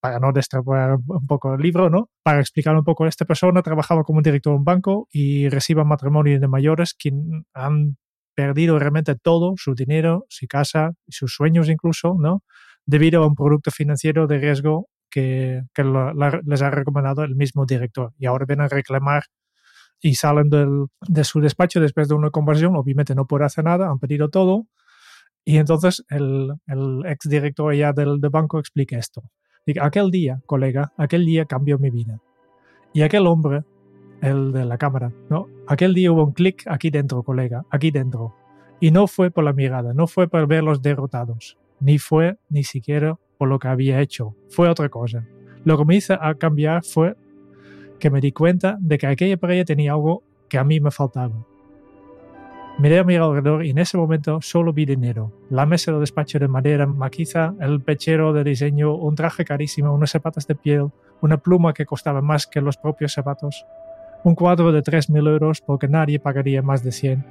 para 0.00 0.20
no 0.20 0.32
destrapar 0.32 0.96
un 1.06 1.26
poco 1.26 1.54
el 1.54 1.60
libro, 1.60 1.90
¿no? 1.90 2.08
Para 2.22 2.38
explicar 2.38 2.76
un 2.76 2.84
poco, 2.84 3.06
esta 3.06 3.24
persona 3.24 3.60
trabajaba 3.62 4.04
como 4.04 4.22
director 4.22 4.52
de 4.52 4.58
un 4.58 4.64
banco 4.64 5.08
y 5.10 5.48
recibe 5.48 5.84
matrimonio 5.84 6.38
de 6.38 6.48
mayores 6.48 6.94
que 6.96 7.10
han 7.52 7.96
perdido 8.36 8.78
realmente 8.78 9.16
todo, 9.16 9.54
su 9.56 9.74
dinero, 9.74 10.24
su 10.28 10.46
casa, 10.46 10.92
sus 11.08 11.34
sueños 11.34 11.68
incluso, 11.68 12.14
¿no? 12.18 12.44
Debido 12.86 13.24
a 13.24 13.26
un 13.26 13.34
producto 13.34 13.70
financiero 13.72 14.26
de 14.28 14.38
riesgo 14.38 14.88
que, 15.12 15.62
les 16.44 16.62
ha 16.62 16.70
recomendado 16.70 17.22
el 17.22 17.36
mismo 17.36 17.66
director. 17.66 18.12
Y 18.18 18.26
ahora 18.26 18.46
vienen 18.46 18.66
a 18.66 18.68
reclamar 18.68 19.24
y 20.00 20.14
salen 20.14 20.48
de 20.48 21.24
su 21.24 21.40
despacho 21.40 21.80
después 21.80 22.08
de 22.08 22.14
una 22.14 22.30
conversión. 22.30 22.74
Obviamente 22.74 23.14
no 23.14 23.26
puede 23.26 23.44
hacer 23.44 23.64
nada, 23.64 23.88
han 23.90 23.98
pedido 23.98 24.30
todo. 24.30 24.66
Y 25.44 25.58
entonces 25.58 26.04
el, 26.08 26.54
el 26.66 27.02
ex 27.06 27.28
director 27.28 27.74
ya 27.74 27.92
del, 27.92 28.18
banco 28.18 28.58
explica 28.58 28.98
esto. 28.98 29.22
Dice, 29.66 29.80
aquel 29.80 30.10
día, 30.10 30.40
colega, 30.46 30.92
aquel 30.96 31.26
día 31.26 31.44
cambió 31.44 31.78
mi 31.78 31.90
vida. 31.90 32.20
Y 32.94 33.02
aquel 33.02 33.26
hombre, 33.26 33.64
el 34.22 34.52
de 34.52 34.64
la 34.64 34.78
cámara, 34.78 35.12
¿no? 35.28 35.46
Aquel 35.68 35.94
día 35.94 36.10
hubo 36.10 36.24
un 36.24 36.32
clic 36.32 36.64
aquí 36.66 36.90
dentro, 36.90 37.22
colega, 37.22 37.64
aquí 37.70 37.90
dentro. 37.90 38.34
Y 38.80 38.90
no 38.90 39.06
fue 39.06 39.30
por 39.30 39.44
la 39.44 39.52
mirada, 39.52 39.94
no 39.94 40.06
fue 40.06 40.28
por 40.28 40.46
verlos 40.46 40.82
derrotados, 40.82 41.58
ni 41.80 41.98
fue 41.98 42.38
ni 42.48 42.64
siquiera 42.64 43.18
lo 43.48 43.58
que 43.58 43.68
había 43.68 44.00
hecho, 44.00 44.34
fue 44.48 44.68
otra 44.68 44.88
cosa. 44.88 45.26
Lo 45.64 45.78
que 45.78 45.84
me 45.84 45.96
hizo 45.96 46.14
a 46.14 46.34
cambiar 46.34 46.84
fue 46.84 47.16
que 47.98 48.10
me 48.10 48.20
di 48.20 48.32
cuenta 48.32 48.78
de 48.80 48.98
que 48.98 49.06
aquella 49.06 49.36
pareja 49.36 49.64
tenía 49.64 49.92
algo 49.92 50.24
que 50.48 50.58
a 50.58 50.64
mí 50.64 50.80
me 50.80 50.90
faltaba. 50.90 51.46
Miré 52.78 52.98
a 52.98 53.04
mi 53.04 53.16
alrededor 53.16 53.64
y 53.64 53.70
en 53.70 53.78
ese 53.78 53.96
momento 53.98 54.40
solo 54.40 54.72
vi 54.72 54.86
dinero. 54.86 55.30
La 55.50 55.66
mesa 55.66 55.92
de 55.92 56.00
despacho 56.00 56.38
de 56.38 56.48
madera 56.48 56.86
maquiza, 56.86 57.54
el 57.60 57.80
pechero 57.80 58.32
de 58.32 58.42
diseño, 58.44 58.94
un 58.94 59.14
traje 59.14 59.44
carísimo, 59.44 59.94
unos 59.94 60.10
zapatos 60.10 60.46
de 60.46 60.54
piel, 60.54 60.90
una 61.20 61.36
pluma 61.36 61.74
que 61.74 61.86
costaba 61.86 62.22
más 62.22 62.46
que 62.46 62.60
los 62.60 62.78
propios 62.78 63.12
zapatos, 63.12 63.66
un 64.24 64.34
cuadro 64.34 64.72
de 64.72 64.82
3.000 64.82 65.28
euros 65.28 65.60
porque 65.60 65.86
nadie 65.86 66.18
pagaría 66.18 66.62
más 66.62 66.82
de 66.82 66.92
100. 66.92 67.24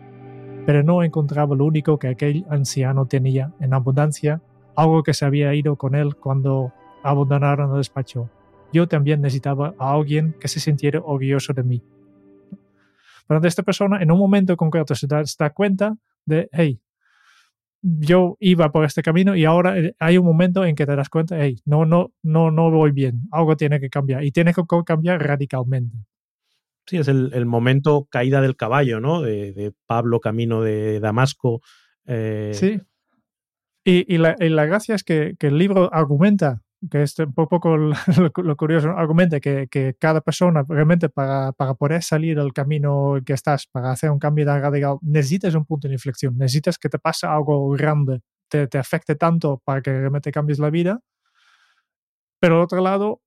Pero 0.65 0.83
no 0.83 1.03
encontraba 1.03 1.55
lo 1.55 1.65
único 1.65 1.97
que 1.97 2.07
aquel 2.07 2.45
anciano 2.49 3.07
tenía 3.07 3.51
en 3.59 3.73
abundancia 3.73 4.41
algo 4.75 5.03
que 5.03 5.13
se 5.13 5.25
había 5.25 5.53
ido 5.53 5.75
con 5.75 5.95
él 5.95 6.15
cuando 6.15 6.73
abandonaron 7.03 7.71
el 7.71 7.77
despacho. 7.77 8.29
Yo 8.73 8.87
también 8.87 9.21
necesitaba 9.21 9.73
a 9.77 9.93
alguien 9.93 10.35
que 10.39 10.47
se 10.47 10.59
sintiera 10.59 10.99
orgulloso 10.99 11.53
de 11.53 11.63
mí. 11.63 11.81
Pero 13.27 13.45
esta 13.45 13.63
persona 13.63 14.01
en 14.01 14.11
un 14.11 14.19
momento 14.19 14.55
concreto 14.57 14.95
se 14.95 15.07
da, 15.07 15.49
cuenta 15.51 15.95
de, 16.25 16.49
hey, 16.51 16.81
yo 17.81 18.37
iba 18.39 18.71
por 18.71 18.85
este 18.85 19.01
camino 19.01 19.35
y 19.35 19.45
ahora 19.45 19.77
eh, 19.79 19.95
hay 19.99 20.17
un 20.17 20.25
momento 20.25 20.65
en 20.65 20.75
que 20.75 20.85
te 20.85 20.95
das 20.95 21.09
cuenta, 21.09 21.41
hey, 21.41 21.57
no, 21.65 21.85
no, 21.85 22.13
no, 22.21 22.51
no 22.51 22.69
voy 22.69 22.91
bien, 22.91 23.23
algo 23.31 23.55
tiene 23.55 23.79
que 23.79 23.89
cambiar 23.89 24.23
y 24.23 24.31
tiene 24.31 24.53
que 24.53 24.63
cambiar 24.85 25.25
radicalmente. 25.25 25.97
Sí, 26.85 26.97
es 26.97 27.07
el, 27.07 27.45
momento 27.45 28.07
caída 28.09 28.41
del 28.41 28.57
caballo, 28.57 28.99
¿no? 28.99 29.21
De, 29.21 29.71
Pablo 29.85 30.19
camino 30.19 30.61
de 30.61 30.99
Damasco. 30.99 31.61
Eh, 32.05 32.51
sí. 32.53 32.81
Y, 33.83 34.17
la, 34.17 34.65
gracia 34.65 34.95
es 34.95 35.03
que, 35.03 35.35
el 35.39 35.57
libro 35.57 35.91
argumenta, 35.93 36.61
que 36.89 37.01
es 37.03 37.17
un 37.17 37.33
poco 37.33 37.77
lo, 37.77 38.55
curioso, 38.55 38.91
argumenta 38.91 39.39
que, 39.39 39.95
cada 39.99 40.21
persona 40.21 40.63
realmente 40.67 41.09
para, 41.09 41.53
poder 41.53 42.03
salir 42.03 42.37
del 42.37 42.53
camino 42.53 43.17
que 43.25 43.33
estás, 43.33 43.67
para 43.67 43.91
hacer 43.91 44.11
un 44.11 44.19
cambio 44.19 44.45
tan 44.45 44.61
radical, 44.61 44.97
necesitas 45.01 45.55
un 45.55 45.65
punto 45.65 45.87
de 45.87 45.95
inflexión, 45.95 46.37
necesitas 46.37 46.77
que 46.77 46.89
te 46.89 46.99
pase 46.99 47.25
algo 47.25 47.69
grande, 47.71 48.21
te, 48.49 48.67
te 48.67 48.77
afecte 48.77 49.15
tanto 49.15 49.61
para 49.65 49.81
que 49.81 49.91
realmente 49.91 50.31
cambies 50.31 50.59
la 50.59 50.69
vida. 50.69 50.99
Pero 52.39 52.57
al 52.57 52.63
otro 52.63 52.81
lado, 52.81 53.21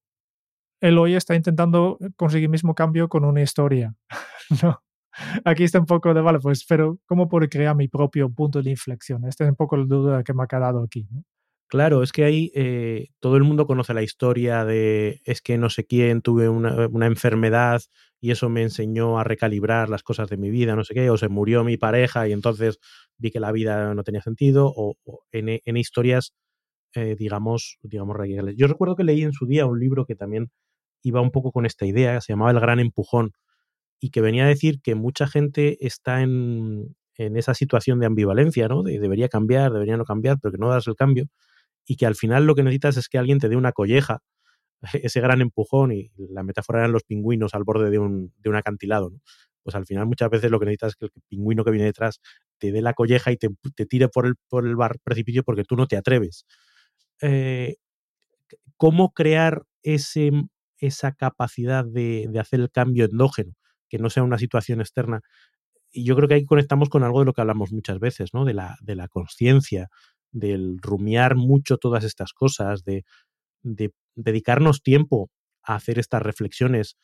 él 0.81 0.99
hoy 0.99 1.15
está 1.15 1.35
intentando 1.35 1.99
conseguir 2.17 2.47
el 2.47 2.51
mismo 2.51 2.75
cambio 2.75 3.09
con 3.09 3.25
una 3.25 3.43
historia. 3.43 3.95
¿no? 4.63 4.83
Aquí 5.45 5.65
está 5.65 5.81
un 5.81 5.87
poco 5.87 6.15
de, 6.15 6.21
vale, 6.21 6.39
pues, 6.41 6.65
pero 6.67 6.99
¿cómo 7.07 7.29
puedo 7.29 7.49
crear 7.49 7.75
mi 7.77 7.89
propio 7.89 8.31
punto 8.31 8.63
de 8.63 8.71
inflexión? 8.71 9.25
Esta 9.27 9.45
es 9.45 9.51
un 9.51 9.57
poco 9.57 9.77
la 9.77 9.85
duda 9.85 10.23
que 10.23 10.35
me 10.35 10.43
ha 10.45 10.47
quedado 10.47 10.83
aquí. 10.83 11.07
Claro, 11.69 12.03
es 12.03 12.13
que 12.13 12.25
ahí 12.25 12.53
eh, 12.55 13.09
todo 13.21 13.37
el 13.37 13.43
mundo 13.43 13.67
conoce 13.67 13.95
la 13.95 14.03
historia 14.03 14.65
de 14.65 15.21
es 15.25 15.41
que 15.41 15.59
no 15.59 15.71
sé 15.71 15.85
quién, 15.87 16.23
tuve 16.23 16.49
una, 16.49 16.87
una, 16.89 17.07
enfermedad 17.07 17.81
y 18.21 18.31
eso 18.31 18.49
me 18.49 18.63
enseñó 18.63 19.19
a 19.19 19.25
recalibrar 19.25 19.89
las 19.89 20.03
cosas 20.03 20.29
de 20.29 20.37
mi 20.37 20.51
vida, 20.51 20.77
no 20.77 20.85
sé 20.85 20.95
qué, 20.95 21.11
o 21.11 21.17
se 21.17 21.29
murió 21.29 21.65
mi 21.65 21.77
pareja 21.77 22.29
y 22.29 22.33
entonces 22.33 22.79
vi 23.19 23.31
que 23.31 23.41
la 23.41 23.51
vida 23.51 23.95
no 23.95 24.05
tenía 24.05 24.21
sentido, 24.23 24.73
o, 24.77 24.97
en, 25.33 25.61
en, 25.65 25.77
historias, 25.77 26.35
eh, 26.95 27.17
digamos, 27.19 27.79
digamos, 27.83 28.17
radicales. 28.17 28.55
Yo 28.57 28.67
recuerdo 28.69 28.95
que 28.97 29.05
leí 29.05 29.23
en 29.23 29.33
su 29.33 29.47
día 29.47 29.67
un 29.67 29.81
libro 29.81 30.07
que 30.07 30.15
también 30.15 30.51
iba 31.03 31.21
un 31.21 31.31
poco 31.31 31.53
con 31.53 31.67
esta 31.67 31.87
idea, 31.87 32.21
se 32.21 32.33
llamaba 32.33 32.51
El 32.53 32.61
Gran 32.61 32.81
Empujón, 32.81 33.33
y 34.05 34.11
que 34.11 34.21
venía 34.21 34.45
a 34.45 34.49
decir 34.49 34.83
que 34.83 34.95
mucha 34.95 35.27
gente 35.27 35.79
está 35.81 36.21
en, 36.21 36.95
esa 37.17 37.55
situación 37.55 38.01
de 38.01 38.07
ambivalencia, 38.07 38.69
¿no? 38.69 38.83
De 38.83 38.99
debería 38.99 39.31
cambiar, 39.31 39.73
debería 39.73 39.97
no 39.97 40.05
cambiar, 40.05 40.37
pero 40.43 40.53
que 40.53 40.59
no 40.59 40.69
das 40.69 40.87
el 40.89 40.95
cambio 40.95 41.29
y 41.87 41.97
que 41.97 42.05
al 42.05 42.15
final 42.15 42.45
lo 42.45 42.55
que 42.55 42.63
necesitas 42.63 42.99
es 42.99 43.09
que 43.09 43.17
alguien 43.17 43.39
te 43.39 43.49
dé 43.49 43.57
una 43.57 43.73
colleja, 43.73 44.19
ese 44.93 45.23
gran 45.23 45.41
empujón 45.41 45.91
y 45.93 46.11
la 46.19 46.43
metáfora 46.43 46.81
eran 46.81 46.93
los 46.93 47.03
pingüinos 47.05 47.55
al 47.55 47.65
borde 47.65 47.89
de 47.89 47.99
un, 47.99 48.31
acantilado, 48.55 49.09
¿no? 49.09 49.21
Pues 49.63 49.75
al 49.75 49.87
final 49.87 50.05
muchas 50.05 50.29
veces 50.29 50.51
lo 50.51 50.61
que 50.61 50.67
necesitas 50.67 50.91
es 50.91 50.97
que 50.97 51.07
el 51.07 51.23
pingüino 51.27 51.65
que 51.65 51.71
viene 51.71 51.87
detrás 51.87 52.21
te 52.59 52.73
dé 52.73 52.83
la 52.83 52.93
colleja 52.93 53.33
y 53.33 53.39
te, 53.39 53.49
tire 53.87 54.09
por 54.09 54.27
el, 54.27 54.35
por 54.51 54.67
el 54.67 54.77
bar 54.77 54.99
precipicio 55.03 55.45
porque 55.45 55.65
tú 55.65 55.77
no 55.77 55.87
te 55.87 55.97
atreves. 55.97 56.45
Eh, 57.23 57.77
¿Cómo 58.77 59.15
crear 59.15 59.63
ese, 59.83 60.31
esa 60.77 61.13
capacidad 61.13 61.87
de, 61.87 62.27
de 62.29 62.39
hacer 62.39 62.61
el 62.61 62.71
cambio 62.71 63.07
endógeno? 63.07 63.55
Que 63.89 63.99
no 63.99 64.11
sea 64.11 64.23
una 64.23 64.39
situación 64.39 64.81
externa. 64.81 65.21
Y 65.93 66.05
yo 66.05 66.17
creo 66.17 66.29
que 66.29 66.35
ahí 66.35 66.45
conectamos 66.45 66.89
con 66.89 67.05
algo 67.05 67.21
de 67.21 67.27
lo 67.27 67.33
que 67.33 67.41
hablamos 67.41 67.73
muchas 67.73 68.01
veces, 68.01 68.35
¿no? 68.35 68.45
De 68.45 68.55
la, 68.55 68.77
de 68.81 68.97
la 68.97 69.09
conciencia, 69.09 69.89
del 70.35 70.79
rumiar 70.83 71.37
mucho 71.37 71.79
todas 71.79 72.05
estas 72.05 72.33
cosas, 72.33 72.85
de, 72.85 73.05
dedicarnos 74.15 74.83
tiempo 74.83 75.31
a 75.63 75.77
hacer 75.77 75.99
estas 75.99 76.23
reflexiones 76.23 76.97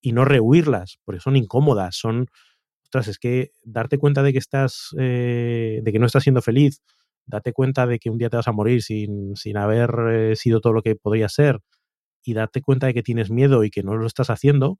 y 0.00 0.12
no 0.12 0.24
rehuirlas, 0.24 0.98
porque 1.04 1.20
son 1.20 1.36
incómodas, 1.36 1.96
son, 1.96 2.28
ostras, 2.84 3.08
es 3.08 3.18
que 3.18 3.50
darte 3.64 3.98
cuenta 3.98 4.22
de 4.22 4.32
que 4.32 4.38
estás, 4.38 4.94
eh, 4.98 5.80
de 5.82 5.92
que 5.92 5.98
no 5.98 6.06
estás 6.06 6.22
siendo 6.22 6.42
feliz, 6.42 6.80
date 7.26 7.52
cuenta 7.52 7.86
de 7.86 7.98
que 7.98 8.08
un 8.08 8.18
día 8.18 8.30
te 8.30 8.36
vas 8.36 8.48
a 8.48 8.52
morir 8.52 8.82
sin, 8.82 9.36
sin 9.36 9.56
haber 9.56 9.90
eh, 10.12 10.36
sido 10.36 10.60
todo 10.60 10.72
lo 10.72 10.82
que 10.82 10.94
podría 10.94 11.28
ser, 11.28 11.60
y 12.22 12.34
darte 12.34 12.62
cuenta 12.62 12.86
de 12.86 12.94
que 12.94 13.02
tienes 13.02 13.30
miedo 13.30 13.64
y 13.64 13.70
que 13.70 13.82
no 13.82 13.96
lo 13.96 14.06
estás 14.06 14.30
haciendo, 14.30 14.78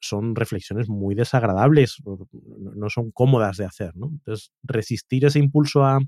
son 0.00 0.34
reflexiones 0.36 0.88
muy 0.88 1.14
desagradables, 1.14 1.96
no 2.04 2.90
son 2.90 3.10
cómodas 3.10 3.56
de 3.56 3.64
hacer, 3.64 3.96
¿no? 3.96 4.08
Entonces, 4.08 4.52
resistir 4.62 5.24
ese 5.24 5.38
impulso 5.38 5.84
a, 5.84 5.98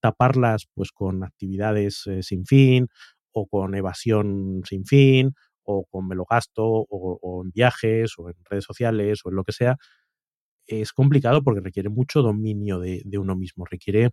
taparlas 0.00 0.68
pues 0.74 0.92
con 0.92 1.24
actividades 1.24 2.06
eh, 2.06 2.22
sin 2.22 2.46
fin 2.46 2.86
o 3.32 3.48
con 3.48 3.74
evasión 3.74 4.62
sin 4.64 4.84
fin 4.84 5.34
o 5.64 5.86
con 5.86 6.06
me 6.06 6.14
lo 6.14 6.24
gasto 6.24 6.64
o, 6.64 7.42
en 7.44 7.50
viajes 7.50 8.12
o 8.18 8.28
en 8.28 8.36
redes 8.48 8.64
sociales 8.64 9.20
o 9.24 9.30
en 9.30 9.36
lo 9.36 9.44
que 9.44 9.52
sea, 9.52 9.76
es 10.66 10.92
complicado 10.92 11.42
porque 11.42 11.60
requiere 11.60 11.88
mucho 11.88 12.22
dominio 12.22 12.78
de, 12.78 13.02
uno 13.18 13.36
mismo, 13.36 13.64
requiere 13.64 14.10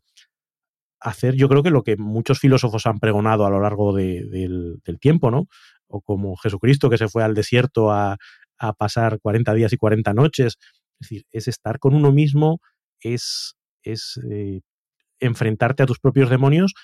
hacer, 1.00 1.36
yo 1.36 1.50
creo 1.50 1.64
que 1.64 1.72
lo 1.72 1.84
que 1.84 1.98
muchos 1.98 2.40
filósofos 2.40 2.86
han 2.86 3.00
pregonado 3.00 3.46
a 3.46 3.50
lo 3.50 3.60
largo 3.60 3.94
del, 3.94 4.80
del, 4.84 5.00
tiempo, 5.00 5.32
¿no? 5.32 5.48
O 5.92 6.02
como 6.02 6.36
Jesucristo 6.38 6.90
que 6.90 6.98
se 6.98 7.08
fue 7.08 7.24
al 7.24 7.34
desierto 7.34 7.92
a, 7.92 8.18
pasar 8.78 9.20
40 9.20 9.56
días 9.56 9.74
y 9.74 9.78
40 9.78 10.14
noches. 10.14 10.58
Es 11.00 11.10
decir, 11.10 11.24
es 11.32 11.48
estar 11.48 11.80
con 11.80 11.96
uno 11.96 12.12
mismo, 12.12 12.60
es, 13.00 13.56
es 13.82 14.20
eh, 14.30 14.62
enfrentarte 15.20 15.82
a 15.82 15.88
tus 15.88 16.00
propios 16.00 16.30
demonios 16.30 16.76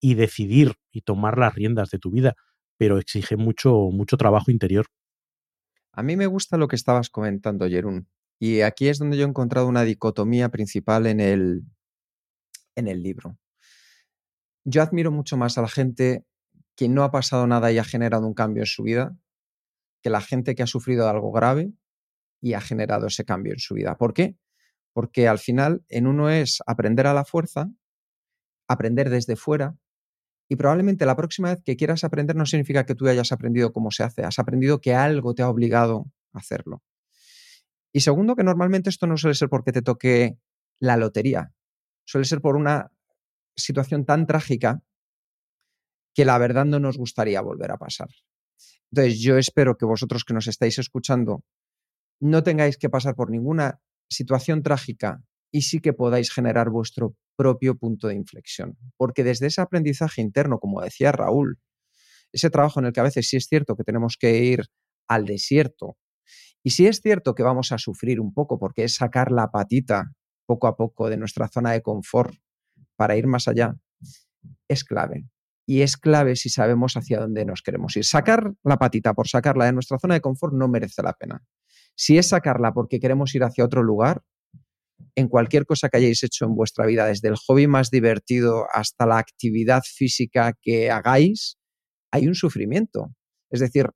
y 0.00 0.14
decidir 0.14 0.74
y 0.92 1.00
tomar 1.00 1.36
las 1.36 1.54
riendas 1.54 1.90
de 1.90 1.98
tu 1.98 2.12
vida, 2.12 2.34
pero 2.76 2.98
exige 2.98 3.36
mucho, 3.36 3.88
mucho 3.90 4.16
trabajo 4.16 4.52
interior. 4.52 4.86
A 5.92 6.04
mí 6.04 6.16
me 6.16 6.26
gusta 6.26 6.56
lo 6.56 6.68
que 6.68 6.76
estabas 6.76 7.10
comentando, 7.10 7.68
Jerún. 7.68 8.06
Y 8.38 8.60
aquí 8.60 8.88
es 8.88 8.98
donde 8.98 9.16
yo 9.16 9.24
he 9.24 9.28
encontrado 9.28 9.66
una 9.66 9.82
dicotomía 9.82 10.48
principal 10.50 11.06
en 11.06 11.18
el, 11.18 11.62
en 12.76 12.86
el 12.86 13.02
libro. 13.02 13.36
Yo 14.64 14.82
admiro 14.82 15.10
mucho 15.10 15.36
más 15.36 15.58
a 15.58 15.62
la 15.62 15.68
gente 15.68 16.24
quien 16.78 16.94
no 16.94 17.02
ha 17.02 17.10
pasado 17.10 17.44
nada 17.48 17.72
y 17.72 17.78
ha 17.78 17.84
generado 17.84 18.24
un 18.24 18.34
cambio 18.34 18.62
en 18.62 18.66
su 18.66 18.84
vida 18.84 19.16
que 20.00 20.10
la 20.10 20.20
gente 20.20 20.54
que 20.54 20.62
ha 20.62 20.68
sufrido 20.68 21.08
algo 21.08 21.32
grave 21.32 21.72
y 22.40 22.52
ha 22.52 22.60
generado 22.60 23.08
ese 23.08 23.24
cambio 23.24 23.52
en 23.52 23.58
su 23.58 23.74
vida. 23.74 23.98
¿Por 23.98 24.14
qué? 24.14 24.36
Porque 24.92 25.26
al 25.26 25.40
final 25.40 25.84
en 25.88 26.06
uno 26.06 26.30
es 26.30 26.62
aprender 26.66 27.08
a 27.08 27.14
la 27.14 27.24
fuerza, 27.24 27.68
aprender 28.68 29.10
desde 29.10 29.34
fuera, 29.34 29.76
y 30.48 30.54
probablemente 30.54 31.04
la 31.04 31.16
próxima 31.16 31.50
vez 31.50 31.60
que 31.64 31.76
quieras 31.76 32.04
aprender 32.04 32.36
no 32.36 32.46
significa 32.46 32.86
que 32.86 32.94
tú 32.94 33.08
hayas 33.08 33.32
aprendido 33.32 33.72
cómo 33.72 33.90
se 33.90 34.04
hace, 34.04 34.22
has 34.22 34.38
aprendido 34.38 34.80
que 34.80 34.94
algo 34.94 35.34
te 35.34 35.42
ha 35.42 35.48
obligado 35.48 36.06
a 36.32 36.38
hacerlo. 36.38 36.84
Y 37.92 38.00
segundo, 38.00 38.36
que 38.36 38.44
normalmente 38.44 38.88
esto 38.88 39.08
no 39.08 39.16
suele 39.16 39.34
ser 39.34 39.48
porque 39.48 39.72
te 39.72 39.82
toque 39.82 40.38
la 40.78 40.96
lotería, 40.96 41.52
suele 42.04 42.24
ser 42.24 42.40
por 42.40 42.54
una 42.54 42.92
situación 43.56 44.04
tan 44.04 44.28
trágica 44.28 44.80
que 46.18 46.24
la 46.24 46.36
verdad 46.36 46.64
no 46.64 46.80
nos 46.80 46.98
gustaría 46.98 47.40
volver 47.40 47.70
a 47.70 47.76
pasar. 47.76 48.08
Entonces, 48.90 49.20
yo 49.20 49.38
espero 49.38 49.76
que 49.76 49.86
vosotros 49.86 50.24
que 50.24 50.34
nos 50.34 50.48
estáis 50.48 50.76
escuchando 50.80 51.44
no 52.20 52.42
tengáis 52.42 52.76
que 52.76 52.90
pasar 52.90 53.14
por 53.14 53.30
ninguna 53.30 53.80
situación 54.10 54.64
trágica 54.64 55.22
y 55.52 55.62
sí 55.62 55.78
que 55.78 55.92
podáis 55.92 56.32
generar 56.32 56.70
vuestro 56.70 57.14
propio 57.36 57.78
punto 57.78 58.08
de 58.08 58.16
inflexión. 58.16 58.76
Porque 58.96 59.22
desde 59.22 59.46
ese 59.46 59.60
aprendizaje 59.60 60.20
interno, 60.20 60.58
como 60.58 60.80
decía 60.80 61.12
Raúl, 61.12 61.60
ese 62.32 62.50
trabajo 62.50 62.80
en 62.80 62.86
el 62.86 62.92
que 62.92 62.98
a 62.98 63.04
veces 63.04 63.28
sí 63.28 63.36
es 63.36 63.46
cierto 63.46 63.76
que 63.76 63.84
tenemos 63.84 64.16
que 64.18 64.38
ir 64.38 64.64
al 65.06 65.24
desierto 65.24 65.98
y 66.64 66.70
sí 66.70 66.88
es 66.88 67.00
cierto 67.00 67.36
que 67.36 67.44
vamos 67.44 67.70
a 67.70 67.78
sufrir 67.78 68.18
un 68.18 68.34
poco 68.34 68.58
porque 68.58 68.82
es 68.82 68.96
sacar 68.96 69.30
la 69.30 69.52
patita 69.52 70.14
poco 70.46 70.66
a 70.66 70.76
poco 70.76 71.08
de 71.08 71.16
nuestra 71.16 71.46
zona 71.46 71.70
de 71.70 71.80
confort 71.80 72.34
para 72.96 73.16
ir 73.16 73.28
más 73.28 73.46
allá, 73.46 73.76
es 74.66 74.82
clave. 74.82 75.28
Y 75.68 75.82
es 75.82 75.98
clave 75.98 76.34
si 76.34 76.48
sabemos 76.48 76.94
hacia 76.96 77.20
dónde 77.20 77.44
nos 77.44 77.60
queremos 77.60 77.94
ir. 77.94 78.04
Sacar 78.06 78.54
la 78.64 78.78
patita 78.78 79.12
por 79.12 79.28
sacarla 79.28 79.66
de 79.66 79.74
nuestra 79.74 79.98
zona 79.98 80.14
de 80.14 80.22
confort 80.22 80.54
no 80.54 80.66
merece 80.66 81.02
la 81.02 81.12
pena. 81.12 81.44
Si 81.94 82.16
es 82.16 82.28
sacarla 82.28 82.72
porque 82.72 82.98
queremos 82.98 83.34
ir 83.34 83.44
hacia 83.44 83.66
otro 83.66 83.82
lugar, 83.82 84.22
en 85.14 85.28
cualquier 85.28 85.66
cosa 85.66 85.90
que 85.90 85.98
hayáis 85.98 86.22
hecho 86.22 86.46
en 86.46 86.54
vuestra 86.54 86.86
vida, 86.86 87.04
desde 87.04 87.28
el 87.28 87.36
hobby 87.36 87.66
más 87.66 87.90
divertido 87.90 88.64
hasta 88.72 89.04
la 89.04 89.18
actividad 89.18 89.82
física 89.84 90.54
que 90.58 90.90
hagáis, 90.90 91.58
hay 92.10 92.26
un 92.26 92.34
sufrimiento. 92.34 93.12
Es 93.50 93.60
decir, 93.60 93.90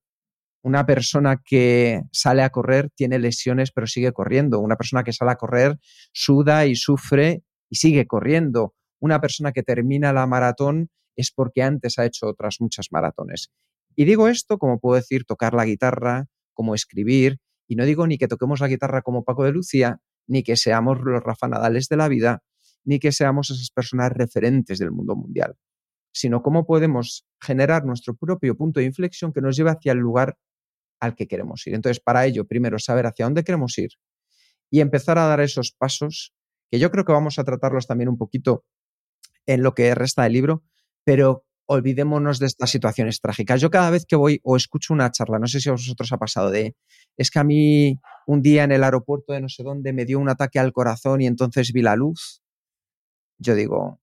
una 0.63 0.85
persona 0.85 1.41
que 1.43 2.03
sale 2.13 2.43
a 2.43 2.51
correr 2.51 2.91
tiene 2.95 3.19
lesiones 3.19 3.73
pero 3.73 3.87
sigue 3.87 4.13
corriendo. 4.13 4.61
Una 4.61 4.77
persona 4.77 5.05
que 5.05 5.15
sale 5.15 5.31
a 5.31 5.37
correr 5.37 5.79
suda 6.13 6.67
y 6.67 6.77
sufre 6.77 7.45
y 7.71 7.77
sigue 7.77 8.07
corriendo. 8.07 8.75
Una 9.01 9.23
persona 9.23 9.53
que 9.53 9.63
termina 9.63 10.13
la 10.13 10.27
maratón 10.27 10.91
es 11.17 11.33
porque 11.33 11.63
antes 11.63 11.99
ha 11.99 12.05
hecho 12.05 12.27
otras 12.27 12.57
muchas 12.61 12.89
maratones. 12.91 13.51
Y 13.95 14.05
digo 14.05 14.29
esto 14.29 14.59
como 14.59 14.81
puedo 14.81 14.97
decir 14.97 15.25
tocar 15.25 15.55
la 15.55 15.65
guitarra, 15.65 16.27
como 16.55 16.75
escribir, 16.75 17.39
y 17.67 17.77
no 17.77 17.85
digo 17.85 18.07
ni 18.07 18.19
que 18.19 18.29
toquemos 18.29 18.61
la 18.61 18.69
guitarra 18.69 19.03
como 19.03 19.25
Paco 19.25 19.45
de 19.45 19.53
Lucía, 19.53 20.01
ni 20.27 20.43
que 20.43 20.57
seamos 20.57 21.01
los 21.01 21.23
Rafa 21.23 21.49
Nadales 21.49 21.89
de 21.89 21.97
la 21.97 22.09
vida, 22.09 22.43
ni 22.85 22.99
que 22.99 23.13
seamos 23.13 23.51
esas 23.51 23.71
personas 23.71 24.13
referentes 24.13 24.79
del 24.79 24.91
mundo 24.91 25.15
mundial, 25.15 25.57
sino 26.13 26.43
cómo 26.43 26.67
podemos 26.67 27.27
generar 27.41 27.85
nuestro 27.85 28.17
propio 28.17 28.57
punto 28.57 28.81
de 28.81 28.87
inflexión 28.87 29.33
que 29.33 29.41
nos 29.41 29.57
lleve 29.57 29.71
hacia 29.71 29.93
el 29.93 29.99
lugar 29.99 30.37
al 31.01 31.15
que 31.15 31.27
queremos 31.27 31.67
ir. 31.67 31.75
Entonces, 31.75 32.01
para 32.01 32.27
ello, 32.27 32.47
primero 32.47 32.79
saber 32.79 33.07
hacia 33.07 33.27
dónde 33.27 33.45
queremos 33.45 33.77
ir 33.79 33.91
y 34.71 34.81
empezar 34.81 35.19
a 35.19 35.27
dar 35.27 35.41
esos 35.41 35.73
pasos, 35.73 36.35
que 36.71 36.79
yo 36.79 36.91
creo 36.91 37.05
que 37.05 37.13
vamos 37.13 37.39
a 37.39 37.45
tratarlos 37.45 37.87
también 37.87 38.09
un 38.09 38.17
poquito 38.17 38.65
en 39.47 39.63
lo 39.63 39.75
que 39.75 39.95
resta 39.95 40.23
del 40.23 40.33
libro, 40.33 40.63
pero 41.05 41.45
olvidémonos 41.67 42.39
de 42.39 42.47
estas 42.47 42.71
situaciones 42.71 43.21
trágicas. 43.21 43.61
Yo 43.61 43.71
cada 43.71 43.91
vez 43.91 44.05
que 44.07 44.17
voy 44.17 44.41
o 44.43 44.57
escucho 44.57 44.93
una 44.93 45.11
charla, 45.11 45.39
no 45.39 45.47
sé 45.47 45.61
si 45.61 45.69
a 45.69 45.73
vosotros 45.73 46.13
ha 46.13 46.19
pasado 46.19 46.51
de, 46.51 46.77
es 47.17 47.31
que 47.31 47.39
a 47.39 47.45
mí 47.45 48.01
un 48.27 48.43
día 48.43 48.65
en 48.65 48.73
el 48.73 48.85
aeropuerto 48.85 49.33
de 49.33 49.41
no 49.41 49.49
sé 49.49 49.63
dónde 49.63 49.93
me 49.93 50.05
dio 50.05 50.19
un 50.19 50.29
ataque 50.29 50.59
al 50.59 50.73
corazón 50.73 51.23
y 51.23 51.27
entonces 51.27 51.73
vi 51.73 51.83
la 51.83 51.97
luz. 51.97 52.43
Yo 53.39 53.55
digo, 53.55 54.01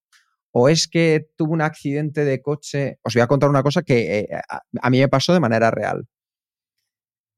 o 0.52 0.70
es 0.70 0.88
que 0.88 1.28
tuve 1.36 1.54
un 1.54 1.62
accidente 1.62 2.26
de 2.26 2.42
coche. 2.42 3.00
Os 3.04 3.14
voy 3.14 3.22
a 3.22 3.28
contar 3.28 3.50
una 3.50 3.64
cosa 3.64 3.84
que 3.84 4.20
eh, 4.20 4.28
a, 4.82 4.90
mí 4.90 5.00
me 5.00 5.08
pasó 5.08 5.34
de 5.34 5.40
manera 5.40 5.72
real. 5.72 6.08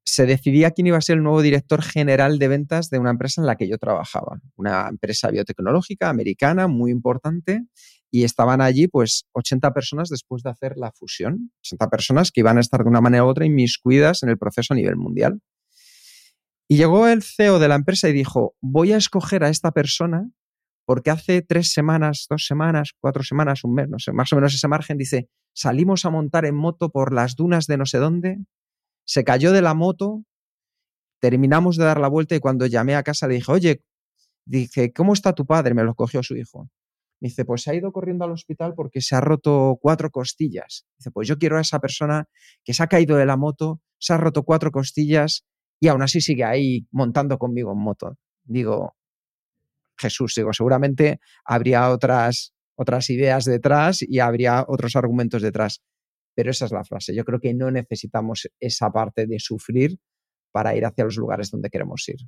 Se 0.04 0.26
decidía 0.26 0.72
quién 0.72 0.88
iba 0.88 0.98
a 0.98 1.02
ser 1.02 1.18
el 1.18 1.24
nuevo 1.24 1.42
director 1.42 1.82
general 1.82 2.40
de 2.40 2.48
ventas 2.48 2.90
de 2.90 3.00
una 3.00 3.12
empresa 3.12 3.42
en 3.42 3.48
la 3.48 3.56
que 3.56 3.68
yo 3.68 3.78
trabajaba, 3.78 4.40
una 4.56 4.88
empresa 4.90 5.30
biotecnológica 5.30 6.10
americana 6.10 6.68
muy 6.68 6.92
importante, 6.92 7.66
y 8.12 8.26
estaban 8.26 8.62
allí 8.62 8.88
pues 8.88 9.26
80 9.32 9.74
personas 9.74 10.10
después 10.10 10.44
de 10.44 10.50
hacer 10.50 10.74
la 10.76 10.92
fusión, 10.92 11.52
80 11.64 11.90
personas 11.90 12.32
que 12.32 12.42
iban 12.42 12.58
a 12.58 12.62
estar 12.62 12.84
de 12.84 12.90
una 12.90 13.00
manera 13.00 13.24
u 13.24 13.28
otra 13.28 13.46
inmiscuidas 13.46 14.22
en 14.24 14.30
el 14.30 14.38
proceso 14.38 14.74
a 14.74 14.78
nivel 14.78 14.98
mundial. 14.98 15.40
Y 16.68 16.78
llegó 16.78 17.08
el 17.08 17.24
CEO 17.24 17.60
de 17.60 17.70
la 17.70 17.76
empresa 17.76 18.10
y 18.10 18.14
dijo, 18.14 18.56
voy 18.62 18.92
a 18.92 18.98
escoger 18.98 19.44
a 19.44 19.50
esta 19.50 19.72
persona 19.72 20.30
porque 20.86 21.10
hace 21.10 21.42
tres 21.42 21.72
semanas, 21.72 22.28
dos 22.30 22.46
semanas, 22.46 22.92
cuatro 23.00 23.24
semanas, 23.24 23.64
un 23.64 23.76
mes, 23.76 23.88
no 23.88 23.98
sé, 23.98 24.12
más 24.12 24.32
o 24.34 24.36
menos 24.36 24.54
ese 24.54 24.68
margen, 24.68 24.98
dice, 24.98 25.30
salimos 25.54 26.06
a 26.06 26.10
montar 26.10 26.46
en 26.46 26.56
moto 26.56 26.90
por 26.90 27.14
las 27.14 27.36
dunas 27.36 27.66
de 27.68 27.78
no 27.78 27.86
sé 27.86 27.98
dónde, 27.98 28.40
se 29.06 29.24
cayó 29.24 29.52
de 29.52 29.62
la 29.62 29.74
moto, 29.74 30.24
terminamos 31.20 31.78
de 31.78 31.86
dar 31.86 32.00
la 32.00 32.08
vuelta 32.08 32.36
y 32.36 32.40
cuando 32.40 32.66
llamé 32.66 32.96
a 32.96 33.04
casa 33.04 33.28
le 33.28 33.36
dije, 33.36 33.52
oye, 33.52 33.84
dije, 34.46 34.92
¿cómo 34.94 35.14
está 35.14 35.34
tu 35.34 35.46
padre? 35.46 35.74
Me 35.74 35.84
lo 35.84 35.96
cogió 35.96 36.24
su 36.24 36.36
hijo. 36.36 36.70
Me 37.20 37.30
dice, 37.30 37.46
pues 37.46 37.62
se 37.62 37.72
ha 37.72 37.76
ido 37.76 37.92
corriendo 37.92 38.26
al 38.26 38.32
hospital 38.32 38.74
porque 38.76 39.02
se 39.02 39.16
ha 39.16 39.22
roto 39.22 39.78
cuatro 39.80 40.10
costillas. 40.10 40.86
Dice, 40.98 41.12
pues 41.12 41.28
yo 41.28 41.38
quiero 41.38 41.58
a 41.58 41.62
esa 41.62 41.80
persona 41.80 42.28
que 42.64 42.74
se 42.74 42.82
ha 42.82 42.88
caído 42.88 43.16
de 43.16 43.28
la 43.28 43.38
moto, 43.38 43.80
se 44.00 44.14
ha 44.14 44.18
roto 44.18 44.44
cuatro 44.44 44.72
costillas 44.72 45.46
y 45.80 45.88
aún 45.88 46.02
así 46.02 46.20
sigue 46.20 46.44
ahí 46.44 46.88
montando 46.92 47.38
conmigo 47.38 47.72
en 47.74 47.80
moto. 47.80 48.18
Digo, 48.44 48.96
Jesús, 49.98 50.34
digo, 50.36 50.52
seguramente 50.52 51.20
habría 51.46 51.90
otras, 51.92 52.54
otras 52.76 53.10
ideas 53.12 53.46
detrás 53.46 54.02
y 54.02 54.20
habría 54.20 54.66
otros 54.68 54.96
argumentos 54.96 55.44
detrás. 55.44 55.82
Pero 56.36 56.52
esa 56.52 56.66
es 56.66 56.72
la 56.72 56.84
frase. 56.84 57.14
Yo 57.14 57.26
creo 57.26 57.40
que 57.40 57.54
no 57.54 57.72
necesitamos 57.72 58.50
esa 58.60 58.90
parte 58.92 59.28
de 59.28 59.40
sufrir 59.40 59.98
para 60.52 60.76
ir 60.76 60.86
hacia 60.86 61.04
los 61.04 61.18
lugares 61.18 61.52
donde 61.52 61.70
queremos 61.70 62.08
ir. 62.10 62.20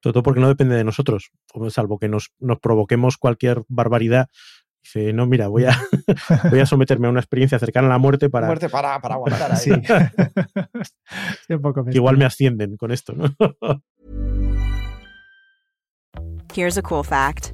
Todo 0.00 0.22
porque 0.22 0.40
no 0.40 0.48
depende 0.48 0.74
de 0.74 0.82
nosotros, 0.82 1.30
salvo 1.68 1.98
que 1.98 2.08
nos, 2.08 2.32
nos 2.40 2.58
provoquemos 2.58 3.16
cualquier 3.16 3.62
barbaridad. 3.68 4.28
Dice, 4.82 5.12
no, 5.12 5.26
mira, 5.26 5.46
voy 5.46 5.64
a, 5.64 5.78
voy 6.50 6.58
a 6.58 6.66
someterme 6.66 7.06
a 7.06 7.10
una 7.10 7.20
experiencia 7.20 7.58
cercana 7.60 7.86
a 7.86 7.90
la 7.90 7.98
muerte 7.98 8.28
para... 8.28 8.48
Muerte 8.48 8.68
para, 8.68 9.00
para 9.00 9.14
aguantar 9.16 9.52
ahí. 9.52 9.58
Sí. 9.58 9.70
Sí, 11.46 11.54
un 11.54 11.60
poco 11.60 11.84
Igual 11.90 12.16
me 12.16 12.24
ascienden 12.24 12.76
con 12.76 12.90
esto, 12.90 13.12
¿no? 13.12 13.26
Here's 16.54 16.76
a 16.76 16.82
cool 16.82 17.04
fact. 17.04 17.52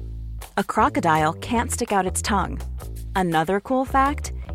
A 0.57 0.63
crocodile 0.63 1.33
can't 1.39 1.71
stick 1.71 1.91
out 1.91 2.05
its 2.05 2.21
tongue. 2.21 2.57
Another 3.15 3.59
cool 3.61 3.85
fact, 3.85 4.33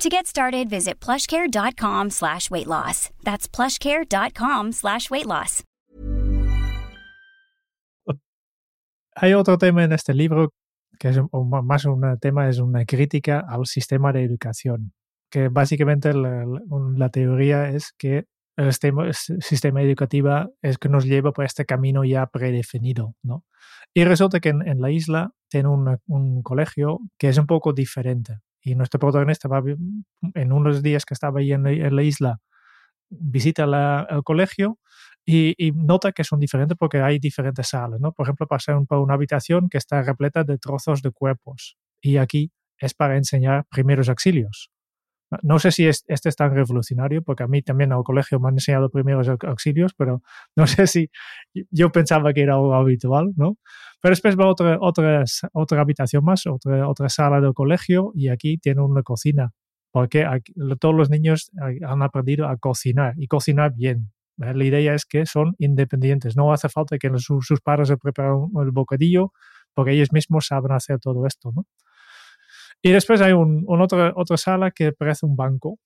To 0.00 0.08
get 0.10 0.26
started, 0.26 0.68
visit 0.68 1.00
plushcare.com 1.00 2.10
slash 2.10 2.50
weight 2.50 2.66
loss. 2.66 3.10
That's 3.22 3.48
plushcare.com 3.48 4.72
slash 4.72 5.10
weight 5.10 5.26
loss. 5.26 5.62
Hay 9.16 9.32
otro 9.32 9.56
tema 9.58 9.84
en 9.84 9.92
este 9.92 10.12
libro 10.12 10.50
que 10.98 11.08
es 11.08 11.18
más 11.32 11.84
un 11.84 12.18
tema, 12.20 12.48
es 12.48 12.58
una 12.58 12.84
crítica 12.84 13.44
al 13.48 13.66
sistema 13.66 14.12
de 14.12 14.24
educación, 14.24 14.92
que 15.30 15.48
básicamente 15.48 16.12
la, 16.12 16.44
la 16.96 17.08
teoría 17.08 17.68
es 17.70 17.92
que 17.96 18.24
el 18.56 18.72
sistema, 18.72 19.06
el 19.06 19.14
sistema, 19.14 19.82
educativo 19.82 20.52
es 20.62 20.78
que 20.78 20.88
nos 20.88 21.04
lleva 21.04 21.32
por 21.32 21.44
este 21.44 21.64
camino 21.64 22.04
ya 22.04 22.26
predefinido, 22.26 23.14
¿no? 23.22 23.44
Y 23.94 24.04
resulta 24.04 24.40
que 24.40 24.50
en, 24.50 24.80
la 24.80 24.90
isla 24.90 25.30
tiene 25.48 25.68
un 25.68 26.42
colegio 26.42 26.98
que 27.18 27.28
es 27.28 27.38
un 27.38 27.46
poco 27.46 27.72
diferente. 27.72 28.38
Y 28.64 28.74
nuestro 28.74 28.98
protagonista 28.98 29.46
va 29.46 29.62
en 30.34 30.52
unos 30.52 30.82
días 30.82 31.04
que 31.04 31.14
estaba 31.14 31.40
ahí 31.40 31.52
en 31.52 31.62
la, 31.62 32.02
isla, 32.02 32.40
visita 33.10 33.64
el 34.08 34.22
colegio 34.24 34.78
y, 35.26 35.72
nota 35.74 36.12
que 36.12 36.24
son 36.24 36.40
diferentes 36.40 36.76
porque 36.76 37.00
hay 37.00 37.18
diferentes 37.18 37.68
salas, 37.68 38.00
¿no? 38.00 38.12
Por 38.12 38.26
ejemplo, 38.26 38.46
pasa 38.46 38.80
por 38.88 38.98
una 38.98 39.14
habitación 39.14 39.68
que 39.68 39.78
está 39.78 40.02
repleta 40.02 40.44
de 40.44 40.58
trozos 40.58 41.02
de 41.02 41.10
cuerpos 41.10 41.76
y 42.00 42.16
aquí 42.16 42.52
es 42.78 42.94
para 42.94 43.16
enseñar 43.16 43.66
primeros 43.70 44.08
auxilios. 44.08 44.70
No 45.42 45.58
sé 45.58 45.70
si 45.70 45.86
este 45.86 46.28
es 46.28 46.36
tan 46.36 46.54
revolucionario, 46.54 47.22
porque 47.22 47.42
a 47.42 47.46
mí 47.46 47.62
también 47.62 47.92
al 47.92 48.02
colegio 48.02 48.40
me 48.40 48.48
han 48.48 48.54
enseñado 48.54 48.90
primeros 48.90 49.28
auxilios, 49.28 49.94
pero 49.94 50.22
no 50.56 50.66
sé 50.66 50.86
si 50.86 51.10
yo 51.70 51.90
pensaba 51.92 52.32
que 52.32 52.42
era 52.42 52.54
algo 52.54 52.74
habitual, 52.74 53.32
¿no? 53.36 53.58
Pero 54.00 54.12
después 54.12 54.38
va 54.38 54.48
otra, 54.48 54.78
otra, 54.80 55.24
otra 55.52 55.80
habitación 55.80 56.24
más, 56.24 56.46
otra, 56.46 56.88
otra 56.88 57.08
sala 57.08 57.40
del 57.40 57.54
colegio 57.54 58.12
y 58.14 58.28
aquí 58.28 58.58
tiene 58.58 58.82
una 58.82 59.02
cocina, 59.02 59.52
porque 59.92 60.26
todos 60.78 60.94
los 60.94 61.10
niños 61.10 61.50
han 61.56 62.02
aprendido 62.02 62.46
a 62.48 62.56
cocinar 62.58 63.14
y 63.16 63.28
cocinar 63.28 63.72
bien. 63.74 64.12
La 64.36 64.64
idea 64.64 64.94
es 64.94 65.06
que 65.06 65.26
son 65.26 65.54
independientes, 65.58 66.36
no 66.36 66.52
hace 66.52 66.68
falta 66.68 66.98
que 66.98 67.10
sus 67.18 67.60
padres 67.62 67.88
se 67.88 67.96
preparen 67.96 68.50
el 68.60 68.72
bocadillo, 68.72 69.32
porque 69.74 69.92
ellos 69.92 70.12
mismos 70.12 70.46
saben 70.46 70.72
hacer 70.72 70.98
todo 70.98 71.26
esto, 71.26 71.52
¿no? 71.54 71.66
Y 72.84 72.92
después 72.92 73.22
hay 73.22 73.32
un, 73.32 73.64
otra, 73.66 74.12
otra 74.14 74.36
sala 74.36 74.70
que 74.70 74.92
parece 74.92 75.24
un 75.24 75.36
banco 75.36 75.78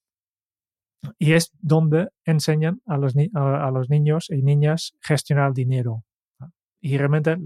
y 1.17 1.35
es 1.35 1.53
donde 1.61 2.09
enseñan 2.25 2.83
a 2.87 2.97
los, 2.97 3.15
a, 3.35 3.71
los 3.71 3.89
niños 3.89 4.31
y 4.31 4.43
niñas 4.43 4.95
gestionar 5.01 5.55
dinero. 5.55 6.03
Y 6.81 6.99
realmente 6.99 7.37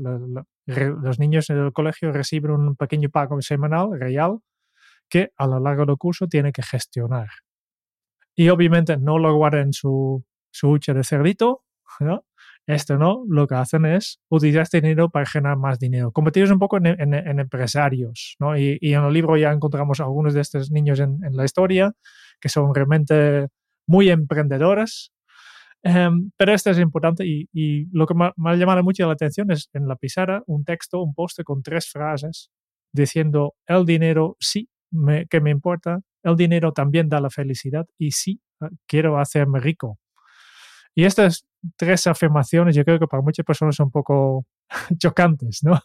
los 0.65 1.19
niños 1.19 1.51
en 1.51 1.59
el 1.59 1.73
colegio 1.75 2.13
reciben 2.13 2.53
un 2.53 2.77
pequeño 2.77 3.11
pago 3.11 3.43
semanal 3.43 3.91
real 4.01 4.39
que 5.11 5.33
a 5.37 5.47
lo 5.47 5.61
largo 5.61 5.85
del 5.85 5.99
curso 5.99 6.29
tiene 6.29 6.51
que 6.51 6.63
gestionar. 6.63 7.29
Y 8.35 8.49
obviamente 8.49 8.97
no 8.97 9.19
lo 9.19 9.35
guardan 9.37 9.67
en 9.67 9.73
su, 9.75 10.25
su 10.51 10.71
hucha 10.71 10.95
de 10.95 11.05
cerdito, 11.05 11.67
¿no? 12.01 12.25
Esto 12.67 12.97
no, 12.97 13.25
lo 13.29 13.47
que 13.49 13.57
hacen 13.57 13.85
es 13.87 14.21
utilizar 14.29 14.63
este 14.63 14.81
dinero 14.81 15.11
para 15.11 15.27
generar 15.27 15.57
más 15.59 15.79
dinero. 15.79 16.13
Convertirlos 16.13 16.53
un 16.53 16.61
poco 16.61 16.77
en, 16.77 17.15
empresarios, 17.41 18.37
¿no? 18.39 18.57
Y, 18.57 18.79
en 18.81 19.05
el 19.05 19.13
libro 19.13 19.37
ya 19.37 19.51
encontramos 19.51 20.01
algunos 20.01 20.35
de 20.35 20.43
estos 20.43 20.71
niños 20.71 21.01
en, 21.01 21.19
la 21.33 21.45
historia 21.45 21.93
que 22.41 22.49
son 22.49 22.75
realmente 22.75 23.49
muy 23.87 24.11
emprendedores. 24.11 25.13
Em, 25.83 26.31
pero 26.37 26.53
esto 26.55 26.71
es 26.71 26.79
importante 26.79 27.25
y, 27.27 27.89
lo 27.93 28.07
que 28.07 28.15
me, 28.15 28.27
ha 28.27 28.55
llamado 28.55 28.85
mucho 28.85 29.07
la 29.07 29.15
atención 29.15 29.51
es 29.51 29.69
en 29.73 29.89
la 29.89 29.97
pizarra 29.97 30.43
un 30.47 30.65
texto, 30.65 31.03
un 31.03 31.15
poste 31.15 31.43
con 31.43 31.63
tres 31.63 31.91
frases 31.91 32.51
diciendo 32.93 33.55
el 33.67 33.85
dinero 33.85 34.37
sí 34.39 34.69
que 35.31 35.41
me 35.41 35.51
importa, 35.51 36.01
el 36.23 36.37
dinero 36.37 36.73
también 36.73 37.09
da 37.09 37.21
la 37.21 37.31
felicidad 37.31 37.87
y 37.99 38.13
sí 38.13 38.41
eh, 38.61 38.67
quiero 38.87 39.19
hacerme 39.19 39.59
rico. 39.61 39.99
Y 40.95 41.05
estas 41.05 41.47
tres 41.77 42.07
afirmaciones 42.07 42.75
yo 42.77 42.85
creo 42.85 42.99
que 42.99 43.07
para 43.07 43.23
muchas 43.23 43.45
personas 43.45 43.77
son 43.77 43.87
un 43.87 43.93
poco 43.93 44.47
chocantes, 44.99 45.61
¿no? 45.63 45.81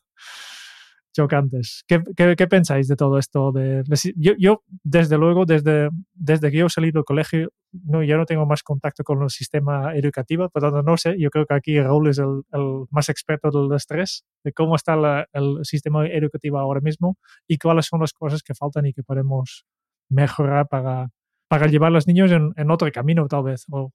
chocantes. 1.17 1.83
¿Qué, 1.87 2.03
qué, 2.15 2.47
pensáis 2.47 2.87
de 2.87 2.95
todo 2.95 3.17
esto? 3.17 3.51
De, 3.51 3.83
yo, 4.15 4.33
yo, 4.37 4.63
desde 4.83 5.17
luego, 5.17 5.45
desde, 5.45 5.89
desde 6.13 6.51
que 6.51 6.57
yo 6.57 6.69
salí 6.69 6.91
del 6.91 7.03
colegio, 7.03 7.49
no, 7.71 8.03
ya 8.03 8.17
no 8.17 8.25
tengo 8.25 8.45
más 8.45 8.61
contacto 8.61 9.03
con 9.03 9.23
el 9.23 9.29
sistema 9.31 9.95
educativo, 9.95 10.47
por 10.49 10.61
lo 10.61 10.71
tanto 10.71 10.83
no 10.83 10.95
sé, 10.95 11.15
yo 11.17 11.31
creo 11.31 11.47
que 11.47 11.55
aquí 11.55 11.79
Raúl 11.79 12.09
es 12.09 12.19
el, 12.19 12.43
el 12.53 12.85
más 12.91 13.09
experto 13.09 13.49
del 13.49 13.75
estrés, 13.75 14.25
de 14.43 14.53
cómo 14.53 14.75
está 14.75 15.25
el 15.33 15.59
sistema 15.63 16.05
educativo 16.07 16.59
ahora 16.59 16.81
mismo 16.81 17.17
y 17.47 17.57
cuáles 17.57 17.87
son 17.87 18.01
las 18.01 18.13
cosas 18.13 18.43
que 18.43 18.53
faltan 18.53 18.85
y 18.85 18.93
que 18.93 19.01
podemos 19.01 19.65
mejorar 20.09 20.67
para, 20.67 21.09
para 21.47 21.65
llevar 21.65 21.87
a 21.87 21.95
los 21.95 22.05
niños 22.05 22.31
en, 22.31 22.53
en 22.55 22.69
otro 22.69 22.91
camino 22.91 23.27
tal 23.27 23.43
vez, 23.43 23.65
o 23.71 23.91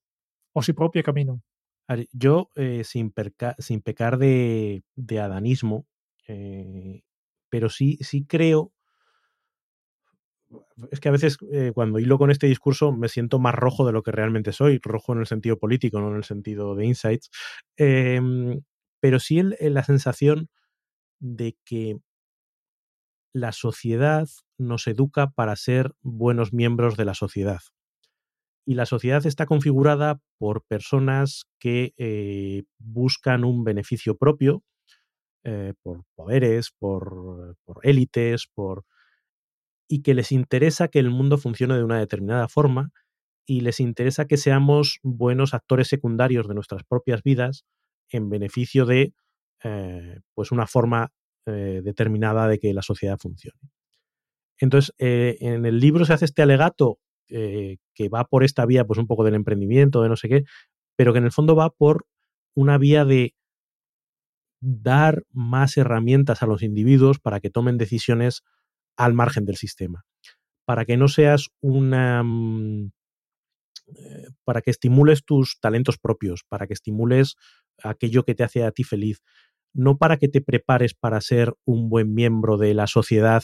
o 0.53 0.63
su 0.63 0.75
propio 0.75 1.03
camino. 1.03 1.41
Yo, 2.13 2.51
eh, 2.57 2.85
sin, 2.85 3.11
pecar 3.11 4.19
de, 4.19 4.85
adanismo, 5.21 5.87
eh, 6.29 7.03
pero 7.49 7.69
sí, 7.69 7.99
sí 8.01 8.25
creo, 8.27 8.73
es 10.91 11.01
que 11.01 11.09
a 11.09 11.13
veces 11.13 11.39
eh, 11.53 11.73
cuando 11.75 11.99
hilo 11.99 12.19
con 12.19 12.31
este 12.31 12.47
discurso 12.47 12.93
me 12.93 13.09
siento 13.09 13.39
más 13.39 13.55
rojo 13.55 13.87
de 13.87 13.93
lo 13.93 14.03
que 14.03 14.13
realmente 14.13 14.53
soy, 14.53 14.81
rojo 14.83 15.13
en 15.13 15.21
el 15.21 15.27
sentido 15.27 15.59
político, 15.59 16.01
no 16.01 16.11
en 16.11 16.17
el 16.17 16.25
sentido 16.25 16.75
de 16.75 16.87
insights, 16.87 17.31
em, 17.77 18.63
pero 19.01 19.19
sí 19.19 19.39
en, 19.39 19.55
la 19.75 19.85
sensación 19.85 20.49
de 21.21 21.57
que 21.65 21.99
la 23.35 23.53
sociedad 23.53 24.29
nos 24.59 24.87
educa 24.87 25.31
para 25.31 25.57
ser 25.57 25.93
buenos 26.03 26.53
miembros 26.53 26.97
de 26.97 27.05
la 27.05 27.15
sociedad 27.15 27.61
y 28.65 28.75
la 28.75 28.87
sociedad 28.87 29.27
está 29.27 29.47
configurada 29.47 30.21
por 30.39 30.65
personas 30.65 31.45
que 31.59 31.95
eh, 31.97 32.65
buscan 32.79 33.45
un 33.45 33.65
beneficio 33.65 34.17
propio, 34.17 34.63
eh, 35.45 35.75
por 35.83 36.05
poderes, 36.15 36.71
por, 36.79 37.57
élites, 37.83 38.47
por 38.55 38.85
y 39.89 40.03
que 40.03 40.15
les 40.15 40.33
interesa 40.33 40.89
que 40.89 41.01
el 41.01 41.11
mundo 41.11 41.37
funcione 41.39 41.77
de 41.77 41.85
una 41.85 41.99
determinada 41.99 42.49
forma 42.49 42.93
y 43.45 43.61
les 43.61 43.81
interesa 43.81 44.27
que 44.27 44.37
seamos 44.37 45.01
buenos 45.03 45.53
actores 45.53 45.89
secundarios 45.89 46.49
de 46.49 46.55
nuestras 46.55 46.85
propias 46.85 47.23
vidas 47.23 47.65
en 48.09 48.31
beneficio 48.31 48.87
de 48.87 49.13
eh, 49.65 50.21
pues 50.35 50.53
una 50.53 50.67
forma 50.67 51.13
determinada 51.45 52.47
de 52.47 52.61
que 52.61 52.73
la 52.73 52.83
sociedad 52.83 53.19
funcione. 53.19 53.59
Entonces, 54.59 54.95
en 54.99 55.67
el 55.67 55.81
libro 55.81 56.05
se 56.05 56.13
hace 56.13 56.25
este 56.25 56.43
alegato 56.43 57.01
eh, 57.29 57.79
que 57.95 58.09
va 58.09 58.25
por 58.25 58.45
esta 58.45 58.67
vía, 58.67 58.85
pues 58.85 58.99
un 58.99 59.07
poco 59.07 59.25
del 59.25 59.35
emprendimiento, 59.35 60.03
de 60.03 60.09
no 60.09 60.17
sé 60.17 60.29
qué, 60.29 60.45
pero 60.97 61.13
que 61.13 61.19
en 61.19 61.25
el 61.25 61.33
fondo 61.33 61.57
va 61.57 61.71
por 61.71 62.07
una 62.55 62.79
vía 62.79 63.05
de 63.05 63.35
dar 64.61 65.25
más 65.31 65.77
herramientas 65.77 66.43
a 66.43 66.47
los 66.47 66.63
individuos 66.63 67.19
para 67.19 67.41
que 67.41 67.51
tomen 67.51 67.79
decisiones 67.79 68.43
al 68.97 69.15
margen 69.15 69.45
del 69.45 69.57
sistema, 69.57 70.05
para 70.65 70.85
que 70.85 70.97
no 70.97 71.09
seas 71.09 71.49
una... 71.61 72.23
Mm, 72.23 72.93
eh, 73.89 74.29
para 74.45 74.63
que 74.63 74.71
estimules 74.71 75.25
tus 75.25 75.59
talentos 75.61 75.99
propios, 75.99 76.45
para 76.49 76.67
que 76.67 76.73
estimules 76.73 77.35
aquello 77.83 78.25
que 78.25 78.35
te 78.35 78.45
hace 78.45 78.63
a 78.63 78.71
ti 78.71 78.85
feliz, 78.85 79.23
no 79.75 79.99
para 79.99 80.19
que 80.19 80.29
te 80.29 80.41
prepares 80.41 80.95
para 80.95 81.21
ser 81.21 81.55
un 81.65 81.89
buen 81.89 82.15
miembro 82.15 82.59
de 82.59 82.75
la 82.75 82.87
sociedad 82.87 83.43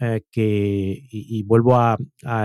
eh, 0.00 0.22
que, 0.30 1.06
y, 1.10 1.42
vuelvo 1.44 1.76
a, 1.76 1.98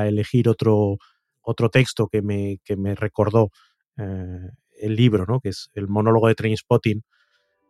elegir 0.08 0.50
otro, 0.50 0.98
otro 1.42 1.70
texto 1.70 2.08
que 2.08 2.22
me, 2.22 2.60
que 2.64 2.76
me 2.76 2.96
recordó 2.96 3.50
eh, 3.98 4.50
el 4.82 4.96
libro, 4.96 5.26
¿no? 5.26 5.40
que 5.40 5.50
es 5.50 5.70
el 5.74 5.88
monólogo 5.88 6.28
de 6.28 6.36
Trainspotting, 6.36 7.04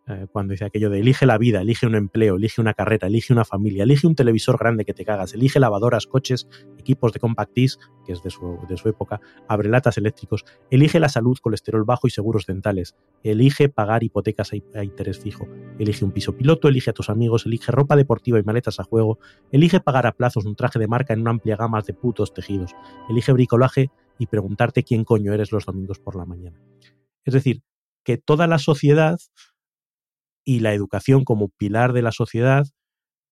eh, 0.05 0.27
cuando 0.31 0.51
dice 0.51 0.65
aquello 0.65 0.89
de 0.89 0.99
elige 0.99 1.25
la 1.25 1.37
vida, 1.37 1.61
elige 1.61 1.87
un 1.87 1.95
empleo, 1.95 2.35
elige 2.35 2.59
una 2.59 2.73
carrera, 2.73 3.07
elige 3.07 3.31
una 3.31 3.45
familia, 3.45 3.83
elige 3.83 4.05
un 4.05 4.15
televisor 4.15 4.57
grande 4.57 4.83
que 4.83 4.93
te 4.93 5.05
cagas, 5.05 5.33
elige 5.33 5.61
lavadoras, 5.61 6.07
coches, 6.07 6.47
equipos 6.77 7.13
de 7.13 7.21
compact 7.21 7.53
disc, 7.55 7.79
que 8.05 8.11
es 8.11 8.21
de 8.21 8.29
su, 8.29 8.59
de 8.67 8.75
su 8.75 8.89
época, 8.89 9.21
abrelatas 9.47 9.97
eléctricos, 9.97 10.43
elige 10.69 10.99
la 10.99 11.07
salud, 11.07 11.37
colesterol 11.41 11.85
bajo 11.85 12.07
y 12.07 12.09
seguros 12.09 12.45
dentales, 12.45 12.95
elige 13.23 13.69
pagar 13.69 14.03
hipotecas 14.03 14.51
a, 14.51 14.83
interés 14.83 15.19
fijo, 15.19 15.47
elige 15.79 16.03
un 16.03 16.11
piso 16.11 16.35
piloto, 16.35 16.67
elige 16.67 16.89
a 16.89 16.93
tus 16.93 17.09
amigos, 17.09 17.45
elige 17.45 17.71
ropa 17.71 17.95
deportiva 17.95 18.37
y 18.39 18.43
maletas 18.43 18.81
a 18.81 18.83
juego, 18.83 19.19
elige 19.53 19.79
pagar 19.79 20.05
a 20.05 20.11
plazos 20.11 20.43
un 20.43 20.57
traje 20.57 20.79
de 20.79 20.87
marca 20.87 21.13
en 21.13 21.21
una 21.21 21.31
amplia 21.31 21.55
gama 21.55 21.81
de 21.81 21.93
putos 21.93 22.33
tejidos, 22.33 22.75
elige 23.09 23.31
bricolaje 23.31 23.89
y 24.19 24.27
preguntarte 24.27 24.83
quién 24.83 25.05
coño 25.05 25.33
eres 25.33 25.53
los 25.53 25.65
domingos 25.65 25.99
por 25.99 26.17
la 26.17 26.25
mañana. 26.25 26.59
Es 27.23 27.33
decir, 27.33 27.63
que 28.03 28.17
toda 28.17 28.47
la 28.47 28.59
sociedad 28.59 29.17
y 30.45 30.59
la 30.59 30.73
educación 30.73 31.23
como 31.23 31.49
pilar 31.49 31.93
de 31.93 32.01
la 32.01 32.11
sociedad 32.11 32.65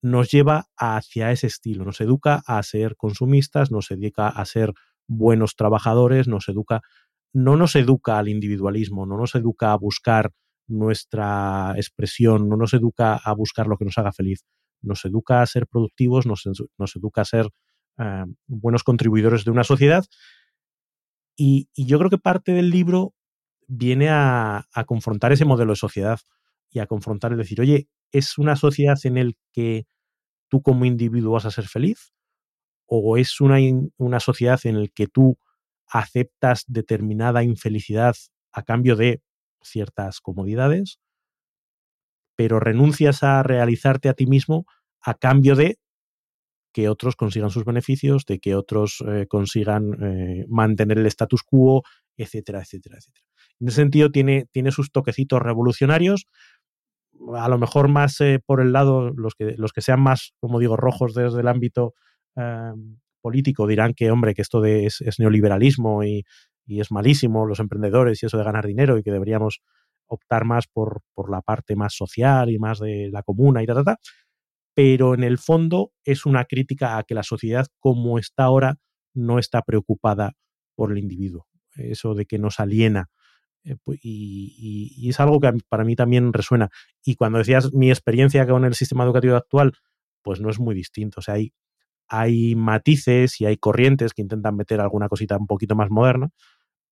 nos 0.02 0.32
lleva 0.32 0.65
hacia 0.78 1.32
ese 1.32 1.47
estilo, 1.47 1.86
nos 1.86 2.02
educa 2.02 2.41
a 2.47 2.62
ser 2.63 2.95
consumistas, 2.95 3.71
nos 3.71 3.91
educa 3.91 4.28
a 4.28 4.45
ser 4.45 4.74
buenos 5.08 5.56
trabajadores, 5.56 6.28
nos 6.28 6.49
educa, 6.49 6.82
no 7.34 7.55
nos 7.55 7.76
educa 7.76 8.18
al 8.18 8.28
individualismo, 8.28 9.05
no 9.05 9.18
nos 9.18 9.36
educa 9.36 9.74
a 9.74 9.78
buscar 9.78 10.32
nuestra 10.68 11.74
expresión, 11.76 12.49
no 12.49 12.57
nos 12.57 12.74
educa 12.74 13.16
a 13.16 13.34
buscar 13.34 13.68
lo 13.68 13.78
que 13.78 13.86
nos 13.86 13.97
haga 13.97 14.12
feliz, 14.12 14.43
nos 14.82 15.05
educa 15.05 15.41
a 15.41 15.45
ser 15.45 15.68
productivos, 15.68 16.26
nos, 16.26 16.45
educa 16.95 17.22
a 17.22 17.26
ser 17.26 17.49
eh, 17.99 18.26
buenos 18.47 18.84
contribuidores 18.84 19.45
de 19.45 19.51
una 19.51 19.64
sociedad. 19.64 20.05
Y, 21.38 21.70
yo 21.76 21.99
creo 21.99 22.09
que 22.09 22.18
parte 22.18 22.53
del 22.53 22.72
libro 22.72 23.14
viene 23.68 24.09
a 24.09 24.66
confrontar 24.88 25.32
ese 25.32 25.45
modelo 25.45 25.74
de 25.74 25.78
sociedad 25.78 26.20
y 26.72 26.80
a 26.80 26.88
confrontar 26.88 27.34
y 27.34 27.36
decir, 27.36 27.61
oye, 27.61 27.88
¿es 28.11 28.38
una 28.38 28.55
sociedad 28.55 28.97
en 29.03 29.15
la 29.15 29.32
que 29.51 29.86
tú 30.49 30.61
como 30.61 30.86
individuo 30.86 31.34
vas 31.34 31.45
a 31.45 31.51
ser 31.51 31.67
feliz? 31.67 32.13
¿O 32.88 33.17
es 33.17 33.41
una, 33.41 33.57
una 33.97 34.19
sociedad 34.19 34.59
en 34.65 34.82
la 34.82 34.88
que 34.88 35.07
tú 35.07 35.38
aceptas 35.88 36.65
determinada 36.67 37.43
infelicidad 37.43 38.15
a 38.51 38.63
cambio 38.63 38.95
de 38.95 39.22
ciertas 39.61 40.22
comodidades? 40.22 40.99
pero 42.41 42.59
renuncias 42.59 43.22
a 43.22 43.43
realizarte 43.43 44.09
a 44.09 44.15
ti 44.15 44.26
mismo 44.26 44.65
a 44.99 45.13
cambio 45.13 45.55
de 45.55 45.78
que 46.74 46.89
otros 46.89 47.15
consigan 47.15 47.51
sus 47.51 47.65
beneficios, 47.65 48.26
de 48.26 48.39
que 48.39 48.55
otros 48.55 49.03
eh, 49.07 49.28
consigan 49.28 49.93
eh, 50.01 50.45
mantener 50.49 50.97
el 50.97 51.05
status 51.05 51.43
quo, 51.43 51.84
etcétera, 52.17 52.61
etcétera, 52.61 52.97
etcétera. 52.97 53.26
En 53.59 53.67
ese 53.67 53.76
sentido 53.76 54.09
tiene, 54.09 54.47
tiene 54.51 54.72
sus 54.72 54.91
toquecitos 54.91 55.39
revolucionarios, 55.39 56.26
a 57.36 57.49
lo 57.49 57.57
mejor 57.57 57.88
más 57.88 58.19
eh, 58.22 58.39
por 58.45 58.61
el 58.61 58.72
lado, 58.72 59.11
los 59.11 59.36
que, 59.36 59.55
los 59.57 59.74
que 59.74 59.82
sean 59.82 60.01
más, 60.01 60.34
como 60.39 60.59
digo, 60.59 60.78
rojos 60.78 61.13
desde 61.13 61.41
el 61.41 61.47
ámbito 61.47 61.93
em, 62.36 62.97
político 63.22 63.67
dirán 63.67 63.93
que, 63.93 64.11
hombre, 64.11 64.34
que 64.34 64.41
esto 64.41 64.63
es, 64.65 65.01
neoliberalismo 65.19 66.03
y, 66.03 66.24
es 66.67 66.91
malísimo, 66.91 67.45
los 67.45 67.59
emprendedores 67.59 68.24
y 68.24 68.26
eso 68.26 68.38
de 68.38 68.45
ganar 68.45 68.65
dinero 68.65 68.97
y 68.97 69.03
que 69.03 69.11
deberíamos 69.11 69.61
optar 70.07 70.45
más 70.45 70.67
por, 70.67 71.01
por 71.13 71.30
la 71.30 71.41
parte 71.41 71.76
más 71.76 71.93
social 71.93 72.49
y 72.49 72.59
más 72.59 72.80
de 72.80 73.09
la 73.11 73.24
comuna 73.24 73.61
y 73.61 73.65
tal, 73.65 73.84
tal, 73.84 73.97
pero 74.74 75.13
en 75.13 75.24
el 75.24 75.38
fondo 75.38 75.91
es 76.05 76.26
una 76.26 76.45
crítica 76.45 76.97
a 76.97 77.03
que 77.03 77.13
la 77.13 77.24
sociedad 77.24 77.67
como 77.80 78.19
está 78.19 78.45
ahora 78.45 78.78
no 79.13 79.38
está 79.38 79.61
preocupada 79.61 80.34
por 80.76 80.91
el 80.91 80.97
individuo. 80.97 81.47
Eso 81.76 82.13
de 82.15 82.26
que 82.26 82.38
nos 82.38 82.59
aliena. 82.59 83.09
Eh, 83.64 83.78
y, 84.01 85.09
es 85.09 85.20
algo 85.20 85.39
que 85.39 85.51
para 85.70 85.84
mí 85.84 85.95
también 85.95 86.34
resuena. 86.34 86.70
Y 87.03 87.16
cuando 87.16 87.39
decías 87.39 87.74
mi 87.74 87.89
experiencia 87.89 88.47
con 88.47 88.66
el 88.66 88.76
sistema 88.76 89.03
educativo 89.03 89.36
actual, 89.36 89.74
pues 90.22 90.39
no 90.41 90.49
es 90.49 90.59
muy 90.59 90.76
distinto. 90.76 91.20
O 91.20 91.22
sea, 91.24 91.36
hay, 91.36 91.53
hay 92.07 92.55
matices 92.55 93.39
y 93.41 93.45
hay 93.45 93.57
corrientes 93.57 94.14
que 94.14 94.22
intentan 94.22 94.55
meter 94.55 94.82
alguna 94.82 95.09
cosita 95.09 95.38
un 95.38 95.47
poquito 95.47 95.76
más 95.76 95.89
moderna, 95.89 96.30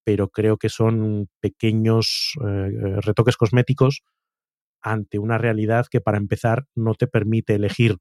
pero 0.04 0.28
creo 0.28 0.56
que 0.56 0.68
son 0.68 1.28
pequeños 1.40 2.34
eh, 2.46 3.00
retoques 3.00 3.36
cosméticos 3.36 4.02
ante 4.82 5.18
una 5.18 5.38
realidad 5.38 5.86
que 5.90 6.00
para 6.00 6.18
empezar 6.18 6.66
no 6.74 6.94
te 6.94 7.06
permite 7.06 7.54
elegir 7.54 7.98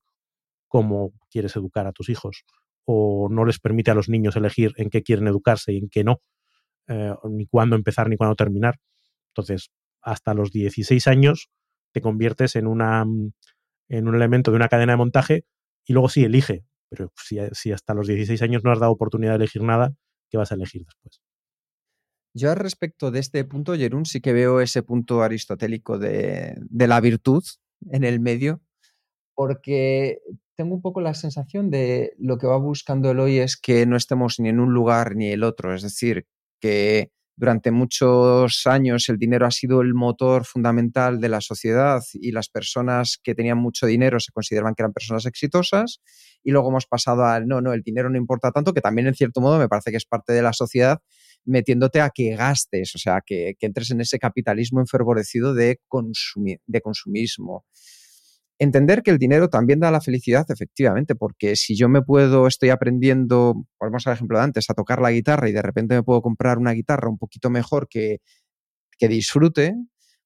cómo 0.68 1.14
quieres 1.30 1.56
educar 1.56 1.88
a 1.88 1.92
tus 1.92 2.10
hijos 2.10 2.46
o 2.86 3.28
no 3.30 3.46
les 3.46 3.60
permite 3.60 3.92
a 3.92 3.96
los 3.96 4.10
niños 4.10 4.36
elegir 4.36 4.74
en 4.78 4.90
qué 4.90 5.04
quieren 5.04 5.28
educarse 5.28 5.74
y 5.74 5.78
en 5.78 5.90
qué 5.90 6.04
no, 6.04 6.22
eh, 6.90 7.14
ni 7.30 7.48
cuándo 7.48 7.76
empezar 7.76 8.10
ni 8.10 8.18
cuándo 8.18 8.36
terminar. 8.36 8.76
Entonces, 9.30 9.70
hasta 10.02 10.34
los 10.34 10.52
16 10.52 11.08
años 11.08 11.50
te 11.94 12.02
conviertes 12.02 12.56
en, 12.56 12.68
una, 12.68 13.06
en 13.88 14.08
un 14.08 14.16
elemento 14.16 14.52
de 14.52 14.58
una 14.58 14.68
cadena 14.68 14.94
de 14.94 14.98
montaje 14.98 15.46
y 15.86 15.94
luego 15.94 16.10
sí 16.10 16.24
elige, 16.24 16.66
pero 16.90 17.12
si, 17.16 17.38
si 17.54 17.72
hasta 17.72 17.94
los 17.94 18.08
16 18.08 18.42
años 18.42 18.64
no 18.64 18.72
has 18.72 18.80
dado 18.80 18.92
oportunidad 18.92 19.32
de 19.32 19.38
elegir 19.38 19.64
nada, 19.64 19.94
¿qué 20.30 20.38
vas 20.38 20.52
a 20.52 20.56
elegir 20.56 20.84
después? 20.86 21.22
Yo 22.34 22.52
al 22.52 22.58
respecto 22.58 23.12
de 23.12 23.20
este 23.20 23.44
punto, 23.44 23.76
Jerún, 23.76 24.06
sí 24.06 24.22
que 24.22 24.34
veo 24.34 24.62
ese 24.62 24.84
punto 24.84 25.24
aristotélico 25.24 25.98
de, 25.98 26.56
la 26.70 27.02
virtud 27.02 27.44
en 27.90 28.04
el 28.04 28.20
medio, 28.20 28.62
porque 29.36 30.20
tengo 30.56 30.76
un 30.76 30.82
poco 30.82 31.02
la 31.02 31.14
sensación 31.16 31.72
de 31.72 32.14
lo 32.20 32.38
que 32.38 32.48
va 32.48 32.58
buscando 32.58 33.12
el 33.12 33.20
hoy 33.20 33.40
es 33.40 33.58
que 33.58 33.86
no 33.86 33.96
estemos 33.96 34.40
ni 34.40 34.50
en 34.50 34.60
un 34.60 34.74
lugar 34.74 35.16
ni 35.16 35.30
el 35.32 35.44
otro, 35.44 35.74
es 35.74 35.82
decir, 35.82 36.28
que 36.60 37.12
durante 37.40 37.72
muchos 37.72 38.68
años 38.68 39.08
el 39.08 39.18
dinero 39.18 39.46
ha 39.46 39.52
sido 39.52 39.80
el 39.80 39.94
motor 39.94 40.44
fundamental 40.44 41.22
de 41.22 41.30
la 41.30 41.40
sociedad 41.40 42.02
y 42.14 42.32
las 42.32 42.50
personas 42.50 43.18
que 43.24 43.34
tenían 43.34 43.58
mucho 43.58 43.86
dinero 43.86 44.20
se 44.20 44.34
consideraban 44.34 44.76
que 44.76 44.82
eran 44.84 44.92
personas 44.92 45.26
exitosas 45.26 46.02
y 46.44 46.52
luego 46.52 46.68
hemos 46.70 46.86
pasado 46.86 47.24
al 47.24 47.48
no, 47.48 47.62
no, 47.62 47.72
el 47.72 47.82
dinero 47.82 48.10
no 48.10 48.18
importa 48.18 48.52
tanto, 48.52 48.74
que 48.74 48.82
también 48.82 49.08
en 49.08 49.16
cierto 49.16 49.40
modo 49.40 49.58
me 49.58 49.70
parece 49.70 49.92
que 49.92 49.98
es 49.98 50.06
parte 50.06 50.34
de 50.34 50.42
la 50.42 50.52
sociedad 50.52 51.00
metiéndote 51.46 52.02
a 52.02 52.10
que 52.10 52.36
gastes, 52.36 52.94
o 52.96 52.98
sea, 52.98 53.22
que, 53.26 53.56
entres 53.62 53.92
en 53.92 54.02
ese 54.02 54.20
capitalismo 54.20 54.82
enfervorecido 54.82 55.54
de, 55.54 55.80
de 56.68 56.82
consumismo. 56.82 57.66
Entender 58.62 59.04
que 59.04 59.12
el 59.12 59.18
dinero 59.18 59.50
también 59.50 59.80
da 59.80 59.90
la 59.90 60.02
felicidad, 60.02 60.46
efectivamente, 60.50 61.16
porque 61.16 61.56
si 61.56 61.78
yo 61.78 61.88
me 61.88 62.02
puedo, 62.02 62.46
estoy 62.46 62.70
aprendiendo, 62.72 63.66
volvemos 63.80 64.06
al 64.06 64.14
ejemplo 64.16 64.38
de 64.38 64.44
antes, 64.44 64.70
a 64.70 64.74
tocar 64.74 65.02
la 65.02 65.12
guitarra 65.12 65.48
y 65.48 65.54
de 65.54 65.62
repente 65.62 65.96
me 65.96 66.04
puedo 66.04 66.22
comprar 66.22 66.58
una 66.58 66.74
guitarra 66.74 67.10
un 67.10 67.18
poquito 67.18 67.50
mejor 67.50 67.88
que, 67.90 68.20
que 68.98 69.08
disfrute, 69.08 69.76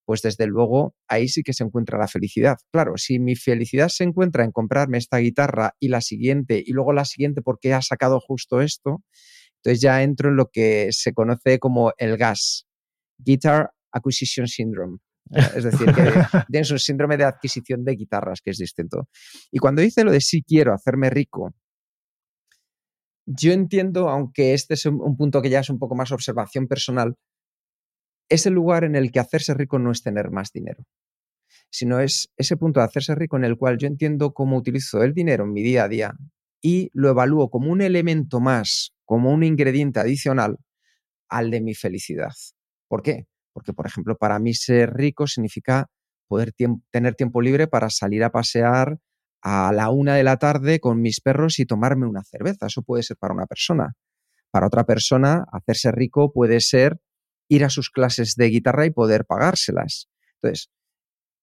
pues 0.05 0.21
desde 0.23 0.47
luego 0.47 0.95
ahí 1.07 1.27
sí 1.29 1.43
que 1.43 1.53
se 1.53 1.63
encuentra 1.63 1.99
la 1.99 2.07
felicidad. 2.07 2.57
Claro, 2.71 2.97
si 2.97 3.19
mi 3.19 3.35
felicidad 3.35 3.89
se 3.89 4.03
encuentra 4.03 4.43
en 4.43 4.51
comprarme 4.51 4.97
esta 4.97 5.17
guitarra 5.17 5.75
y 5.79 5.89
la 5.89 6.01
siguiente 6.01 6.61
y 6.65 6.73
luego 6.73 6.93
la 6.93 7.05
siguiente 7.05 7.41
porque 7.43 7.73
ha 7.73 7.81
sacado 7.83 8.19
justo 8.19 8.61
esto, 8.61 9.03
entonces 9.57 9.81
ya 9.81 10.03
entro 10.03 10.29
en 10.29 10.37
lo 10.37 10.49
que 10.51 10.89
se 10.91 11.13
conoce 11.13 11.59
como 11.59 11.93
el 11.97 12.17
GAS, 12.17 12.67
Guitar 13.19 13.71
Acquisition 13.91 14.47
Syndrome. 14.47 14.97
Es 15.33 15.63
decir, 15.63 15.87
que 15.93 16.03
tienes 16.49 16.71
un 16.71 16.79
síndrome 16.79 17.17
de 17.17 17.25
adquisición 17.25 17.83
de 17.83 17.95
guitarras, 17.95 18.41
que 18.41 18.51
es 18.51 18.57
distinto. 18.57 19.07
Y 19.51 19.59
cuando 19.59 19.81
dice 19.81 20.03
lo 20.03 20.11
de 20.11 20.21
sí 20.21 20.43
quiero 20.43 20.73
hacerme 20.73 21.09
rico, 21.09 21.53
yo 23.25 23.53
entiendo, 23.53 24.09
aunque 24.09 24.53
este 24.53 24.73
es 24.73 24.85
un 24.85 25.15
punto 25.15 25.41
que 25.41 25.49
ya 25.49 25.61
es 25.61 25.69
un 25.69 25.79
poco 25.79 25.95
más 25.95 26.11
observación 26.11 26.67
personal, 26.67 27.15
es 28.29 28.45
el 28.45 28.53
lugar 28.53 28.83
en 28.83 28.95
el 28.95 29.11
que 29.11 29.19
hacerse 29.19 29.53
rico 29.53 29.79
no 29.79 29.91
es 29.91 30.01
tener 30.01 30.31
más 30.31 30.51
dinero, 30.51 30.85
sino 31.69 31.99
es 31.99 32.31
ese 32.37 32.57
punto 32.57 32.79
de 32.79 32.85
hacerse 32.85 33.15
rico 33.15 33.37
en 33.37 33.45
el 33.45 33.57
cual 33.57 33.77
yo 33.77 33.87
entiendo 33.87 34.33
cómo 34.33 34.57
utilizo 34.57 35.03
el 35.03 35.13
dinero 35.13 35.45
en 35.45 35.53
mi 35.53 35.63
día 35.63 35.85
a 35.85 35.87
día 35.87 36.13
y 36.61 36.89
lo 36.93 37.09
evalúo 37.09 37.49
como 37.49 37.71
un 37.71 37.81
elemento 37.81 38.39
más 38.39 38.93
como 39.05 39.31
un 39.31 39.43
ingrediente 39.43 39.99
adicional 39.99 40.57
al 41.29 41.51
de 41.51 41.61
mi 41.61 41.75
felicidad. 41.75 42.31
¿Por 42.87 43.03
qué? 43.03 43.27
Porque, 43.53 43.73
por 43.73 43.87
ejemplo, 43.87 44.17
para 44.17 44.39
mí 44.39 44.53
ser 44.53 44.93
rico 44.93 45.27
significa 45.27 45.87
poder 46.27 46.53
tener 46.91 47.15
tiempo 47.15 47.41
libre 47.41 47.67
para 47.67 47.89
salir 47.89 48.23
a 48.23 48.31
pasear 48.31 48.97
a 49.41 49.71
la 49.73 49.89
una 49.89 50.15
de 50.15 50.23
la 50.23 50.37
tarde 50.37 50.79
con 50.79 51.01
mis 51.01 51.21
perros 51.21 51.59
y 51.59 51.65
tomarme 51.65 52.07
una 52.07 52.23
cerveza. 52.23 52.67
Eso 52.67 52.81
puede 52.81 53.03
ser 53.03 53.17
para 53.17 53.33
una 53.33 53.45
persona. 53.45 53.93
Para 54.51 54.67
otra 54.67 54.85
persona, 54.85 55.45
hacerse 55.51 55.91
rico 55.91 56.31
puede 56.31 56.59
ser 56.61 56.99
ir 57.49 57.65
a 57.65 57.69
sus 57.69 57.89
clases 57.89 58.35
de 58.35 58.47
guitarra 58.49 58.85
y 58.85 58.91
poder 58.91 59.25
pagárselas. 59.25 60.09
Entonces, 60.35 60.71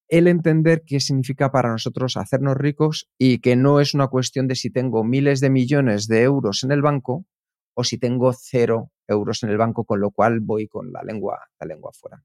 el 0.09 0.27
entender 0.27 0.83
qué 0.85 0.99
significa 0.99 1.51
para 1.51 1.71
nosotros 1.71 2.17
hacernos 2.17 2.57
ricos 2.57 3.09
y 3.17 3.39
que 3.39 3.55
no 3.55 3.79
es 3.79 3.93
una 3.93 4.07
cuestión 4.07 4.47
de 4.47 4.55
si 4.55 4.69
tengo 4.69 5.03
miles 5.03 5.39
de 5.39 5.49
millones 5.49 6.07
de 6.07 6.23
euros 6.23 6.63
en 6.63 6.71
el 6.71 6.81
banco, 6.81 7.25
o 7.73 7.83
si 7.83 7.97
tengo 7.97 8.33
cero 8.33 8.91
euros 9.07 9.43
en 9.43 9.49
el 9.49 9.57
banco, 9.57 9.85
con 9.85 9.99
lo 9.99 10.11
cual 10.11 10.39
voy 10.39 10.67
con 10.67 10.91
la 10.91 11.03
lengua, 11.03 11.39
la 11.59 11.67
lengua 11.67 11.91
fuera. 11.93 12.23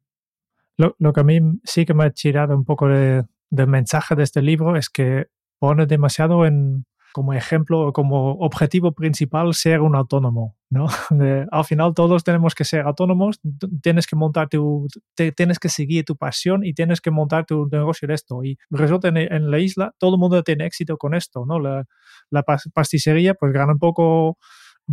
Lo, 0.77 1.13
que 1.13 1.21
a 1.21 1.25
mí 1.25 1.41
sí 1.65 1.87
que 1.87 1.95
me 1.95 2.05
ha 2.05 2.11
tirado 2.11 2.55
un 2.55 2.65
poco 2.65 2.89
de, 2.89 3.25
del 3.51 3.67
mensaje 3.67 4.15
de 4.15 4.23
este 4.23 4.43
libro 4.43 4.77
es 4.77 4.91
que 4.91 5.27
pone 5.59 5.87
demasiado 5.87 6.45
en, 6.45 6.85
como 7.15 7.33
ejemplo, 7.33 7.95
como 7.95 8.33
objetivo 8.33 8.93
principal 8.93 9.55
ser 9.55 9.81
un 9.81 9.97
autónomo, 9.97 10.55
¿no? 10.69 10.87
al 11.51 11.65
final 11.65 11.95
todos 11.95 12.25
tenemos 12.25 12.55
que 12.55 12.65
ser 12.67 12.83
autónomos, 12.83 13.41
tienes 13.81 14.07
que 14.07 14.17
montar 14.17 14.51
tu, 14.51 14.87
tienes 15.35 15.59
que 15.59 15.71
seguir 15.71 16.05
tu 16.05 16.17
pasión 16.17 16.63
y 16.63 16.75
tienes 16.75 17.01
que 17.01 17.11
montar 17.11 17.47
tu 17.47 17.69
negocio 17.73 18.07
de 18.07 18.15
esto. 18.15 18.45
Y 18.45 18.59
resulta 18.69 19.09
en, 19.09 19.17
en 19.17 19.51
la 19.51 19.59
isla, 19.59 19.95
todo 19.97 20.17
el 20.17 20.21
mundo 20.21 20.43
tiene 20.43 20.67
éxito 20.67 20.99
con 20.99 21.15
esto, 21.15 21.47
¿no? 21.47 21.59
La, 21.59 21.87
la 22.29 22.43
pasticería 22.43 23.33
pues 23.33 23.51
gana 23.53 23.73
un 23.73 23.79
poco 23.79 24.37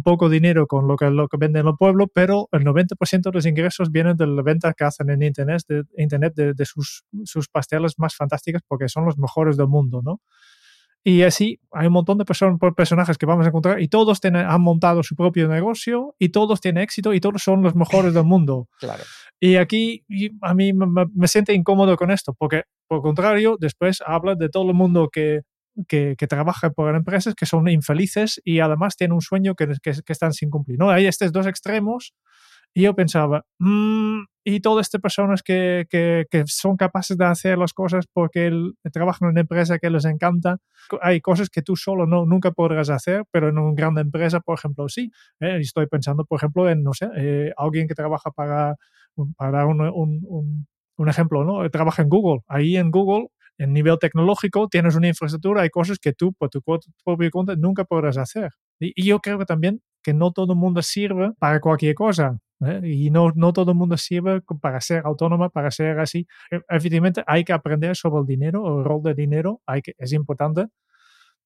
poco 0.01 0.29
dinero 0.29 0.65
con 0.65 0.87
lo 0.87 0.95
que, 0.95 1.09
lo 1.09 1.27
que 1.27 1.37
venden 1.37 1.61
en 1.61 1.67
el 1.67 1.77
pueblo, 1.77 2.07
pero 2.07 2.49
el 2.51 2.63
90% 2.63 3.21
de 3.21 3.31
los 3.31 3.45
ingresos 3.45 3.91
vienen 3.91 4.17
de 4.17 4.27
la 4.27 4.41
venta 4.41 4.73
que 4.73 4.83
hacen 4.83 5.09
en 5.09 5.21
Internet, 5.21 5.63
de, 5.67 5.83
internet 5.97 6.33
de, 6.33 6.65
sus, 6.65 7.03
sus, 7.25 7.47
pasteles 7.47 7.93
más 7.97 8.15
fantásticos 8.15 8.61
porque 8.67 8.89
son 8.89 9.05
los 9.05 9.17
mejores 9.17 9.57
del 9.57 9.67
mundo, 9.67 10.01
¿no? 10.03 10.21
Y 11.05 11.23
así 11.23 11.59
hay 11.71 11.87
un 11.87 11.93
montón 11.93 12.17
de 12.17 12.23
personajes 12.23 13.17
que 13.17 13.25
vamos 13.25 13.45
a 13.45 13.49
encontrar 13.49 13.81
y 13.81 13.89
todos 13.89 14.21
tienen, 14.21 14.45
han 14.45 14.61
montado 14.61 15.03
su 15.03 15.15
propio 15.15 15.49
negocio 15.49 16.15
y 16.17 16.29
todos 16.29 16.61
tienen 16.61 16.81
éxito 16.81 17.13
y 17.13 17.19
todos 17.19 17.43
son 17.43 17.61
los 17.61 17.75
mejores 17.75 18.13
del 18.13 18.23
mundo. 18.23 18.67
Claro. 18.79 19.03
Y 19.39 19.57
aquí 19.57 20.05
a 20.41 20.53
mí 20.53 20.71
me, 20.71 21.05
me 21.13 21.27
siente 21.27 21.53
incómodo 21.53 21.97
con 21.97 22.11
esto 22.11 22.33
porque, 22.33 22.63
por 22.87 23.01
contrario, 23.01 23.57
después 23.59 24.01
habla 24.05 24.35
de 24.35 24.47
todo 24.47 24.69
el 24.69 24.73
mundo 24.73 25.09
que 25.11 25.41
que, 25.87 26.15
que 26.17 26.27
trabajan 26.27 26.73
por 26.73 26.95
empresas 26.95 27.35
que 27.35 27.45
son 27.45 27.67
infelices 27.67 28.41
y 28.43 28.59
además 28.59 28.95
tienen 28.95 29.13
un 29.13 29.21
sueño 29.21 29.55
que, 29.55 29.67
que, 29.81 29.93
están 30.07 30.33
sin 30.33 30.49
cumplir. 30.49 30.79
¿no? 30.79 30.89
Hay 30.89 31.05
estos 31.05 31.31
dos 31.31 31.47
extremos 31.47 32.13
y 32.73 32.83
yo 32.83 32.95
pensaba, 32.95 33.45
mm, 33.59 34.23
y 34.45 34.59
todas 34.59 34.87
estas 34.87 34.99
personas 34.99 35.43
que, 35.43 35.85
que, 35.89 36.25
que, 36.29 36.43
son 36.47 36.75
capaces 36.75 37.17
de 37.17 37.25
hacer 37.25 37.57
las 37.57 37.71
cosas 37.71 38.05
porque 38.11 38.51
trabajan 38.91 39.27
en 39.27 39.31
una 39.33 39.41
empresa 39.41 39.77
que 39.77 39.89
les 39.89 40.05
encanta, 40.05 40.57
hay 41.01 41.21
cosas 41.21 41.49
que 41.49 41.61
tú 41.61 41.75
solo 41.75 42.07
no, 42.07 42.25
nunca 42.25 42.51
podrás 42.51 42.89
hacer, 42.89 43.23
pero 43.31 43.49
en 43.49 43.59
una 43.59 43.75
gran 43.75 43.97
empresa, 43.99 44.39
por 44.39 44.57
ejemplo, 44.57 44.89
sí. 44.89 45.11
¿eh? 45.39 45.57
Estoy 45.61 45.87
pensando, 45.87 46.25
por 46.25 46.37
ejemplo, 46.37 46.67
en, 46.69 46.83
no 46.83 46.93
sé, 46.93 47.09
eh, 47.15 47.53
alguien 47.57 47.87
que 47.87 47.95
trabaja 47.95 48.31
para, 48.31 48.75
para 49.37 49.65
un, 49.67 49.79
un, 49.81 50.21
un, 50.27 50.67
un 50.97 51.09
ejemplo, 51.09 51.43
¿no? 51.43 51.69
Trabaja 51.69 52.01
en 52.01 52.09
Google. 52.09 52.41
Ahí 52.47 52.75
en 52.77 52.91
Google 52.91 53.27
en 53.57 53.73
nivel 53.73 53.97
tecnológico 53.99 54.67
tienes 54.67 54.95
una 54.95 55.07
infraestructura, 55.07 55.61
hay 55.61 55.69
cosas 55.69 55.99
que 55.99 56.13
tú 56.13 56.33
por 56.33 56.49
tu 56.49 56.61
propio 56.61 57.31
cuenta 57.31 57.55
nunca 57.55 57.85
podrás 57.85 58.17
hacer. 58.17 58.51
Y, 58.79 59.05
yo 59.05 59.19
creo 59.19 59.37
que 59.37 59.45
también 59.45 59.81
que 60.01 60.13
no 60.13 60.31
todo 60.31 60.53
el 60.53 60.59
mundo 60.59 60.81
sirve 60.81 61.31
para 61.39 61.59
cualquier 61.59 61.95
cosa. 61.95 62.39
¿eh? 62.65 62.81
Y 62.83 63.09
no, 63.09 63.31
no 63.35 63.53
todo 63.53 63.71
el 63.71 63.77
mundo 63.77 63.97
sirve 63.97 64.41
para 64.61 64.81
ser 64.81 65.03
autónoma, 65.05 65.49
para 65.49 65.71
ser 65.71 65.99
así. 65.99 66.27
E, 66.51 66.59
efectivamente, 66.69 67.23
hay 67.27 67.43
que 67.43 67.53
aprender 67.53 67.95
sobre 67.95 68.21
el 68.21 68.27
dinero, 68.27 68.79
el 68.79 68.85
rol 68.85 69.01
del 69.03 69.15
dinero, 69.15 69.61
hay 69.65 69.81
que, 69.81 69.93
es 69.97 70.13
importante, 70.13 70.65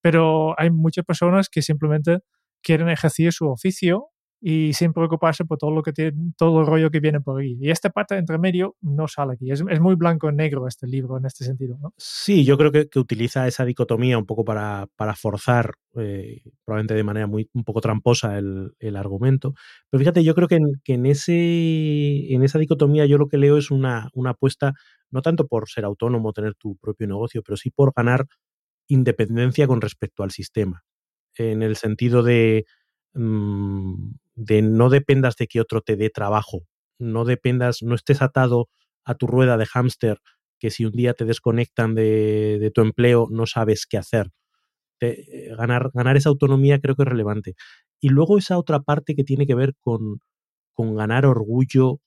pero 0.02 0.60
hay 0.60 0.72
muchas 0.72 1.06
personas 1.06 1.50
que 1.50 1.62
simplemente 1.62 2.20
quieren 2.62 2.90
ejercer 2.90 3.34
su 3.34 3.48
oficio 3.48 4.10
y 4.40 4.74
sin 4.74 4.94
preocuparse 4.94 5.46
por 5.46 5.58
todo 5.58 5.72
lo 5.72 5.82
que 5.82 5.94
tiene, 5.94 6.14
todo 6.38 6.62
el 6.62 6.68
rollo 6.68 6.92
que 6.92 7.00
viene 7.00 7.22
por 7.22 7.42
ahí. 7.42 7.58
Y 7.60 7.72
esta 7.72 7.90
parte 7.90 8.16
entre 8.18 8.38
medio 8.38 8.76
no 8.82 9.08
sale 9.08 9.34
aquí. 9.34 9.52
Es, 9.52 9.64
es 9.68 9.80
muy 9.80 9.96
blanco 9.96 10.30
y 10.30 10.34
negro 10.34 10.68
este 10.68 10.88
libro 10.88 11.18
en 11.18 11.26
este 11.26 11.44
sentido. 11.44 11.78
Sí, 11.98 12.46
yo 12.46 12.58
creo 12.58 12.72
que, 12.72 12.88
que, 12.88 13.00
utiliza 13.00 13.48
esa 13.48 13.66
dicotomía 13.66 14.18
un 14.18 14.26
poco 14.26 14.46
para, 14.46 14.88
para 14.96 15.16
forzar, 15.16 15.74
eh, 15.96 16.44
probablemente 16.66 16.94
de 16.94 17.04
manera 17.04 17.28
muy 17.28 17.50
un 17.54 17.64
poco 17.64 17.82
tramposa, 17.82 18.38
el, 18.38 18.74
el 18.80 18.96
argumento. 18.96 19.54
Pero 19.90 20.00
fíjate, 20.00 20.24
yo 20.24 20.36
creo 20.36 20.48
que, 20.48 20.56
en, 20.56 20.82
que 20.84 20.94
en, 20.94 21.06
ese, 21.08 22.34
en 22.34 22.44
esa 22.44 22.60
dicotomía 22.60 23.06
yo 23.06 23.18
lo 23.18 23.28
que 23.28 23.38
leo 23.38 23.58
es 23.58 23.72
una, 23.72 24.10
una 24.14 24.32
apuesta, 24.32 24.74
no 25.10 25.22
tanto 25.22 25.48
por 25.48 25.68
ser 25.68 25.86
autónomo, 25.86 26.34
tener 26.34 26.54
tu 26.56 26.78
propio 26.78 27.08
negocio, 27.08 27.42
pero 27.44 27.58
sí 27.58 27.72
por 27.72 27.92
ganar 27.96 28.28
independencia 28.88 29.68
con 29.68 29.82
respecto 29.82 30.24
al 30.24 30.32
sistema. 30.32 30.84
En 31.36 31.62
el 31.62 31.76
sentido 31.76 32.24
de 32.24 32.66
de 33.18 34.62
no 34.62 34.90
dependas 34.90 35.36
de 35.36 35.48
que 35.48 35.60
otro 35.60 35.82
te 35.82 35.96
dé 35.96 36.10
trabajo, 36.10 36.62
no 37.00 37.26
dependas, 37.26 37.82
no 37.82 37.96
estés 37.96 38.22
atado 38.22 38.70
a 39.04 39.16
tu 39.16 39.28
rueda 39.28 39.58
de 39.58 39.66
hámster, 39.66 40.20
que 40.60 40.70
si 40.70 40.86
un 40.86 40.92
día 40.92 41.14
te 41.14 41.26
desconectan 41.26 41.96
de, 41.96 42.58
de 42.60 42.72
tu 42.72 42.82
empleo 42.82 43.28
no 43.32 43.46
sabes 43.46 43.86
qué 43.86 43.98
hacer. 43.98 44.32
Ganar, 45.58 45.92
ganar 45.94 46.18
esa 46.18 46.30
autonomía 46.30 46.80
creo 46.80 46.96
que 46.96 47.04
es 47.04 47.08
relevante. 47.08 47.56
Y 48.00 48.10
luego 48.10 48.38
esa 48.38 48.58
otra 48.58 48.80
parte 48.80 49.16
que 49.16 49.24
tiene 49.24 49.46
que 49.46 49.56
ver 49.56 49.76
con, 49.80 50.20
con 50.74 50.96
ganar 50.96 51.26
orgullo 51.26 52.00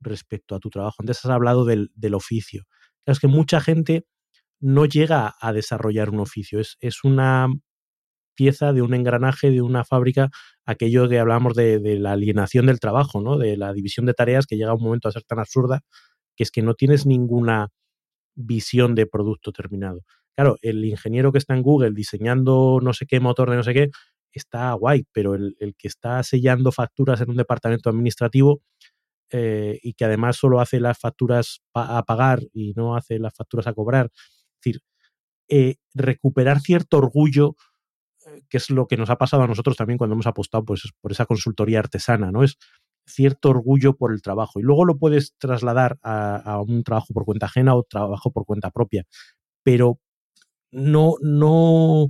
respecto 0.00 0.54
a 0.54 0.60
tu 0.60 0.70
trabajo. 0.70 0.96
Antes 1.00 1.24
has 1.24 1.30
hablado 1.30 1.64
del, 1.64 1.90
del 1.94 2.14
oficio. 2.14 2.64
Es 3.06 3.18
que 3.20 3.26
mucha 3.26 3.60
gente 3.60 4.06
no 4.60 4.86
llega 4.86 5.34
a 5.40 5.52
desarrollar 5.52 6.10
un 6.10 6.20
oficio. 6.20 6.60
Es, 6.60 6.76
es 6.80 7.04
una 7.04 7.48
pieza 8.38 8.72
de 8.72 8.82
un 8.82 8.94
engranaje 8.94 9.50
de 9.50 9.62
una 9.62 9.84
fábrica, 9.84 10.30
aquello 10.64 11.08
que 11.08 11.18
hablábamos 11.18 11.54
de, 11.54 11.80
de, 11.80 11.98
la 11.98 12.12
alienación 12.12 12.66
del 12.66 12.78
trabajo, 12.78 13.20
¿no? 13.20 13.36
de 13.36 13.56
la 13.56 13.72
división 13.72 14.06
de 14.06 14.14
tareas 14.14 14.46
que 14.46 14.56
llega 14.56 14.74
un 14.74 14.82
momento 14.84 15.08
a 15.08 15.12
ser 15.12 15.24
tan 15.24 15.40
absurda 15.40 15.80
que 16.36 16.44
es 16.44 16.52
que 16.52 16.62
no 16.62 16.74
tienes 16.74 17.04
ninguna 17.04 17.70
visión 18.36 18.94
de 18.94 19.06
producto 19.06 19.50
terminado. 19.50 20.02
Claro, 20.36 20.56
el 20.62 20.84
ingeniero 20.84 21.32
que 21.32 21.38
está 21.38 21.54
en 21.54 21.62
Google 21.62 21.90
diseñando 21.90 22.78
no 22.80 22.92
sé 22.92 23.06
qué 23.06 23.18
motor 23.18 23.50
de 23.50 23.56
no 23.56 23.64
sé 23.64 23.74
qué, 23.74 23.90
está 24.32 24.72
guay, 24.74 25.04
pero 25.12 25.34
el, 25.34 25.56
que 25.76 25.88
está 25.88 26.22
sellando 26.22 26.70
facturas 26.70 27.20
en 27.20 27.30
un 27.30 27.36
departamento 27.36 27.90
administrativo 27.90 28.62
eh, 29.32 29.80
y 29.82 29.94
que 29.94 30.04
además 30.04 30.36
solo 30.36 30.60
hace 30.60 30.78
las 30.78 30.96
facturas 30.96 31.60
a 31.74 32.04
pagar 32.04 32.40
y 32.52 32.72
no 32.76 32.94
hace 32.94 33.18
las 33.18 33.34
facturas 33.34 33.66
a 33.66 33.72
cobrar, 33.72 34.10
es 34.14 34.60
decir, 34.62 34.80
eh, 35.48 35.76
recuperar 35.94 36.60
cierto 36.60 36.98
orgullo 36.98 37.56
que 38.48 38.56
es 38.56 38.70
lo 38.70 38.86
que 38.86 38.96
nos 38.96 39.10
ha 39.10 39.16
pasado 39.16 39.42
a 39.42 39.46
nosotros 39.46 39.76
también 39.76 39.98
cuando 39.98 40.14
hemos 40.14 40.26
apostado 40.26 40.64
pues, 40.64 40.82
por 41.00 41.12
esa 41.12 41.26
consultoría 41.26 41.78
artesana, 41.78 42.30
¿no? 42.30 42.44
Es 42.44 42.58
cierto 43.06 43.50
orgullo 43.50 43.96
por 43.96 44.12
el 44.12 44.22
trabajo. 44.22 44.60
Y 44.60 44.62
luego 44.62 44.84
lo 44.84 44.98
puedes 44.98 45.34
trasladar 45.38 45.98
a, 46.02 46.60
un 46.66 46.82
trabajo 46.84 47.12
por 47.14 47.24
cuenta 47.24 47.46
ajena 47.46 47.74
o 47.74 47.82
trabajo 47.82 48.30
por 48.30 48.44
cuenta 48.44 48.70
propia. 48.70 49.04
Pero 49.62 49.98
no, 50.70 51.14
no, 51.22 52.08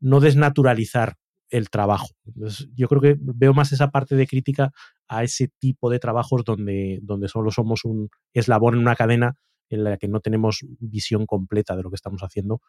no 0.00 0.20
desnaturalizar 0.20 1.16
el 1.48 1.70
trabajo. 1.70 2.08
Entonces, 2.26 2.68
yo 2.74 2.88
creo 2.88 3.00
que 3.00 3.16
veo 3.18 3.54
más 3.54 3.72
esa 3.72 3.90
parte 3.90 4.16
de 4.16 4.26
crítica 4.26 4.72
a 5.08 5.22
ese 5.22 5.48
tipo 5.58 5.90
de 5.90 5.98
trabajos 5.98 6.44
donde, 6.44 6.98
donde 7.02 7.28
solo 7.28 7.50
somos 7.50 7.84
un 7.84 8.08
eslabón 8.32 8.74
en 8.74 8.80
una 8.80 8.96
cadena 8.96 9.36
en 9.68 9.84
la 9.84 9.96
que 9.96 10.08
no 10.08 10.20
tenemos 10.20 10.60
visión 10.78 11.26
completa 11.26 11.76
de 11.76 11.82
lo 11.82 11.90
que 11.90 11.96
estamos 11.96 12.22
haciendo 12.22 12.60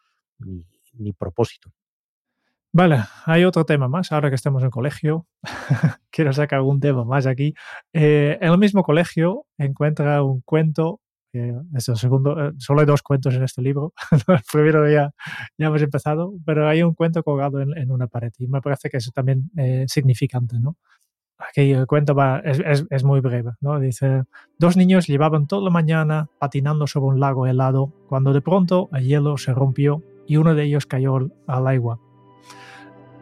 ni 0.92 1.12
propósito. 1.12 1.72
Vale, 2.72 2.98
hay 3.24 3.44
otro 3.44 3.64
tema 3.64 3.88
más, 3.88 4.12
ahora 4.12 4.28
que 4.28 4.34
estamos 4.34 4.62
en 4.62 4.70
colegio. 4.70 5.26
Quiero 6.10 6.32
sacar 6.32 6.58
algún 6.58 6.78
tema 6.78 7.04
más 7.04 7.26
aquí. 7.26 7.54
Eh, 7.94 8.36
en 8.40 8.52
el 8.52 8.58
mismo 8.58 8.82
colegio 8.82 9.46
encuentra 9.56 10.22
un 10.22 10.42
cuento, 10.42 11.00
eh, 11.32 11.54
es 11.74 11.88
el 11.88 11.96
segundo, 11.96 12.38
eh, 12.38 12.52
solo 12.58 12.80
hay 12.80 12.86
dos 12.86 13.02
cuentos 13.02 13.34
en 13.34 13.44
este 13.44 13.62
libro, 13.62 13.94
el 14.28 14.40
primero 14.52 14.90
ya, 14.90 15.10
ya 15.56 15.66
hemos 15.68 15.80
empezado, 15.80 16.34
pero 16.44 16.68
hay 16.68 16.82
un 16.82 16.94
cuento 16.94 17.22
colgado 17.22 17.60
en, 17.62 17.76
en 17.78 17.90
una 17.90 18.08
pared 18.08 18.32
y 18.38 18.46
me 18.46 18.60
parece 18.60 18.90
que 18.90 18.98
eso 18.98 19.10
también 19.10 19.50
es 19.56 19.90
significante, 19.90 20.58
¿no? 20.60 20.76
Aquí 21.38 21.72
el 21.72 21.86
cuento 21.86 22.14
va, 22.14 22.40
es, 22.40 22.60
es, 22.60 22.86
es, 22.90 23.04
muy 23.04 23.20
breve, 23.20 23.52
¿no? 23.60 23.78
Dice, 23.78 24.24
dos 24.58 24.76
niños 24.76 25.06
llevaban 25.06 25.46
toda 25.46 25.62
la 25.62 25.70
mañana 25.70 26.28
patinando 26.38 26.86
sobre 26.86 27.06
un 27.14 27.20
lago 27.20 27.46
helado, 27.46 27.92
cuando 28.08 28.32
de 28.34 28.40
pronto 28.42 28.88
el 28.92 29.04
hielo 29.04 29.36
se 29.38 29.54
rompió 29.54 30.02
y 30.26 30.36
uno 30.36 30.54
de 30.54 30.64
ellos 30.64 30.86
cayó 30.86 31.16
al 31.46 31.66
agua 31.66 32.00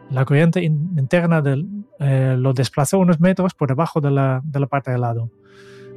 la 0.09 0.25
corriente 0.25 0.63
interna 0.63 1.41
del, 1.41 1.67
eh, 1.99 2.35
lo 2.37 2.53
desplazó 2.53 2.99
unos 2.99 3.19
metros 3.19 3.53
por 3.53 3.69
debajo 3.69 4.01
de 4.01 4.11
la, 4.11 4.41
de 4.43 4.59
la 4.59 4.67
parte 4.67 4.91
de 4.91 4.97
lado, 4.97 5.31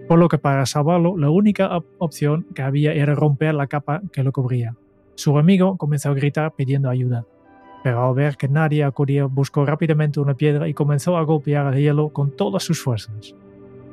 por 0.09 0.19
lo 0.19 0.29
que 0.29 0.39
para 0.39 0.65
salvarlo 0.67 1.17
la 1.17 1.31
única 1.31 1.77
op 1.77 1.87
opción 1.99 2.47
que 2.55 2.63
había 2.63 2.93
era 2.93 3.15
romper 3.15 3.55
la 3.55 3.67
capa 3.67 4.01
que 4.13 4.23
lo 4.23 4.33
cubría. 4.33 4.77
Su 5.15 5.37
amigo 5.37 5.77
comenzó 5.77 6.11
a 6.11 6.15
gritar 6.15 6.55
pidiendo 6.55 6.89
ayuda, 6.89 7.27
pero 7.83 8.07
al 8.07 8.15
ver 8.15 8.37
que 8.37 8.49
nadie 8.49 8.85
acudía 8.85 9.27
buscó 9.27 9.67
rápidamente 9.67 10.21
una 10.21 10.35
piedra 10.35 10.69
y 10.69 10.75
comenzó 10.75 11.17
a 11.17 11.23
golpear 11.23 11.75
el 11.75 11.81
hielo 11.81 12.11
con 12.11 12.31
todas 12.37 12.63
sus 12.63 12.81
fuerzas. 12.81 13.35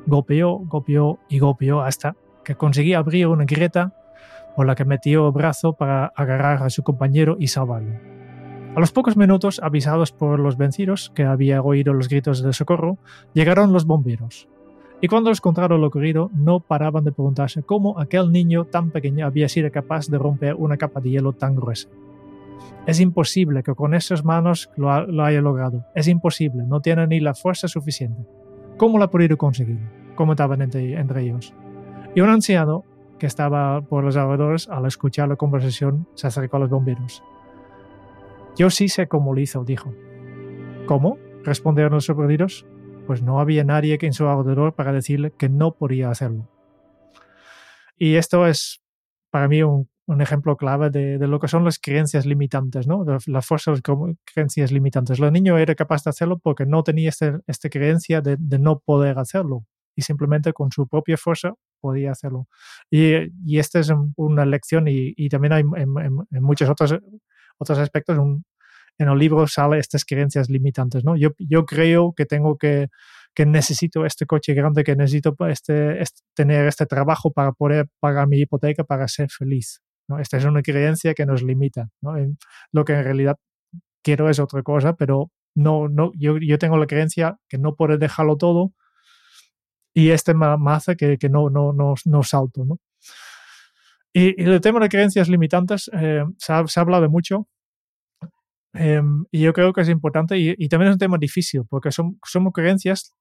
Golpeó, 0.05 0.59
golpeó 0.59 1.19
y 1.29 1.39
golpeó 1.39 1.81
hasta 1.81 2.15
que 2.43 2.55
conseguía 2.55 2.99
abrir 2.99 3.27
una 3.27 3.45
grieta 3.45 3.93
por 4.55 4.67
la 4.67 4.75
que 4.75 4.85
metió 4.85 5.27
el 5.27 5.33
brazo 5.33 5.73
para 5.73 6.05
agarrar 6.15 6.63
a 6.63 6.69
su 6.69 6.83
compañero 6.83 7.35
y 7.39 7.47
salvarlo. 7.47 8.14
A 8.75 8.81
los 8.81 8.91
pocos 8.91 9.15
minutos, 9.15 9.61
avisados 9.63 10.11
por 10.11 10.37
los 10.37 10.57
vencidos, 10.57 11.09
que 11.15 11.23
había 11.23 11.61
oído 11.61 11.93
los 11.93 12.09
gritos 12.09 12.43
de 12.43 12.51
socorro, 12.51 12.97
llegaron 13.33 13.71
los 13.71 13.85
bomberos. 13.85 14.49
Y 14.99 15.07
cuando 15.07 15.29
les 15.29 15.39
contaron 15.39 15.79
lo 15.79 15.87
ocurrido, 15.87 16.29
no 16.33 16.59
paraban 16.59 17.05
de 17.05 17.13
preguntarse 17.13 17.63
cómo 17.63 17.97
aquel 17.97 18.33
niño 18.33 18.65
tan 18.65 18.91
pequeño 18.91 19.25
había 19.25 19.47
sido 19.47 19.71
capaz 19.71 20.09
de 20.09 20.17
romper 20.17 20.55
una 20.55 20.75
capa 20.75 20.99
de 20.99 21.11
hielo 21.11 21.31
tan 21.31 21.55
gruesa. 21.55 21.87
Es 22.85 22.99
imposible 22.99 23.63
que 23.63 23.73
con 23.75 23.93
esas 23.93 24.25
manos 24.25 24.69
lo, 24.75 24.91
ha, 24.91 25.03
lo 25.03 25.23
haya 25.23 25.39
logrado. 25.39 25.85
Es 25.95 26.09
imposible, 26.09 26.63
no 26.67 26.81
tiene 26.81 27.07
ni 27.07 27.21
la 27.21 27.33
fuerza 27.33 27.69
suficiente. 27.69 28.27
¿Cómo 28.75 28.97
lo 28.97 29.05
ha 29.05 29.09
podido 29.09 29.37
conseguir? 29.37 29.79
Comentaban 30.15 30.61
entre, 30.61 30.99
entre 30.99 31.21
ellos. 31.21 31.53
Y 32.13 32.19
un 32.19 32.29
anciano 32.29 32.83
que 33.19 33.27
estaba 33.27 33.79
por 33.83 34.03
los 34.03 34.17
alrededores, 34.17 34.67
al 34.67 34.85
escuchar 34.85 35.29
la 35.29 35.37
conversación, 35.37 36.09
se 36.13 36.27
acercó 36.27 36.57
a 36.57 36.59
los 36.59 36.69
bomberos. 36.69 37.23
Yo 38.57 38.69
sí 38.69 38.87
sé 38.87 39.07
cómo 39.07 39.33
lo 39.33 39.41
hizo, 39.41 39.65
dijo. 39.65 39.93
¿Cómo? 40.87 41.17
respondieron 41.43 41.93
los 41.93 42.05
sorprendidos. 42.05 42.65
Pues 43.05 43.21
no 43.21 43.39
había 43.39 43.63
nadie 43.63 43.97
en 44.01 44.13
su 44.13 44.27
alrededor 44.27 44.73
para 44.73 44.91
decirle 44.91 45.31
que 45.37 45.49
no 45.49 45.75
podía 45.75 46.09
hacerlo. 46.09 46.49
Y 47.97 48.15
esto 48.15 48.47
es 48.47 48.81
para 49.29 49.47
mí 49.47 49.61
un, 49.61 49.87
ejemplo 50.19 50.55
clave 50.55 50.89
de, 50.89 51.17
lo 51.27 51.39
que 51.39 51.47
son 51.47 51.65
las 51.65 51.79
creencias 51.79 52.25
limitantes, 52.25 52.87
¿no? 52.87 53.03
De 53.03 53.17
la 53.27 53.41
fuerza 53.41 53.71
de 53.71 53.81
las 53.85 54.15
creencias 54.23 54.71
limitantes. 54.71 55.19
El 55.19 55.33
niño 55.33 55.57
era 55.57 55.75
capaz 55.75 56.03
de 56.03 56.09
hacerlo 56.11 56.39
porque 56.39 56.65
no 56.65 56.83
tenía 56.83 57.09
este, 57.09 57.37
esta 57.45 57.69
creencia 57.69 58.21
de, 58.21 58.37
no 58.57 58.79
poder 58.79 59.19
hacerlo 59.19 59.65
y 59.95 60.01
simplemente 60.01 60.51
con 60.53 60.71
su 60.71 60.87
propia 60.87 61.17
fuerza 61.17 61.53
podía 61.79 62.11
hacerlo. 62.11 62.47
Y, 62.89 63.57
esta 63.57 63.79
es 63.79 63.91
una 64.15 64.45
lección 64.45 64.87
y, 64.87 65.13
y 65.15 65.29
también 65.29 65.53
hay 65.53 65.61
en, 65.61 66.41
muchos 66.41 66.69
otros 66.69 66.95
otros 67.57 67.79
aspectos, 67.79 68.17
un, 68.17 68.45
en 68.97 69.09
el 69.09 69.17
libro 69.17 69.47
sale 69.47 69.79
estas 69.79 70.05
creencias 70.05 70.49
limitantes, 70.49 71.03
¿no? 71.03 71.15
Yo, 71.17 71.29
yo 71.37 71.65
creo 71.65 72.13
que 72.15 72.25
tengo 72.25 72.57
que, 72.57 72.87
que 73.35 73.45
necesito 73.45 74.05
este 74.05 74.25
coche 74.25 74.53
grande, 74.53 74.83
que 74.83 74.95
necesito 74.95 75.35
este, 75.47 76.01
este, 76.01 76.21
tener 76.33 76.65
este 76.67 76.85
trabajo 76.85 77.31
para 77.31 77.51
poder 77.51 77.87
pagar 77.99 78.27
mi 78.27 78.39
hipoteca 78.39 78.83
para 78.83 79.07
ser 79.07 79.29
feliz. 79.29 79.81
¿no? 80.07 80.19
Esta 80.19 80.37
es 80.37 80.45
una 80.45 80.61
creencia 80.61 81.13
que 81.13 81.25
nos 81.25 81.43
limita. 81.43 81.89
¿no? 82.01 82.17
En 82.17 82.37
lo 82.71 82.85
que 82.85 82.93
en 82.93 83.03
realidad 83.03 83.37
quiero 84.01 84.29
es 84.29 84.39
otra 84.39 84.63
cosa, 84.63 84.93
pero 84.93 85.31
no, 85.53 85.89
no, 85.89 86.11
yo, 86.15 86.37
yo 86.37 86.57
tengo 86.57 86.77
la 86.77 86.87
creencia 86.87 87.37
que 87.49 87.57
no 87.57 87.75
puedo 87.75 87.97
dejarlo 87.97 88.37
todo 88.37 88.71
y 89.93 90.11
este 90.11 90.33
me, 90.33 90.47
que, 90.97 91.17
que 91.17 91.29
no, 91.29 91.49
no, 91.49 91.73
no, 91.73 91.95
no 92.05 92.23
salto. 92.23 92.65
¿no? 92.65 92.79
Y, 94.17 94.41
y, 94.41 94.45
el 94.45 94.61
tema 94.61 94.79
de 94.79 94.87
creencias 94.87 95.27
limitantes 95.27 95.89
eh, 95.91 96.23
se, 96.37 96.53
ha, 96.53 96.65
se, 96.67 96.79
ha, 96.79 96.83
hablado 96.83 97.09
mucho 97.09 97.49
eh, 98.73 99.01
y 99.29 99.41
yo 99.41 99.51
creo 99.51 99.73
que 99.73 99.81
es 99.81 99.89
importante 99.89 100.37
y, 100.37 100.55
y, 100.57 100.69
también 100.69 100.89
es 100.89 100.95
un 100.95 100.99
tema 100.99 101.17
difícil 101.17 101.63
porque 101.69 101.91
son, 101.91 102.17
somos 102.25 102.53
creencias, 102.53 103.13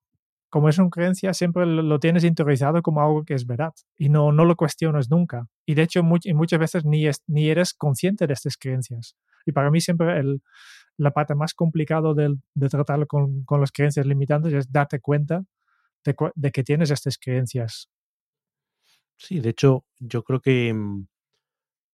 como 0.51 0.69
es 0.69 0.79
una 0.79 0.91
creencia, 0.91 1.35
siempre 1.35 1.67
lo, 1.67 1.83
lo, 1.83 1.99
tienes 1.99 2.23
interiorizado 2.23 2.81
como 2.81 3.03
algo 3.03 3.25
que 3.25 3.35
es 3.35 3.45
verdad 3.45 3.73
y 3.99 4.09
no, 4.09 4.31
no 4.31 4.45
lo 4.45 4.55
cuestionas 4.55 5.11
nunca. 5.11 5.49
Y 5.67 5.75
de 5.75 5.83
hecho 5.83 6.05
much, 6.05 6.29
muchas 6.33 6.61
veces 6.61 6.85
ni, 6.85 7.09
es, 7.09 7.25
ni 7.27 7.49
eres 7.51 7.75
consciente 7.75 8.29
de 8.29 8.35
estas 8.35 8.57
creencias. 8.57 9.17
Y 9.47 9.51
para 9.51 9.73
mí 9.73 9.81
siempre 9.81 10.17
el, 10.21 10.43
la 10.97 11.11
parte 11.11 11.35
más 11.35 11.55
complicada 11.55 12.15
de, 12.15 12.37
de 12.55 12.69
tratar 12.69 13.05
con, 13.09 13.45
con, 13.45 13.61
las 13.61 13.73
creencias 13.73 14.07
limitantes 14.07 14.53
es 14.53 14.71
darte 14.71 15.01
cuenta 15.01 15.43
de, 16.05 16.15
de, 16.37 16.53
que 16.53 16.63
tienes 16.63 16.93
estas 16.93 17.19
creencias. 17.19 17.89
Sí, 19.17 19.41
de 19.41 19.51
hecho, 19.51 19.85
yo 19.99 20.23
creo 20.23 20.41
que 20.41 20.73
mm, 20.73 21.07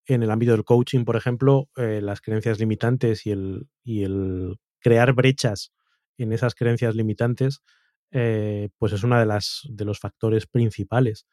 en 0.06 0.22
el 0.22 0.30
ámbito 0.30 0.52
del 0.52 0.64
coaching, 0.64 1.04
por 1.04 1.16
ejemplo, 1.16 1.68
eh, 1.76 2.00
las 2.02 2.20
creencias 2.20 2.58
limitantes 2.58 3.26
y 3.26 3.30
el, 3.30 3.68
y 3.84 4.02
el 4.02 4.56
crear 4.80 5.12
brechas 5.12 5.72
en 6.18 6.32
esas 6.32 6.54
creencias 6.54 6.94
limitantes, 6.94 7.62
eh, 8.10 8.70
pues 8.78 8.92
es 8.92 9.04
uno 9.04 9.18
de, 9.18 9.26
las, 9.26 9.62
de 9.68 9.84
los 9.84 10.00
factores 10.00 10.46
principales. 10.46 11.26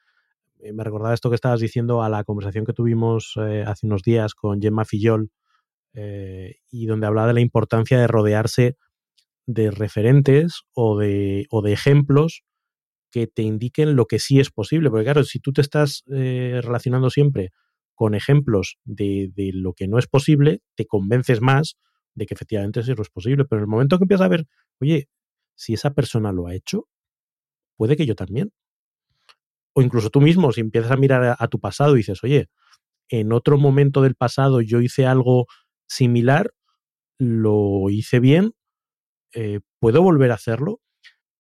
Eh, 0.60 0.74
me 0.74 0.84
recordaba 0.84 1.14
esto 1.14 1.30
que 1.30 1.36
estabas 1.36 1.60
diciendo 1.60 2.04
a 2.04 2.10
la 2.10 2.24
conversación 2.24 2.66
que 2.66 2.74
tuvimos 2.74 3.36
hace 3.66 3.86
unos 3.86 4.04
días 4.04 4.34
con 4.34 4.62
Gemma 4.62 4.86
Fillol 4.86 5.32
y 6.70 6.86
donde 6.86 7.08
hablaba 7.08 7.30
de 7.30 7.34
la 7.34 7.42
importancia 7.42 8.00
de 8.00 8.06
rodearse 8.06 8.78
de 9.48 9.72
referentes 9.72 10.62
o 10.74 10.96
de, 11.00 11.48
o 11.50 11.64
de 11.64 11.74
ejemplos 11.74 12.44
que 13.12 13.28
te 13.28 13.42
indiquen 13.42 13.96
lo 13.96 14.06
que 14.06 14.20
sí 14.20 14.40
es 14.40 14.52
posible. 14.52 14.90
Porque 14.90 15.06
claro, 15.06 15.24
si 15.24 15.40
tú 15.40 15.54
te 15.54 15.62
estás 15.62 16.04
eh, 16.12 16.60
relacionando 16.64 17.10
siempre 17.10 17.52
con 17.96 18.14
ejemplos 18.16 18.78
de, 18.84 19.32
de, 19.34 19.52
lo 19.54 19.74
que 19.74 19.88
no 19.88 19.98
es 19.98 20.08
posible, 20.08 20.62
te 20.76 20.86
convences 20.86 21.42
más 21.42 21.78
de 22.14 22.26
que 22.26 22.34
efectivamente 22.34 22.80
eso 22.82 22.94
es 22.94 23.10
posible. 23.10 23.46
Pero 23.46 23.60
en 23.60 23.64
el 23.64 23.70
momento 23.70 23.98
que 23.98 24.04
empiezas 24.04 24.26
a 24.26 24.30
ver, 24.30 24.46
oye, 24.80 25.08
si 25.56 25.74
esa 25.74 25.94
persona 25.94 26.32
lo 26.32 26.48
ha 26.48 26.54
hecho, 26.54 26.88
puede 27.78 27.96
que 27.96 28.06
yo 28.06 28.16
también. 28.16 28.52
O 29.74 29.82
incluso 29.82 30.10
tú 30.10 30.22
mismo, 30.22 30.52
si 30.52 30.62
empiezas 30.62 30.92
a 30.92 30.98
mirar 30.98 31.36
a, 31.38 31.48
tu 31.48 31.60
pasado 31.60 31.94
y 31.96 31.98
dices, 31.98 32.24
oye, 32.24 32.50
en 33.10 33.32
otro 33.32 33.58
momento 33.58 34.02
del 34.02 34.16
pasado 34.16 34.62
yo 34.62 34.82
hice 34.82 35.06
algo 35.06 35.46
similar, 35.88 36.52
lo 37.20 37.90
hice 37.90 38.20
bien, 38.20 38.54
eh, 39.34 39.60
puedo 39.80 40.02
volver 40.02 40.32
a 40.32 40.36
hacerlo. 40.36 40.82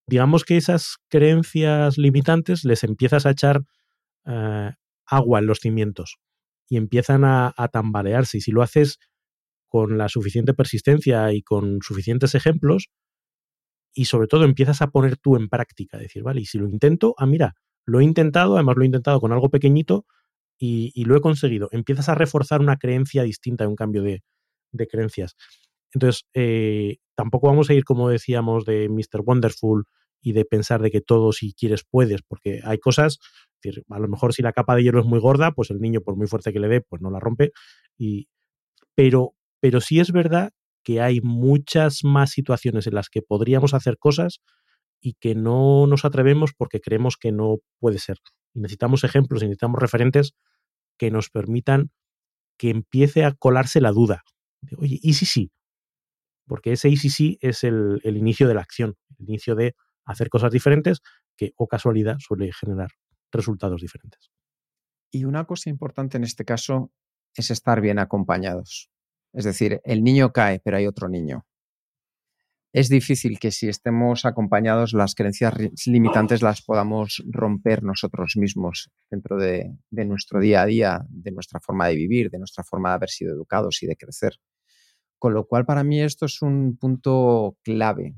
Digamos 0.07 0.45
que 0.45 0.55
esas 0.55 0.97
creencias 1.09 1.97
limitantes 1.97 2.63
les 2.63 2.83
empiezas 2.83 3.25
a 3.25 3.31
echar 3.31 3.63
eh, 4.25 4.71
agua 5.05 5.39
en 5.39 5.47
los 5.47 5.59
cimientos 5.59 6.17
y 6.69 6.77
empiezan 6.77 7.23
a, 7.25 7.53
tambalearse. 7.71 8.37
Y 8.37 8.41
si 8.41 8.51
lo 8.51 8.61
haces 8.61 8.99
con 9.67 9.97
la 9.97 10.09
suficiente 10.09 10.53
persistencia 10.53 11.33
y 11.33 11.41
con 11.41 11.79
suficientes 11.81 12.35
ejemplos, 12.35 12.89
y 13.93 14.05
sobre 14.05 14.27
todo 14.27 14.45
empiezas 14.45 14.81
a 14.81 14.87
poner 14.87 15.17
tú 15.17 15.35
en 15.35 15.49
práctica, 15.49 15.97
decir, 15.97 16.23
vale, 16.23 16.41
y 16.41 16.45
si 16.45 16.57
lo 16.57 16.69
intento, 16.69 17.15
ah, 17.17 17.25
mira, 17.25 17.55
lo 17.85 17.99
he 17.99 18.03
intentado, 18.03 18.55
además 18.55 18.75
lo 18.77 18.83
he 18.83 18.85
intentado 18.85 19.19
con 19.19 19.33
algo 19.33 19.49
pequeñito 19.49 20.05
y, 20.57 21.03
lo 21.05 21.15
he 21.17 21.21
conseguido. 21.21 21.69
Empiezas 21.71 22.09
a 22.09 22.15
reforzar 22.15 22.61
una 22.61 22.77
creencia 22.77 23.23
distinta, 23.23 23.67
un 23.67 23.75
cambio 23.75 24.03
de, 24.03 24.23
de 24.71 24.87
creencias. 24.87 25.35
Entonces, 25.93 26.25
eh, 26.33 26.97
tampoco 27.15 27.47
vamos 27.47 27.69
a 27.69 27.73
ir, 27.73 27.85
como 27.85 28.09
decíamos, 28.09 28.65
de 28.65 28.89
Mr. 28.89 29.21
Wonderful 29.25 29.85
y 30.21 30.33
de 30.33 30.45
pensar 30.45 30.81
de 30.81 30.91
que 30.91 31.01
todo 31.01 31.31
si 31.31 31.53
quieres 31.53 31.83
puedes, 31.89 32.21
porque 32.21 32.61
hay 32.63 32.79
cosas, 32.79 33.19
decir, 33.61 33.83
a 33.89 33.99
lo 33.99 34.07
mejor 34.07 34.33
si 34.33 34.41
la 34.41 34.53
capa 34.53 34.75
de 34.75 34.83
hielo 34.83 34.99
es 34.99 35.05
muy 35.05 35.19
gorda, 35.19 35.51
pues 35.51 35.69
el 35.69 35.79
niño, 35.79 36.01
por 36.01 36.15
muy 36.15 36.27
fuerte 36.27 36.53
que 36.53 36.59
le 36.59 36.67
dé, 36.67 36.81
pues 36.81 37.01
no 37.01 37.09
la 37.09 37.19
rompe. 37.19 37.51
Y, 37.97 38.27
pero, 38.95 39.33
pero 39.59 39.81
sí 39.81 39.99
es 39.99 40.11
verdad 40.11 40.51
que 40.83 41.01
hay 41.01 41.21
muchas 41.21 42.03
más 42.03 42.31
situaciones 42.31 42.87
en 42.87 42.95
las 42.95 43.09
que 43.09 43.21
podríamos 43.21 43.73
hacer 43.73 43.97
cosas 43.97 44.39
y 45.01 45.13
que 45.19 45.35
no 45.35 45.85
nos 45.87 46.05
atrevemos 46.05 46.53
porque 46.57 46.79
creemos 46.79 47.17
que 47.17 47.31
no 47.31 47.57
puede 47.79 47.99
ser. 47.99 48.17
Y 48.53 48.61
necesitamos 48.61 49.03
ejemplos, 49.03 49.41
necesitamos 49.41 49.81
referentes 49.81 50.33
que 50.97 51.11
nos 51.11 51.29
permitan 51.29 51.91
que 52.57 52.69
empiece 52.69 53.23
a 53.23 53.33
colarse 53.33 53.81
la 53.81 53.91
duda. 53.91 54.23
Oye, 54.77 54.99
¿y 55.01 55.13
si 55.13 55.25
sí? 55.25 55.51
Porque 56.47 56.71
ese 56.71 56.89
y 56.89 56.97
si 56.97 57.09
sí 57.09 57.37
es 57.41 57.63
el, 57.63 57.99
el, 58.03 58.17
inicio 58.17 58.47
de 58.47 58.55
la 58.55 58.61
acción, 58.61 58.95
el 59.19 59.29
inicio 59.29 59.55
de 59.55 59.75
hacer 60.07 60.29
cosas 60.29 60.51
diferentes 60.51 61.01
que, 61.35 61.53
o 61.57 61.67
casualidad, 61.67 62.17
suele 62.19 62.51
generar 62.51 62.89
resultados 63.31 63.81
diferentes. 63.81 64.31
Y 65.11 65.25
una 65.25 65.45
cosa 65.45 65.69
importante 65.69 66.17
en 66.17 66.23
este 66.23 66.45
caso 66.45 66.91
es 67.35 67.51
estar 67.51 67.81
bien 67.81 67.99
acompañados. 67.99 68.89
Es 69.33 69.45
decir, 69.45 69.81
el 69.83 70.03
niño 70.03 70.31
cae, 70.31 70.59
pero 70.59 70.77
hay 70.77 70.87
otro 70.87 71.09
niño. 71.09 71.45
Es 72.73 72.89
difícil 72.89 73.39
que 73.39 73.51
si 73.51 73.69
estemos 73.69 74.25
acompañados 74.25 74.93
las 74.93 75.15
creencias 75.15 75.53
limitantes 75.87 76.41
las 76.41 76.61
podamos 76.61 77.23
romper 77.29 77.81
nosotros 77.81 78.33
mismos 78.35 78.91
dentro 79.09 79.37
de, 79.37 79.77
de, 79.89 80.05
nuestro 80.05 80.39
día 80.39 80.61
a 80.61 80.65
día, 80.65 81.05
de 81.09 81.31
nuestra 81.31 81.59
forma 81.59 81.87
de 81.87 81.95
vivir, 81.95 82.29
de 82.29 82.39
nuestra 82.39 82.63
forma 82.63 82.89
de 82.89 82.95
haber 82.95 83.09
sido 83.09 83.33
educados 83.33 83.81
y 83.83 83.87
de 83.87 83.95
crecer. 83.95 84.35
Con 85.17 85.33
lo 85.33 85.47
cual, 85.47 85.65
para 85.65 85.83
mí 85.83 86.01
esto 86.01 86.25
es 86.25 86.41
un 86.41 86.77
punto 86.77 87.57
clave, 87.63 88.15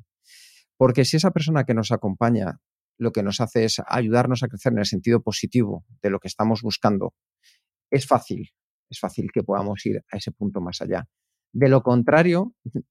porque 0.80 1.04
si 1.04 1.18
esa 1.18 1.32
persona 1.32 1.66
que 1.66 1.74
nos 1.74 1.92
acompaña 1.92 2.62
lo 2.98 3.12
que 3.12 3.22
nos 3.22 3.42
hace 3.42 3.66
es 3.66 3.82
ayudarnos 3.86 4.44
a 4.44 4.48
crecer 4.48 4.72
en 4.72 4.80
el 4.80 4.86
sentido 4.86 5.22
positivo 5.22 5.84
de 6.02 6.10
lo 6.10 6.20
que 6.20 6.30
estamos 6.30 6.62
buscando, 6.62 7.14
es 7.92 8.08
fácil, 8.08 8.50
es 8.90 8.98
fácil 8.98 9.30
que 9.34 9.44
podamos 9.44 9.86
ir 9.86 9.98
a 10.10 10.16
ese 10.16 10.32
punto 10.32 10.62
más 10.62 10.82
allá. 10.82 11.06
De 11.52 11.68
lo 11.68 11.84
contrario, 11.84 12.54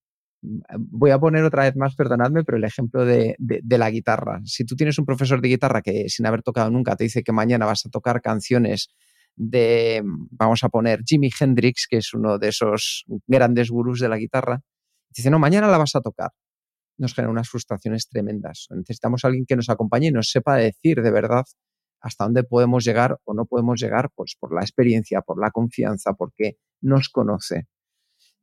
voy 0.79 1.13
a 1.13 1.19
poner 1.19 1.43
otra 1.45 1.63
vez 1.63 1.77
más, 1.77 1.97
perdonadme, 1.97 2.45
pero 2.45 2.59
el 2.59 2.65
ejemplo 2.65 3.07
de, 3.07 3.37
la 3.39 3.91
guitarra. 3.91 4.43
Si 4.45 4.67
tú 4.67 4.77
tienes 4.77 4.99
un 4.99 5.07
profesor 5.07 5.41
de 5.41 5.49
guitarra 5.49 5.81
que 5.81 6.11
sin 6.11 6.27
haber 6.27 6.43
tocado 6.43 6.71
nunca 6.71 6.95
te 6.95 7.05
dice 7.05 7.23
que 7.23 7.33
mañana 7.33 7.65
vas 7.65 7.87
a 7.87 7.89
tocar 7.89 8.21
canciones 8.21 8.91
de, 9.35 10.03
vamos 10.05 10.63
a 10.63 10.69
poner, 10.69 11.01
Jimi 11.07 11.31
Hendrix, 11.41 11.87
que 11.89 11.97
es 11.97 12.13
uno 12.13 12.39
de 12.39 12.49
esos 12.49 13.07
grandes 13.27 13.71
gurús 13.71 13.99
de 13.99 14.11
la 14.11 14.19
guitarra, 14.19 14.61
dice, 15.09 15.31
no, 15.31 15.39
mañana 15.39 15.69
la 15.69 15.79
vas 15.79 15.97
a 15.97 16.03
tocar. 16.03 16.33
Nos 16.99 17.15
genera 17.15 17.31
unas 17.31 17.49
frustraciones 17.49 18.09
tremendas. 18.09 18.67
Necesitamos 18.71 19.25
a 19.25 19.29
alguien 19.29 19.47
que 19.47 19.57
nos 19.57 19.71
acompañe 19.71 20.09
y 20.09 20.13
nos 20.13 20.31
sepa 20.31 20.57
decir 20.57 21.01
de 21.01 21.11
verdad 21.11 21.45
hasta 22.01 22.25
dónde 22.25 22.45
podemos 22.45 22.85
llegar 22.85 23.19
o 23.25 23.35
no 23.35 23.47
podemos 23.47 23.81
llegar, 23.81 24.11
pues 24.15 24.37
por 24.39 24.55
la 24.55 24.61
experiencia, 24.61 25.21
por 25.23 25.41
la 25.41 25.51
confianza, 25.51 26.15
porque 26.15 26.59
nos 26.81 27.09
conoce. 27.09 27.67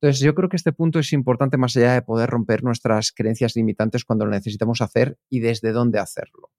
Entonces, 0.01 0.22
yo 0.22 0.36
creo 0.36 0.49
que 0.49 0.58
este 0.58 0.74
punto 0.74 0.99
es 0.99 1.14
importante 1.14 1.58
más 1.58 1.76
allá 1.78 1.93
de 1.93 2.01
poder 2.01 2.30
romper 2.30 2.64
nuestras 2.64 3.12
creencias 3.12 3.56
limitantes 3.56 4.03
cuando 4.03 4.26
lo 4.26 4.32
necesitamos 4.32 4.82
hacer 4.82 5.18
y 5.30 5.39
desde 5.39 5.72
dónde 5.72 5.99
hacerlo. 5.99 6.51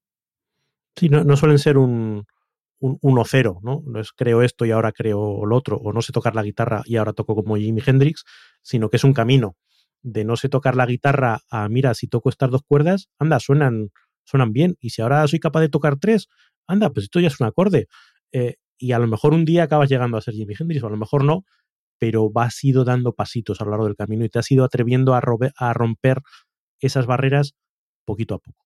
Sí, 0.95 1.09
no, 1.09 1.23
no 1.23 1.37
suelen 1.37 1.59
ser 1.59 1.77
un, 1.77 2.25
un 2.79 2.99
1-0, 2.99 3.59
¿no? 3.61 3.83
No 3.85 3.99
es 3.99 4.11
creo 4.11 4.41
esto 4.41 4.65
y 4.65 4.71
ahora 4.71 4.91
creo 4.91 5.45
lo 5.45 5.55
otro, 5.55 5.77
o 5.77 5.93
no 5.93 6.01
sé 6.01 6.11
tocar 6.11 6.35
la 6.35 6.43
guitarra 6.43 6.81
y 6.85 6.97
ahora 6.97 7.13
toco 7.13 7.35
como 7.35 7.57
Jimi 7.57 7.81
Hendrix, 7.85 8.23
sino 8.61 8.89
que 8.89 8.97
es 8.97 9.03
un 9.03 9.13
camino 9.13 9.55
de 10.03 10.23
no 10.23 10.35
sé 10.35 10.49
tocar 10.49 10.75
la 10.75 10.85
guitarra 10.85 11.39
a 11.49 11.67
mira, 11.69 11.93
si 11.93 12.07
toco 12.07 12.29
estas 12.29 12.49
dos 12.51 12.61
cuerdas, 12.67 13.09
anda, 13.19 13.39
suenan, 13.39 13.89
suenan 14.25 14.53
bien, 14.53 14.77
y 14.79 14.91
si 14.91 15.01
ahora 15.01 15.27
soy 15.27 15.39
capaz 15.39 15.61
de 15.61 15.69
tocar 15.69 15.97
tres, 15.99 16.27
anda, 16.67 16.89
pues 16.91 17.05
esto 17.05 17.19
ya 17.19 17.27
es 17.27 17.39
un 17.39 17.47
acorde. 17.47 17.87
Eh, 18.31 18.55
y 18.77 18.91
a 18.91 18.99
lo 18.99 19.07
mejor 19.07 19.33
un 19.33 19.45
día 19.45 19.63
acabas 19.63 19.89
llegando 19.89 20.17
a 20.17 20.21
ser 20.21 20.33
Jimi 20.33 20.53
Hendrix, 20.57 20.83
o 20.83 20.87
a 20.87 20.91
lo 20.91 20.97
mejor 20.97 21.23
no, 21.23 21.43
pero 21.99 22.29
vas 22.29 22.63
ido 22.63 22.83
dando 22.83 23.13
pasitos 23.13 23.59
a 23.59 23.65
lo 23.65 23.71
largo 23.71 23.85
del 23.85 23.95
camino 23.95 24.23
y 24.23 24.29
te 24.29 24.39
has 24.39 24.51
ido 24.51 24.63
atreviendo 24.63 25.15
a, 25.15 25.21
a 25.57 25.73
romper 25.73 26.21
esas 26.79 27.05
barreras 27.05 27.55
poquito 28.05 28.35
a 28.35 28.39
poco. 28.39 28.65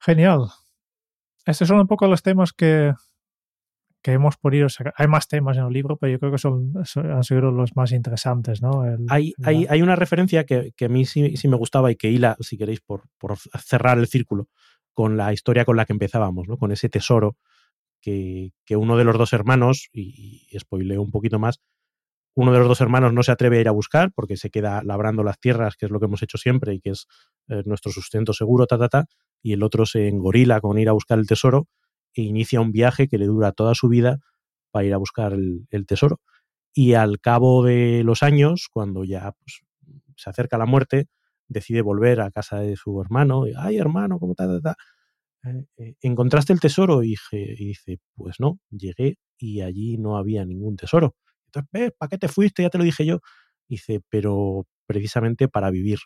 Genial. 0.00 0.48
Estos 1.46 1.68
son 1.68 1.80
un 1.80 1.86
poco 1.86 2.06
los 2.06 2.22
temas 2.22 2.52
que, 2.52 2.92
que 4.08 4.14
hemos 4.14 4.38
podido 4.38 4.70
sacar. 4.70 4.94
Hay 4.96 5.06
más 5.06 5.28
temas 5.28 5.58
en 5.58 5.66
el 5.66 5.72
libro, 5.72 5.98
pero 5.98 6.10
yo 6.10 6.18
creo 6.18 6.32
que 6.32 6.38
son, 6.38 6.72
son 6.86 7.10
han 7.10 7.24
sido 7.24 7.50
los 7.50 7.76
más 7.76 7.92
interesantes, 7.92 8.62
¿no? 8.62 8.86
El, 8.86 9.04
hay, 9.10 9.34
la... 9.36 9.48
hay, 9.50 9.66
hay, 9.68 9.82
una 9.82 9.96
referencia 9.96 10.46
que, 10.46 10.72
que 10.74 10.86
a 10.86 10.88
mí 10.88 11.04
sí, 11.04 11.36
sí, 11.36 11.46
me 11.46 11.56
gustaba 11.56 11.92
y 11.92 11.96
que 11.96 12.10
hila, 12.10 12.34
si 12.40 12.56
queréis, 12.56 12.80
por, 12.80 13.02
por, 13.18 13.36
cerrar 13.36 13.98
el 13.98 14.06
círculo 14.06 14.48
con 14.94 15.18
la 15.18 15.30
historia 15.34 15.66
con 15.66 15.76
la 15.76 15.84
que 15.84 15.92
empezábamos, 15.92 16.48
¿no? 16.48 16.56
Con 16.56 16.72
ese 16.72 16.88
tesoro 16.88 17.36
que, 18.00 18.52
que 18.64 18.76
uno 18.76 18.96
de 18.96 19.04
los 19.04 19.18
dos 19.18 19.34
hermanos, 19.34 19.90
y, 19.92 20.46
y 20.50 20.58
spoileo 20.58 21.02
un 21.02 21.10
poquito 21.10 21.38
más, 21.38 21.60
uno 22.34 22.50
de 22.52 22.60
los 22.60 22.68
dos 22.68 22.80
hermanos 22.80 23.12
no 23.12 23.22
se 23.22 23.32
atreve 23.32 23.58
a 23.58 23.60
ir 23.60 23.68
a 23.68 23.72
buscar 23.72 24.10
porque 24.14 24.38
se 24.38 24.48
queda 24.48 24.80
labrando 24.84 25.22
las 25.22 25.38
tierras, 25.38 25.76
que 25.76 25.84
es 25.84 25.92
lo 25.92 26.00
que 26.00 26.06
hemos 26.06 26.22
hecho 26.22 26.38
siempre 26.38 26.72
y 26.72 26.80
que 26.80 26.90
es 26.90 27.08
eh, 27.48 27.62
nuestro 27.66 27.92
sustento 27.92 28.32
seguro, 28.32 28.66
ta, 28.66 28.78
ta, 28.78 28.88
ta, 28.88 29.04
y 29.42 29.52
el 29.52 29.62
otro 29.62 29.84
se 29.84 30.08
engorila 30.08 30.62
con 30.62 30.78
ir 30.78 30.88
a 30.88 30.92
buscar 30.92 31.18
el 31.18 31.26
tesoro 31.26 31.68
inicia 32.22 32.60
un 32.60 32.72
viaje 32.72 33.08
que 33.08 33.18
le 33.18 33.26
dura 33.26 33.52
toda 33.52 33.74
su 33.74 33.88
vida 33.88 34.18
para 34.70 34.86
ir 34.86 34.94
a 34.94 34.98
buscar 34.98 35.32
el, 35.32 35.86
tesoro. 35.86 36.20
Y 36.74 36.94
al 36.94 37.20
cabo 37.20 37.64
de 37.64 38.02
los 38.04 38.22
años, 38.22 38.68
cuando 38.72 39.04
ya 39.04 39.32
pues, 39.32 39.60
se 40.16 40.30
acerca 40.30 40.58
la 40.58 40.66
muerte, 40.66 41.08
decide 41.48 41.82
volver 41.82 42.20
a 42.20 42.30
casa 42.30 42.60
de 42.60 42.76
su 42.76 43.00
hermano. 43.00 43.46
Y, 43.46 43.54
Ay, 43.56 43.78
hermano, 43.78 44.18
¿cómo 44.18 44.34
ta, 44.34 44.46
ta, 44.46 44.60
ta? 44.60 44.76
Eh, 45.50 45.64
eh, 45.78 45.94
¿Encontraste 46.02 46.52
el 46.52 46.60
tesoro? 46.60 47.02
Y, 47.02 47.16
y 47.32 47.66
dice, 47.66 47.98
pues 48.14 48.36
no, 48.40 48.60
llegué 48.70 49.18
y 49.38 49.62
allí 49.62 49.96
no 49.98 50.16
había 50.16 50.44
ningún 50.44 50.76
tesoro. 50.76 51.14
Entonces, 51.46 51.70
¿ves? 51.72 51.92
¿Para 51.98 52.10
qué 52.10 52.18
te 52.18 52.28
fuiste? 52.28 52.62
Ya 52.62 52.70
te 52.70 52.78
lo 52.78 52.84
dije 52.84 53.06
yo. 53.06 53.20
Dice, 53.68 54.00
pero 54.08 54.66
precisamente 54.86 55.48
para 55.48 55.70
vivir. 55.70 55.98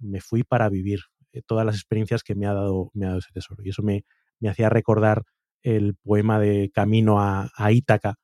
Me 0.00 0.20
fui 0.20 0.44
para 0.44 0.68
vivir 0.68 1.00
eh, 1.32 1.42
todas 1.46 1.66
las 1.66 1.76
experiencias 1.76 2.22
que 2.22 2.34
me 2.34 2.46
ha 2.46 2.54
dado, 2.54 2.90
me 2.94 3.06
ha 3.06 3.08
dado 3.08 3.20
ese 3.20 3.32
tesoro. 3.32 3.62
Y 3.64 3.70
eso 3.70 3.82
me, 3.82 4.04
me 4.42 4.50
hacía 4.50 4.68
recordar 4.68 5.24
el 5.62 5.94
poema 5.94 6.38
de 6.38 6.70
Camino 6.74 7.20
a, 7.20 7.50
a 7.56 7.72
Ítaca, 7.72 8.16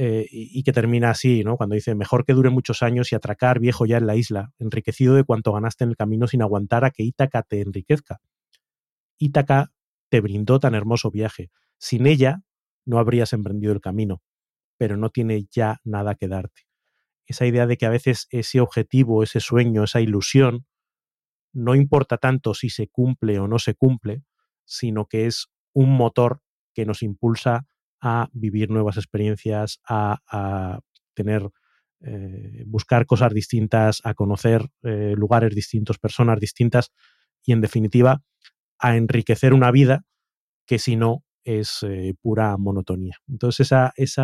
eh, 0.00 0.28
y, 0.30 0.62
que 0.62 0.72
termina 0.72 1.10
así, 1.10 1.42
¿no? 1.42 1.56
Cuando 1.56 1.74
dice, 1.74 1.96
mejor 1.96 2.24
que 2.24 2.32
dure 2.32 2.50
muchos 2.50 2.84
años 2.84 3.10
y 3.10 3.16
atracar 3.16 3.58
viejo 3.58 3.84
ya 3.84 3.96
en 3.96 4.06
la 4.06 4.14
isla, 4.14 4.52
enriquecido 4.60 5.16
de 5.16 5.24
cuanto 5.24 5.52
ganaste 5.52 5.82
en 5.82 5.90
el 5.90 5.96
camino 5.96 6.28
sin 6.28 6.40
aguantar 6.40 6.84
a 6.84 6.92
que 6.92 7.02
Ítaca 7.02 7.42
te 7.42 7.60
enriquezca. 7.60 8.20
Ítaca 9.18 9.72
te 10.08 10.20
brindó 10.20 10.60
tan 10.60 10.76
hermoso 10.76 11.10
viaje. 11.10 11.50
Sin 11.78 12.06
ella 12.06 12.42
no 12.86 13.00
habrías 13.00 13.32
emprendido 13.32 13.72
el 13.72 13.80
camino, 13.80 14.22
pero 14.76 14.96
no 14.96 15.10
tiene 15.10 15.48
ya 15.50 15.80
nada 15.82 16.14
que 16.14 16.28
darte. 16.28 16.62
Esa 17.26 17.46
idea 17.46 17.66
de 17.66 17.76
que 17.76 17.86
a 17.86 17.90
veces 17.90 18.28
ese 18.30 18.60
objetivo, 18.60 19.24
ese 19.24 19.40
sueño, 19.40 19.82
esa 19.82 20.00
ilusión, 20.00 20.64
no 21.52 21.74
importa 21.74 22.18
tanto 22.18 22.54
si 22.54 22.70
se 22.70 22.86
cumple 22.86 23.40
o 23.40 23.48
no 23.48 23.58
se 23.58 23.74
cumple, 23.74 24.22
sino 24.68 25.06
que 25.06 25.26
es 25.26 25.48
un 25.72 25.96
motor 25.96 26.42
que 26.74 26.84
nos 26.84 27.02
impulsa 27.02 27.66
a 28.00 28.28
vivir 28.32 28.70
nuevas 28.70 28.96
experiencias, 28.96 29.80
a, 29.88 30.78
tener, 31.14 31.50
eh, 32.00 32.62
buscar 32.66 33.06
cosas 33.06 33.34
distintas, 33.34 34.00
a 34.04 34.14
conocer 34.14 34.68
eh, 34.84 35.14
lugares 35.16 35.54
distintos, 35.54 35.98
personas 35.98 36.38
distintas 36.38 36.92
y, 37.42 37.52
en 37.52 37.60
definitiva, 37.60 38.22
a 38.78 38.96
enriquecer 38.96 39.52
una 39.52 39.72
vida 39.72 40.04
que 40.64 40.78
si 40.78 40.94
no 40.94 41.24
es 41.42 41.82
eh, 41.82 42.14
pura 42.20 42.56
monotonía. 42.56 43.16
Entonces, 43.26 43.70
ese 43.96 44.22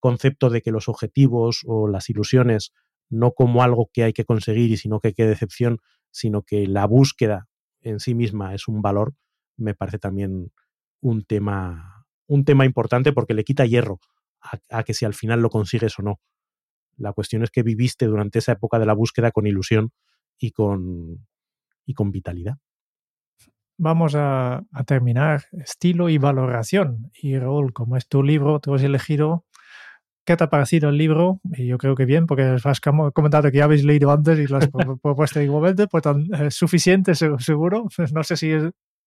concepto 0.00 0.50
de 0.50 0.62
que 0.62 0.72
los 0.72 0.88
objetivos 0.88 1.62
o 1.66 1.86
las 1.88 2.08
ilusiones 2.10 2.72
no 3.08 3.32
como 3.32 3.62
algo 3.62 3.90
que 3.92 4.02
hay 4.02 4.12
que 4.12 4.24
conseguir 4.24 4.70
y 4.70 4.76
sino 4.76 4.98
que 4.98 5.12
qué 5.12 5.26
decepción, 5.26 5.78
sino 6.10 6.42
que 6.42 6.66
la 6.66 6.86
búsqueda 6.86 7.48
en 7.80 8.00
sí 8.00 8.14
misma 8.14 8.54
es 8.54 8.66
un 8.66 8.82
valor, 8.82 9.14
me 9.56 9.74
parece 9.74 9.98
también 9.98 10.52
un 11.00 11.24
tema, 11.24 12.06
un 12.26 12.44
tema 12.44 12.64
importante 12.64 13.12
porque 13.12 13.34
le 13.34 13.44
quita 13.44 13.66
hierro 13.66 14.00
a, 14.70 14.82
que 14.84 14.94
si 14.94 15.04
al 15.04 15.14
final 15.14 15.40
lo 15.40 15.50
consigues 15.50 15.98
o 15.98 16.02
no. 16.02 16.20
La 16.96 17.12
cuestión 17.12 17.42
es 17.42 17.50
que 17.50 17.62
viviste 17.62 18.06
durante 18.06 18.38
esa 18.38 18.52
época 18.52 18.78
de 18.78 18.86
la 18.86 18.94
búsqueda 18.94 19.30
con 19.30 19.46
ilusión 19.46 19.92
y 20.38 20.52
con, 20.52 21.26
y 21.84 21.94
con 21.94 22.10
vitalidad. 22.10 22.56
Vamos 23.78 24.14
a, 24.14 24.64
a, 24.72 24.84
terminar 24.84 25.44
estilo 25.52 26.08
y 26.08 26.16
valoración. 26.16 27.10
Y 27.12 27.38
Raúl, 27.38 27.74
como 27.74 27.96
es 27.96 28.08
tu 28.08 28.22
libro, 28.22 28.60
te 28.60 28.72
has 28.72 28.82
elegido 28.82 29.44
¿Qué 30.26 30.36
te 30.36 30.42
ha 30.42 30.50
parecido 30.50 30.88
el 30.88 30.98
libro? 30.98 31.40
Y 31.56 31.68
yo 31.68 31.78
creo 31.78 31.94
que 31.94 32.04
bien, 32.04 32.26
porque 32.26 32.42
has 32.42 32.80
comentado 32.80 33.48
que 33.48 33.58
ya 33.58 33.64
habéis 33.64 33.84
leído 33.84 34.10
antes 34.10 34.36
y 34.40 34.48
lo 34.48 34.56
has 34.56 34.68
propuesto 35.02 35.40
igualmente, 35.40 35.86
pues 35.86 36.02
tan, 36.02 36.26
eh, 36.34 36.50
suficiente 36.50 37.14
seguro. 37.14 37.86
No 38.12 38.24
sé 38.24 38.36
si 38.36 38.50
es, 38.50 38.64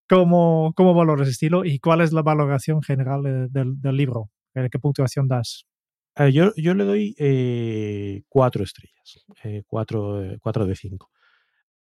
cómo, 0.09 0.73
cómo 0.75 0.93
valoras 0.93 1.27
el 1.27 1.31
estilo 1.31 1.63
y 1.63 1.79
cuál 1.79 2.01
es 2.01 2.11
la 2.11 2.21
valoración 2.21 2.81
general 2.81 3.25
eh, 3.25 3.47
del, 3.49 3.79
del, 3.79 3.95
libro. 3.95 4.29
Eh, 4.55 4.67
¿Qué 4.71 4.79
puntuación 4.79 5.27
das? 5.27 5.65
yo, 6.33 6.51
yo, 6.57 6.73
le 6.73 6.83
doy 6.83 8.25
cuatro 8.27 8.65
estrellas, 8.65 9.25
cuatro, 9.67 10.21
cuatro, 10.41 10.65
de 10.65 10.75
cinco. 10.75 11.09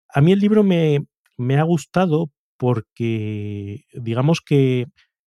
A 0.07 0.21
mí 0.21 0.31
el 0.31 0.39
libro 0.39 0.63
me, 0.63 1.05
me 1.37 1.57
ha 1.57 1.63
gustado 1.63 2.31
porque, 2.55 3.83
digamos 3.93 4.39
que 4.39 4.85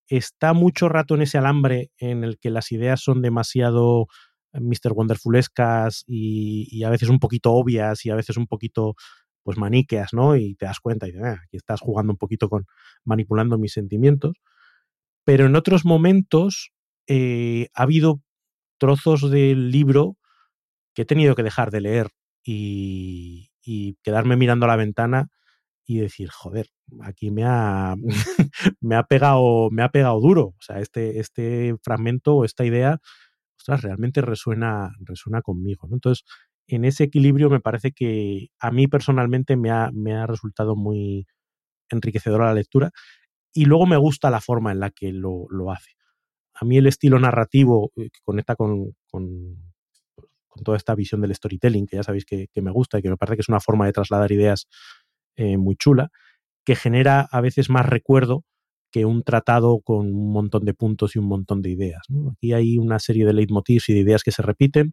está 0.09 0.53
mucho 0.53 0.89
rato 0.89 1.14
en 1.14 1.22
ese 1.22 1.39
alambre 1.39 1.91
en 1.99 2.24
el 2.24 2.39
que 2.39 2.51
las 2.51 2.72
ideas 2.72 3.01
son 3.03 3.22
demasiado 3.22 4.07
eh, 4.53 4.61
Mr. 4.61 4.93
Wonderfulescas 4.93 6.05
y, 6.07 6.66
y, 6.70 6.84
a 6.84 6.91
veces 6.91 7.09
un 7.09 7.18
poquito 7.18 7.53
obvias 7.53 8.05
y 8.07 8.11
a 8.11 8.14
veces 8.14 8.37
un 8.37 8.47
poquito 8.47 8.95
pues 9.47 9.59
maniqueas, 9.59 10.12
¿no? 10.12 10.34
Y 10.34 10.57
te 10.57 10.66
das 10.66 10.80
cuenta 10.80 11.07
y 11.07 11.12
dices, 11.12 11.24
ah, 11.24 11.40
aquí 11.44 11.57
estás 11.57 11.80
jugando 11.80 12.12
un 12.12 12.16
poquito 12.18 12.49
con 12.49 12.66
manipulando 13.05 13.59
mis 13.59 13.72
sentimientos. 13.72 14.34
Pero 15.22 15.47
en 15.47 15.55
otros 15.55 15.84
momentos 15.84 16.72
eh, 17.07 17.68
ha 17.72 17.84
habido 17.84 18.22
trozos 18.76 19.30
del 19.30 19.70
libro 19.70 20.16
que 20.94 21.03
he 21.03 21.05
tenido 21.05 21.36
que 21.36 21.44
dejar 21.44 21.70
de 21.70 21.80
leer 21.80 22.09
y, 22.42 23.51
y 23.62 23.94
quedarme 24.03 24.34
mirando 24.34 24.66
a 24.66 24.68
la 24.68 24.74
ventana 24.74 25.28
y 25.84 26.01
decir, 26.01 26.28
joder, 26.28 26.66
aquí 27.03 27.30
me 27.30 27.44
ha, 27.44 27.94
me 28.80 28.97
ha, 28.97 29.05
pegado, 29.05 29.70
me 29.70 29.84
ha 29.84 29.90
pegado 29.90 30.20
duro. 30.20 30.47
O 30.59 30.61
sea, 30.61 30.80
este, 30.80 31.20
este 31.20 31.76
fragmento 31.84 32.34
o 32.34 32.44
esta 32.44 32.64
idea, 32.64 32.99
ostras, 33.57 33.82
realmente 33.82 34.22
resuena, 34.22 34.90
resuena 34.99 35.40
conmigo. 35.40 35.86
¿no? 35.86 35.94
Entonces, 35.94 36.24
en 36.66 36.84
ese 36.84 37.04
equilibrio 37.04 37.50
me 37.50 37.60
parece 37.60 37.92
que 37.92 38.48
a 38.58 38.70
mí 38.70 38.88
personalmente 38.88 39.56
me 39.56 39.70
ha, 39.70 40.26
resultado 40.26 40.76
muy 40.76 41.26
enriquecedora 41.88 42.46
la 42.46 42.54
lectura. 42.54 42.90
Y 43.52 43.64
luego 43.64 43.86
me 43.86 43.96
gusta 43.96 44.30
la 44.30 44.40
forma 44.40 44.72
en 44.72 44.80
la 44.80 44.90
que 44.90 45.12
lo, 45.12 45.48
hace. 45.72 45.92
A 46.54 46.64
mí 46.64 46.76
el 46.76 46.86
estilo 46.86 47.18
narrativo 47.18 47.92
eh, 47.96 48.10
que 48.10 48.20
conecta 48.22 48.56
con, 48.56 48.94
toda 50.64 50.76
esta 50.76 50.94
visión 50.94 51.20
del 51.20 51.34
storytelling, 51.34 51.86
que 51.86 51.96
ya 51.96 52.02
sabéis 52.02 52.24
que, 52.24 52.48
me 52.56 52.70
gusta 52.70 52.98
y 52.98 53.02
que 53.02 53.10
me 53.10 53.16
parece 53.16 53.36
que 53.36 53.42
es 53.42 53.48
una 53.48 53.60
forma 53.60 53.86
de 53.86 53.92
trasladar 53.92 54.32
ideas 54.32 54.66
eh, 55.36 55.56
muy 55.58 55.76
chula, 55.76 56.10
que 56.64 56.74
genera 56.74 57.20
a 57.30 57.40
veces 57.40 57.70
más 57.70 57.86
recuerdo 57.86 58.44
que 58.90 59.04
un 59.04 59.22
tratado 59.22 59.80
con 59.80 60.06
un 60.06 60.32
montón 60.32 60.64
de 60.64 60.74
puntos 60.74 61.14
y 61.14 61.18
un 61.18 61.26
montón 61.26 61.60
de 61.60 61.70
ideas. 61.70 62.02
Aquí 62.32 62.52
hay 62.52 62.78
una 62.78 62.98
serie 62.98 63.26
de 63.26 63.34
leitmotivs 63.34 63.88
y 63.90 63.94
de 63.94 64.00
ideas 64.00 64.22
que 64.22 64.32
se 64.32 64.42
repiten, 64.42 64.92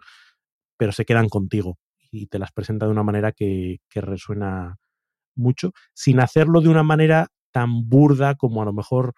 pero 0.77 0.91
se 0.91 1.05
quedan 1.05 1.29
contigo 1.29 1.77
y 2.11 2.27
te 2.27 2.39
las 2.39 2.51
presenta 2.51 2.85
de 2.85 2.91
una 2.91 3.03
manera 3.03 3.31
que, 3.31 3.79
resuena 3.93 4.77
mucho, 5.35 5.71
sin 5.93 6.19
hacerlo 6.19 6.61
de 6.61 6.69
una 6.69 6.83
manera 6.83 7.27
tan 7.51 7.89
burda 7.89 8.35
como 8.35 8.61
a 8.61 8.65
lo 8.65 8.73
mejor 8.73 9.13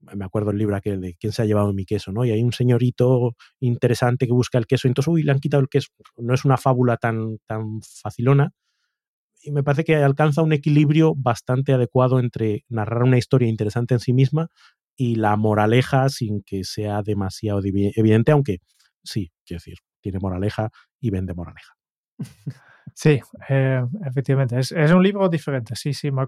me 0.00 0.24
acuerdo 0.24 0.50
el 0.50 0.58
libro 0.58 0.76
aquel 0.76 1.00
de 1.00 1.14
quién 1.14 1.32
se 1.32 1.42
ha 1.42 1.46
llevado 1.46 1.72
mi 1.72 1.84
queso, 1.84 2.12
¿no? 2.12 2.24
Y 2.24 2.30
hay 2.30 2.42
un 2.42 2.52
señorito 2.52 3.34
interesante 3.60 4.26
que 4.26 4.32
busca 4.32 4.58
el 4.58 4.66
queso, 4.66 4.88
entonces, 4.88 5.08
uy, 5.08 5.22
le 5.22 5.32
han 5.32 5.40
quitado 5.40 5.62
el 5.62 5.68
queso. 5.68 5.88
No 6.16 6.34
es 6.34 6.44
una 6.44 6.56
fábula 6.56 6.96
tan, 6.96 7.38
tan 7.46 7.80
facilona, 7.82 8.52
y 9.46 9.52
me 9.52 9.62
parece 9.62 9.84
que 9.84 9.96
alcanza 9.96 10.42
un 10.42 10.52
equilibrio 10.52 11.14
bastante 11.16 11.72
adecuado 11.72 12.18
entre 12.18 12.64
narrar 12.68 13.04
una 13.04 13.18
historia 13.18 13.48
interesante 13.48 13.94
en 13.94 14.00
sí 14.00 14.12
misma 14.12 14.48
y 14.96 15.16
la 15.16 15.36
moraleja 15.36 16.08
sin 16.08 16.42
que 16.42 16.64
sea 16.64 17.02
demasiado 17.02 17.60
evidente, 17.62 18.32
aunque 18.32 18.58
sí, 19.04 19.30
quiero 19.44 19.58
decir, 19.58 19.78
tiene 20.06 20.20
moraleja 20.20 20.70
y 21.00 21.10
vende 21.10 21.34
moraleja. 21.34 21.74
Sí, 22.94 23.20
eh, 23.50 23.84
efectivamente, 24.06 24.58
es, 24.58 24.70
es, 24.70 24.90
un 24.92 25.02
libro 25.02 25.28
diferente, 25.28 25.74
sí, 25.74 25.92
sí, 25.92 26.10
me 26.12 26.22
ha, 26.22 26.26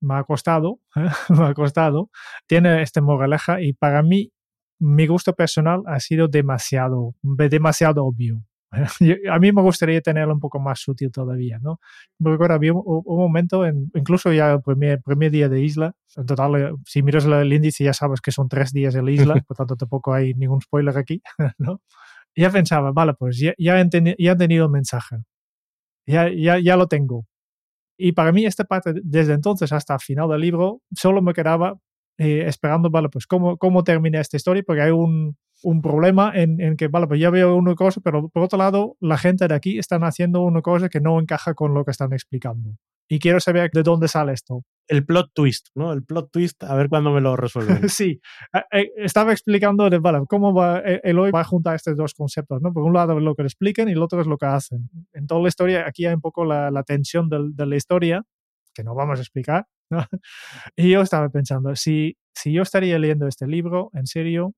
me 0.00 0.14
ha 0.14 0.24
costado, 0.24 0.78
me 1.28 1.44
ha 1.46 1.52
costado, 1.52 2.10
tiene 2.46 2.80
este 2.80 3.00
moraleja 3.00 3.60
y 3.60 3.72
para 3.72 4.00
mí 4.02 4.32
mi 4.78 5.08
gusto 5.08 5.34
personal 5.34 5.82
ha 5.86 5.98
sido 5.98 6.28
demasiado, 6.28 7.16
demasiado 7.22 8.06
obvio. 8.06 8.42
a 9.30 9.38
mí 9.40 9.52
me 9.52 9.62
gustaría 9.62 10.00
tenerlo 10.00 10.32
un 10.32 10.40
poco 10.40 10.60
más 10.60 10.80
sutil 10.80 11.10
todavía, 11.10 11.58
¿no? 11.60 11.80
Recuerdo, 12.20 12.54
había 12.54 12.72
un, 12.72 12.82
un, 12.84 13.18
momento, 13.18 13.66
en, 13.66 13.90
incluso 13.94 14.32
ya 14.32 14.52
el 14.52 14.62
primer, 14.62 15.02
primer 15.02 15.32
día 15.32 15.48
de 15.48 15.60
isla, 15.60 15.92
en 16.16 16.24
total, 16.24 16.56
eh, 16.56 16.72
si 16.86 17.02
miras 17.02 17.24
el 17.26 17.52
índice 17.52 17.84
ya 17.84 17.92
sabes 17.92 18.20
que 18.20 18.30
son 18.30 18.48
tres 18.48 18.72
días 18.72 18.94
en 18.94 19.04
la 19.06 19.10
isla, 19.10 19.34
por 19.46 19.56
tanto 19.56 19.76
tampoco 19.76 20.14
hay 20.14 20.34
ningún 20.34 20.60
spoiler 20.60 20.96
aquí, 20.96 21.20
¿no? 21.58 21.80
Ya 22.36 22.50
pensaba, 22.50 22.92
vale, 22.92 23.14
pues 23.14 23.38
ya, 23.38 23.52
ya, 23.58 23.80
he, 23.80 23.88
ya 24.18 24.32
he 24.32 24.36
tenido 24.36 24.64
el 24.66 24.70
mensaje, 24.70 25.16
ya, 26.06 26.28
ya, 26.30 26.58
ya 26.58 26.76
lo 26.76 26.86
tengo. 26.86 27.26
Y 27.98 28.12
para 28.12 28.32
mí 28.32 28.46
esta 28.46 28.64
parte, 28.64 28.94
desde 29.02 29.34
entonces 29.34 29.72
hasta 29.72 29.94
el 29.94 30.00
final 30.00 30.28
del 30.30 30.40
libro, 30.40 30.80
solo 30.96 31.20
me 31.22 31.34
quedaba 31.34 31.78
eh, 32.18 32.44
esperando, 32.46 32.90
vale, 32.90 33.08
pues 33.08 33.26
cómo, 33.26 33.58
cómo 33.58 33.84
termina 33.84 34.20
esta 34.20 34.36
historia, 34.36 34.62
porque 34.66 34.82
hay 34.82 34.90
un, 34.90 35.36
un 35.62 35.82
problema 35.82 36.32
en, 36.34 36.60
en, 36.60 36.76
que, 36.76 36.88
vale, 36.88 37.06
pues 37.06 37.20
ya 37.20 37.30
veo 37.30 37.56
una 37.56 37.74
cosa, 37.74 38.00
pero 38.02 38.28
por 38.28 38.42
otro 38.42 38.58
lado, 38.58 38.96
la 39.00 39.18
gente 39.18 39.48
de 39.48 39.54
aquí 39.54 39.78
están 39.78 40.04
haciendo 40.04 40.42
una 40.42 40.62
cosa 40.62 40.88
que 40.88 41.00
no 41.00 41.20
encaja 41.20 41.54
con 41.54 41.74
lo 41.74 41.84
que 41.84 41.90
están 41.90 42.12
explicando. 42.12 42.76
Y 43.08 43.18
quiero 43.18 43.40
saber 43.40 43.70
de 43.72 43.82
dónde 43.82 44.08
sale 44.08 44.32
esto. 44.32 44.62
El 44.90 45.06
plot 45.06 45.30
twist, 45.32 45.68
¿no? 45.76 45.92
El 45.92 46.02
plot 46.02 46.32
twist, 46.32 46.64
a 46.64 46.74
ver 46.74 46.88
cuándo 46.88 47.12
me 47.12 47.20
lo 47.20 47.36
resuelven. 47.36 47.88
sí, 47.88 48.20
eh, 48.72 48.90
estaba 48.96 49.30
explicando, 49.30 49.88
de, 49.88 50.00
vale, 50.00 50.22
cómo 50.28 50.52
va, 50.52 50.80
eh, 50.80 51.00
Eloy 51.04 51.30
va 51.30 51.42
a 51.42 51.44
juntar 51.44 51.76
estos 51.76 51.96
dos 51.96 52.12
conceptos, 52.12 52.60
¿no? 52.60 52.72
Por 52.72 52.82
un 52.82 52.92
lado 52.92 53.20
lo 53.20 53.36
que 53.36 53.42
explican 53.42 53.88
y 53.88 53.92
el 53.92 54.02
otro 54.02 54.20
es 54.20 54.26
lo 54.26 54.36
que 54.36 54.46
hacen. 54.46 54.90
En 55.12 55.28
toda 55.28 55.42
la 55.42 55.46
historia, 55.48 55.86
aquí 55.86 56.06
hay 56.06 56.14
un 56.14 56.20
poco 56.20 56.44
la, 56.44 56.72
la 56.72 56.82
tensión 56.82 57.28
de, 57.28 57.66
la 57.66 57.76
historia, 57.76 58.24
que 58.74 58.82
no 58.82 58.96
vamos 58.96 59.20
a 59.20 59.22
explicar, 59.22 59.68
¿no? 59.90 60.04
Y 60.74 60.90
yo 60.90 61.02
estaba 61.02 61.28
pensando, 61.28 61.76
si, 61.76 62.16
si 62.34 62.52
yo 62.52 62.62
estaría 62.62 62.98
leyendo 62.98 63.28
este 63.28 63.46
libro, 63.46 63.92
en 63.94 64.08
serio, 64.08 64.54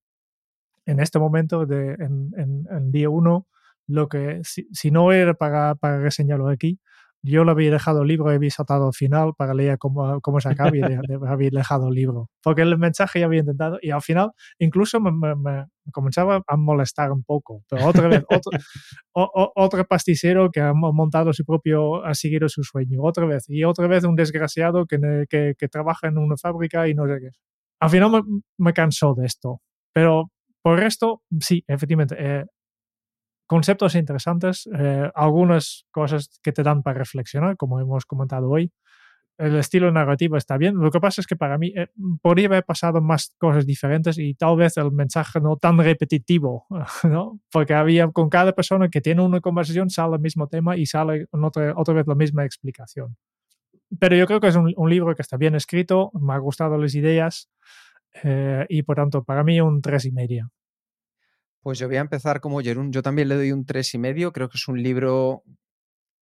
en 0.86 0.98
este 0.98 1.18
momento, 1.18 1.66
de, 1.66 1.92
en, 1.92 2.32
en, 2.70 2.90
día 2.90 3.10
uno, 3.10 3.48
lo 3.86 4.08
que 4.08 4.40
si, 4.44 4.66
si, 4.72 4.90
no 4.90 5.12
era 5.12 5.34
para, 5.34 5.74
para 5.74 6.00
reseñarlo 6.00 6.48
aquí, 6.48 6.80
yo 7.22 7.44
lo 7.44 7.52
había 7.52 7.70
dejado 7.70 8.04
libro 8.04 8.30
había 8.30 8.50
saltado 8.50 8.86
al 8.86 8.94
final 8.94 9.32
para 9.36 9.54
leer 9.54 9.78
cómo, 9.78 10.20
cómo 10.20 10.40
se 10.40 10.48
acaba 10.48 10.76
y 10.76 10.80
de, 10.80 10.98
de, 11.06 11.18
había 11.26 11.50
dejado 11.50 11.88
el 11.88 11.94
libro. 11.94 12.28
Porque 12.42 12.62
el 12.62 12.76
mensaje 12.78 13.20
ya 13.20 13.26
había 13.26 13.40
intentado 13.40 13.78
y 13.80 13.90
al 13.90 14.02
final 14.02 14.32
incluso 14.58 15.00
me, 15.00 15.12
me, 15.12 15.34
me 15.36 15.66
comenzaba 15.92 16.42
a 16.46 16.56
molestar 16.56 17.12
un 17.12 17.22
poco. 17.22 17.62
Pero 17.68 17.86
otra 17.86 18.08
vez, 18.08 18.24
otro, 18.28 18.58
o, 19.12 19.52
otro 19.54 19.84
pasticero 19.84 20.50
que 20.50 20.60
ha 20.60 20.72
montado 20.74 21.32
su 21.32 21.44
propio, 21.44 22.04
ha 22.04 22.14
seguido 22.14 22.48
su 22.48 22.64
sueño. 22.64 23.02
Otra 23.02 23.26
vez. 23.26 23.44
Y 23.48 23.64
otra 23.64 23.86
vez 23.86 24.04
un 24.04 24.16
desgraciado 24.16 24.86
que, 24.86 24.98
que, 25.28 25.54
que 25.56 25.68
trabaja 25.68 26.08
en 26.08 26.18
una 26.18 26.36
fábrica 26.36 26.88
y 26.88 26.94
no 26.94 27.06
sé 27.06 27.18
qué. 27.20 27.30
Al 27.80 27.90
final 27.90 28.10
me, 28.10 28.22
me 28.58 28.72
cansó 28.72 29.14
de 29.14 29.26
esto. 29.26 29.60
Pero 29.92 30.30
por 30.62 30.74
el 30.74 30.84
resto, 30.84 31.22
sí, 31.40 31.64
efectivamente, 31.66 32.16
eh, 32.18 32.44
conceptos 33.46 33.94
interesantes, 33.94 34.68
eh, 34.78 35.10
algunas 35.14 35.86
cosas 35.90 36.40
que 36.42 36.52
te 36.52 36.62
dan 36.62 36.82
para 36.82 36.98
reflexionar, 36.98 37.56
como 37.56 37.80
hemos 37.80 38.06
comentado 38.06 38.48
hoy. 38.48 38.72
El 39.38 39.56
estilo 39.56 39.90
narrativo 39.90 40.36
está 40.36 40.56
bien. 40.56 40.76
Lo 40.76 40.90
que 40.90 41.00
pasa 41.00 41.20
es 41.20 41.26
que 41.26 41.36
para 41.36 41.58
mí 41.58 41.72
eh, 41.74 41.88
podría 42.20 42.46
haber 42.46 42.64
pasado 42.64 43.00
más 43.00 43.34
cosas 43.38 43.66
diferentes 43.66 44.18
y 44.18 44.34
tal 44.34 44.56
vez 44.56 44.76
el 44.76 44.92
mensaje 44.92 45.40
no 45.40 45.56
tan 45.56 45.78
repetitivo, 45.78 46.66
¿no? 47.04 47.40
Porque 47.50 47.74
había 47.74 48.08
con 48.08 48.28
cada 48.28 48.52
persona 48.52 48.88
que 48.88 49.00
tiene 49.00 49.22
una 49.22 49.40
conversación 49.40 49.90
sale 49.90 50.16
el 50.16 50.20
mismo 50.20 50.48
tema 50.48 50.76
y 50.76 50.86
sale 50.86 51.26
otra, 51.32 51.72
otra 51.76 51.94
vez 51.94 52.06
la 52.06 52.14
misma 52.14 52.44
explicación. 52.44 53.16
Pero 53.98 54.16
yo 54.16 54.26
creo 54.26 54.40
que 54.40 54.48
es 54.48 54.56
un, 54.56 54.74
libro 54.88 55.14
que 55.14 55.22
está 55.22 55.36
bien 55.36 55.54
escrito, 55.54 56.10
me 56.14 56.34
ha 56.34 56.38
gustado 56.38 56.78
las 56.78 56.94
ideas 56.94 57.50
eh, 58.22 58.64
y 58.68 58.82
por 58.82 58.96
tanto 58.96 59.22
para 59.24 59.44
mí 59.44 59.60
un 59.60 59.82
tres 59.82 60.04
y 60.04 60.12
media. 60.12 60.48
Pues 61.62 61.78
yo 61.78 61.86
voy 61.86 61.96
a 61.96 62.00
empezar 62.00 62.40
como 62.40 62.60
Jerún. 62.60 62.90
Yo 62.90 63.02
también 63.02 63.28
le 63.28 63.36
doy 63.36 63.52
un 63.52 63.64
tres 63.64 63.94
y 63.94 63.98
medio. 63.98 64.32
Creo 64.32 64.48
que 64.48 64.58
es 64.58 64.66
un 64.66 64.82
libro 64.82 65.44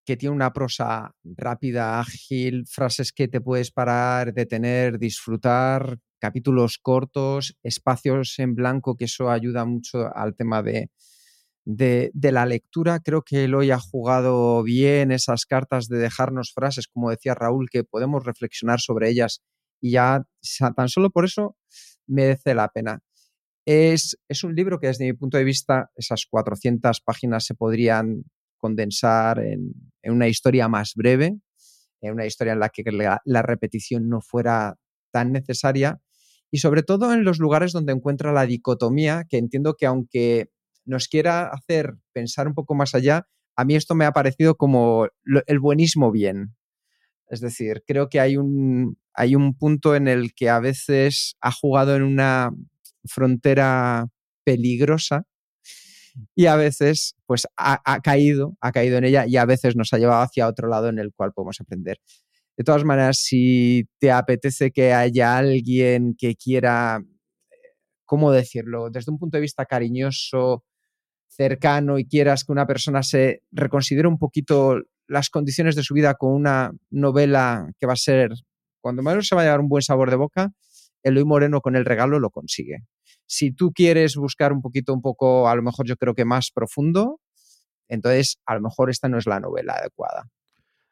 que 0.04 0.16
tiene 0.16 0.34
una 0.34 0.52
prosa 0.52 1.14
rápida, 1.22 2.00
ágil, 2.00 2.66
frases 2.66 3.12
que 3.12 3.28
te 3.28 3.40
puedes 3.40 3.70
parar, 3.70 4.32
detener, 4.34 4.98
disfrutar, 4.98 5.98
capítulos 6.18 6.78
cortos, 6.78 7.56
espacios 7.62 8.38
en 8.40 8.56
blanco, 8.56 8.96
que 8.96 9.04
eso 9.04 9.30
ayuda 9.30 9.64
mucho 9.64 10.10
al 10.12 10.34
tema 10.34 10.62
de, 10.62 10.90
de, 11.64 12.10
de, 12.14 12.32
la 12.32 12.46
lectura. 12.46 12.98
Creo 13.00 13.22
que 13.22 13.44
Eloy 13.44 13.70
ha 13.70 13.78
jugado 13.78 14.62
bien 14.64 15.12
esas 15.12 15.46
cartas 15.46 15.86
de 15.88 15.98
dejarnos 15.98 16.52
frases, 16.52 16.88
como 16.88 17.10
decía 17.10 17.34
Raúl, 17.34 17.68
que 17.70 17.84
podemos 17.84 18.24
reflexionar 18.24 18.80
sobre 18.80 19.10
ellas 19.10 19.42
y 19.80 19.92
ya 19.92 20.24
tan 20.74 20.88
solo 20.88 21.10
por 21.10 21.26
eso 21.26 21.56
merece 22.06 22.54
la 22.54 22.68
pena. 22.68 23.02
Es, 23.70 24.16
es, 24.28 24.44
un 24.44 24.54
libro 24.54 24.80
que 24.80 24.86
desde 24.86 25.04
mi 25.04 25.12
punto 25.12 25.36
de 25.36 25.44
vista 25.44 25.90
esas 25.94 26.24
400 26.24 27.02
páginas 27.02 27.44
se 27.44 27.54
podrían 27.54 28.24
condensar 28.56 29.40
en, 29.40 29.74
en 30.02 30.12
una 30.14 30.26
historia 30.26 30.68
más 30.68 30.94
breve, 30.94 31.38
en 32.00 32.12
una 32.14 32.24
historia 32.24 32.54
en 32.54 32.60
la 32.60 32.70
que 32.70 32.82
la, 32.90 33.42
repetición 33.42 34.08
no 34.08 34.22
fuera 34.22 34.76
tan 35.10 35.32
necesaria 35.32 36.00
y 36.50 36.60
sobre 36.60 36.82
todo 36.82 37.12
en 37.12 37.24
los 37.24 37.40
lugares 37.40 37.72
donde 37.72 37.92
encuentra 37.92 38.32
la 38.32 38.46
dicotomía, 38.46 39.26
que 39.28 39.36
entiendo 39.36 39.74
que 39.74 39.84
aunque 39.84 40.48
nos 40.86 41.06
quiera 41.06 41.48
hacer 41.48 41.92
pensar 42.14 42.48
un 42.48 42.54
poco 42.54 42.74
más 42.74 42.94
allá, 42.94 43.26
a 43.54 43.66
mí 43.66 43.76
esto 43.76 43.94
me 43.94 44.06
ha 44.06 44.12
parecido 44.12 44.54
como 44.54 45.08
el 45.46 45.58
buenismo 45.58 46.10
bien. 46.10 46.56
Es 47.26 47.42
decir, 47.42 47.82
creo 47.86 48.08
que 48.08 48.20
hay 48.20 48.38
un, 48.38 48.96
hay 49.12 49.34
un 49.34 49.54
punto 49.58 49.94
en 49.94 50.08
el 50.08 50.32
que 50.32 50.48
a 50.48 50.58
veces 50.58 51.36
ha 51.42 51.52
jugado 51.52 51.94
en 51.94 52.02
una 52.02 52.50
frontera 53.04 54.06
peligrosa 54.44 55.24
y 56.34 56.46
a 56.46 56.56
veces 56.56 57.14
pues 57.26 57.46
ha, 57.56 58.00
caído, 58.00 58.56
ha 58.60 58.72
caído 58.72 58.98
en 58.98 59.04
ella 59.04 59.26
y 59.26 59.36
a 59.36 59.44
veces 59.44 59.76
nos 59.76 59.92
ha 59.92 59.98
llevado 59.98 60.22
hacia 60.22 60.48
otro 60.48 60.68
lado 60.68 60.88
en 60.88 60.98
el 60.98 61.12
cual 61.12 61.32
podemos 61.32 61.60
aprender. 61.60 61.98
De 62.56 62.64
todas 62.64 62.84
maneras, 62.84 63.18
si 63.18 63.88
te 64.00 64.10
apetece 64.10 64.72
que 64.72 64.92
haya 64.92 65.36
alguien 65.36 66.16
que 66.18 66.34
quiera, 66.34 67.00
¿cómo 68.04 68.32
decirlo? 68.32 68.90
Desde 68.90 69.12
un 69.12 69.18
punto 69.18 69.36
de 69.36 69.42
vista 69.42 69.64
cariñoso, 69.64 70.64
cercano 71.28 71.98
y 71.98 72.06
quieras 72.06 72.44
que 72.44 72.52
una 72.52 72.66
persona 72.66 73.02
se 73.02 73.42
reconsidere 73.52 74.08
un 74.08 74.18
poquito 74.18 74.80
las 75.06 75.30
condiciones 75.30 75.76
de 75.76 75.84
su 75.84 75.94
vida 75.94 76.14
con 76.14 76.32
una 76.32 76.72
novela 76.90 77.70
que 77.78 77.86
va 77.86 77.92
a 77.92 77.96
ser, 77.96 78.32
cuando 78.80 79.02
menos 79.02 79.28
se 79.28 79.36
va 79.36 79.42
a 79.42 79.44
llevar 79.44 79.60
un 79.60 79.68
buen 79.68 79.82
sabor 79.82 80.10
de 80.10 80.16
boca, 80.16 80.50
Eloy 81.02 81.24
Moreno 81.24 81.60
con 81.60 81.76
el 81.76 81.84
regalo 81.84 82.18
lo 82.18 82.30
consigue. 82.30 82.84
Si 83.26 83.52
tú 83.52 83.72
quieres 83.72 84.16
buscar 84.16 84.52
un 84.52 84.62
poquito, 84.62 84.92
un 84.92 85.02
poco, 85.02 85.48
a 85.48 85.54
lo 85.54 85.62
mejor 85.62 85.86
yo 85.86 85.96
creo 85.96 86.14
que 86.14 86.24
más 86.24 86.50
profundo, 86.52 87.20
entonces 87.88 88.40
a 88.46 88.54
lo 88.54 88.60
mejor 88.60 88.90
esta 88.90 89.08
no 89.08 89.18
es 89.18 89.26
la 89.26 89.40
novela 89.40 89.74
adecuada. 89.74 90.28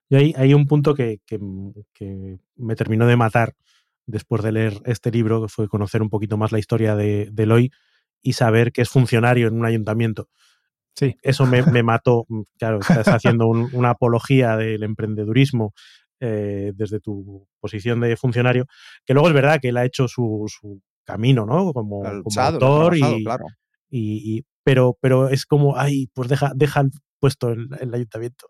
Y 0.09 0.17
hay, 0.17 0.35
hay 0.37 0.55
un 0.55 0.67
punto 0.67 0.95
que, 0.95 1.21
que, 1.27 1.41
que, 1.93 2.39
me 2.57 2.77
terminó 2.77 3.07
de 3.07 3.17
matar 3.17 3.55
después 4.07 4.43
de 4.43 4.53
leer 4.53 4.81
este 4.85 5.11
libro, 5.11 5.43
que 5.43 5.49
fue 5.49 5.69
conocer 5.69 6.01
un 6.01 6.11
poquito 6.11 6.37
más 6.37 6.53
la 6.53 6.59
historia 6.59 6.95
de, 6.95 7.29
de 7.33 7.43
Eloy 7.43 7.71
y 8.23 8.35
saber 8.35 8.73
que 8.73 8.83
es 8.83 8.89
funcionario 8.89 9.49
en 9.49 9.55
un 9.55 9.65
ayuntamiento. 9.65 10.29
Sí. 10.95 11.17
Eso 11.23 11.45
me, 11.45 11.63
me 11.63 11.83
mató. 11.83 12.27
Claro, 12.59 12.81
estás 12.81 13.09
haciendo 13.09 13.47
un, 13.47 13.69
una 13.73 13.91
apología 13.91 14.57
del 14.57 14.83
emprendedurismo 14.83 15.75
eh, 16.21 16.73
desde 16.75 17.01
tu 17.01 17.47
posición 17.61 18.01
de 18.01 18.17
funcionario, 18.17 18.67
que 19.05 19.15
luego 19.15 19.29
es 19.29 19.35
verdad 19.35 19.59
que 19.61 19.69
él 19.69 19.77
ha 19.77 19.85
hecho 19.85 20.09
su, 20.09 20.45
su 20.49 20.81
camino, 21.05 21.47
¿no? 21.47 21.73
Como, 21.73 22.03
como 22.23 22.41
autor 22.41 22.97
y, 22.97 23.25
claro. 23.25 23.47
y, 23.89 24.39
y, 24.39 24.45
pero, 24.65 24.99
pero 25.01 25.29
es 25.29 25.47
como, 25.47 25.77
ay, 25.77 26.09
pues 26.15 26.29
deja, 26.29 26.53
deja 26.55 26.85
puesto 27.21 27.51
el, 27.51 27.69
el 27.81 27.95
ayuntamiento. 27.95 28.47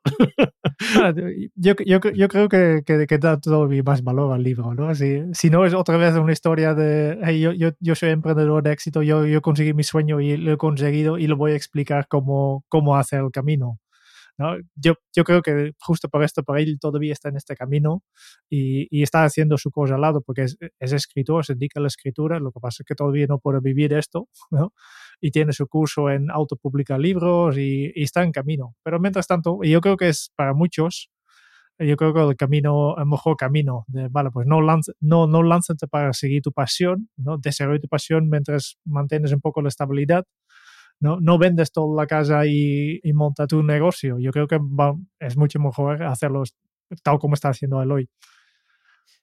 yo, 1.55 1.75
yo, 1.85 2.01
yo, 2.15 2.29
creo 2.29 2.49
que, 2.49 2.83
que, 2.85 3.07
que, 3.07 3.19
da 3.19 3.41
todo 3.41 3.69
más 3.85 4.03
valor 4.03 4.33
al 4.33 4.43
libro, 4.43 4.75
¿no? 4.75 4.95
Si, 4.95 5.23
si 5.33 5.51
no 5.51 5.65
es 5.65 5.75
otra 5.75 5.97
vez 5.97 6.15
una 6.15 6.33
historia 6.33 6.75
de, 6.75 7.19
hey, 7.23 7.41
yo, 7.41 7.53
yo, 7.53 7.71
yo 7.81 7.95
soy 7.95 8.11
emprendedor 8.11 8.63
de 8.63 8.73
éxito, 8.73 9.03
yo, 9.03 9.27
yo 9.27 9.41
conseguí 9.43 9.75
mi 9.75 9.85
sueño 9.85 10.21
y 10.21 10.37
lo 10.37 10.53
he 10.53 10.57
conseguido 10.57 11.19
y 11.19 11.27
lo 11.27 11.37
voy 11.37 11.53
a 11.53 11.57
explicar 11.57 12.07
cómo, 12.09 12.65
cómo 12.69 12.97
hacer 12.97 13.21
el 13.21 13.31
camino. 13.31 13.79
¿No? 14.39 14.57
Yo, 14.75 14.95
yo 15.15 15.25
creo 15.25 15.43
que 15.43 15.73
justo 15.79 16.09
por 16.09 16.23
esto, 16.23 16.43
por 16.43 16.59
él 16.59 16.79
todavía 16.81 17.13
está 17.13 17.29
en 17.29 17.37
este 17.37 17.55
camino 17.57 18.03
y, 18.49 18.87
y 18.91 19.03
está 19.03 19.25
haciendo 19.25 19.59
su 19.59 19.71
cosa 19.71 19.95
al 19.95 20.03
lado 20.03 20.23
porque 20.23 20.43
es, 20.43 20.57
es, 20.79 20.93
escritor, 20.93 21.45
se 21.45 21.55
dedica 21.55 21.81
a 21.81 21.83
la 21.83 21.89
escritura, 21.89 22.39
lo 22.39 22.53
que 22.53 22.61
pasa 22.61 22.83
es 22.83 22.87
que 22.87 22.95
todavía 22.95 23.27
no 23.27 23.39
puede 23.39 23.61
vivir 23.61 23.93
esto, 23.93 24.29
¿no? 24.51 24.73
Y 25.21 25.31
tiene 25.31 25.53
su 25.53 25.67
curso 25.67 26.11
en 26.11 26.31
autopublicar 26.31 27.01
libros 27.01 27.57
y, 27.59 27.93
y 27.95 28.03
está 28.03 28.23
en 28.23 28.33
camino. 28.33 28.75
Pero 28.83 29.01
mientras 29.01 29.27
tanto, 29.27 29.61
yo 29.63 29.81
creo 29.81 29.97
que 29.97 30.09
es 30.09 30.33
para 30.37 30.53
muchos, 30.55 31.11
yo 31.79 31.97
creo 31.97 32.15
que 32.15 32.21
el 32.21 32.37
camino, 32.37 32.97
el 32.97 33.07
mejor 33.07 33.37
camino, 33.37 33.85
de, 33.89 34.09
vale, 34.09 34.31
pues 34.31 34.47
no, 34.47 34.63
lanz, 34.63 34.87
no, 35.01 35.27
no 35.27 35.43
lánzate 35.43 35.87
para 35.87 36.13
seguir 36.15 36.43
tu 36.43 36.53
pasión, 36.53 37.11
¿no? 37.17 37.37
Desarrolla 37.39 37.81
tu 37.81 37.89
pasión 37.89 38.31
mientras 38.31 38.79
mantienes 38.85 39.33
un 39.33 39.41
poco 39.41 39.61
la 39.61 39.69
estabilidad, 39.69 40.25
no, 41.01 41.21
no 41.21 41.39
vendes 41.39 41.73
toda 41.73 41.95
la 41.95 42.07
casa 42.07 42.47
y, 42.47 43.01
y 43.03 43.13
monta 43.13 43.47
tu 43.47 43.63
negocio. 43.63 44.19
Yo 44.19 44.31
creo 44.31 44.47
que 44.47 44.59
va, 44.59 44.95
es 45.19 45.37
mucho 45.37 45.59
mejor 45.59 46.03
hacerlo 46.03 46.45
tal 47.03 47.19
como 47.19 47.35
está 47.35 47.51
haciendo 47.51 47.83
Eloy. 47.83 48.09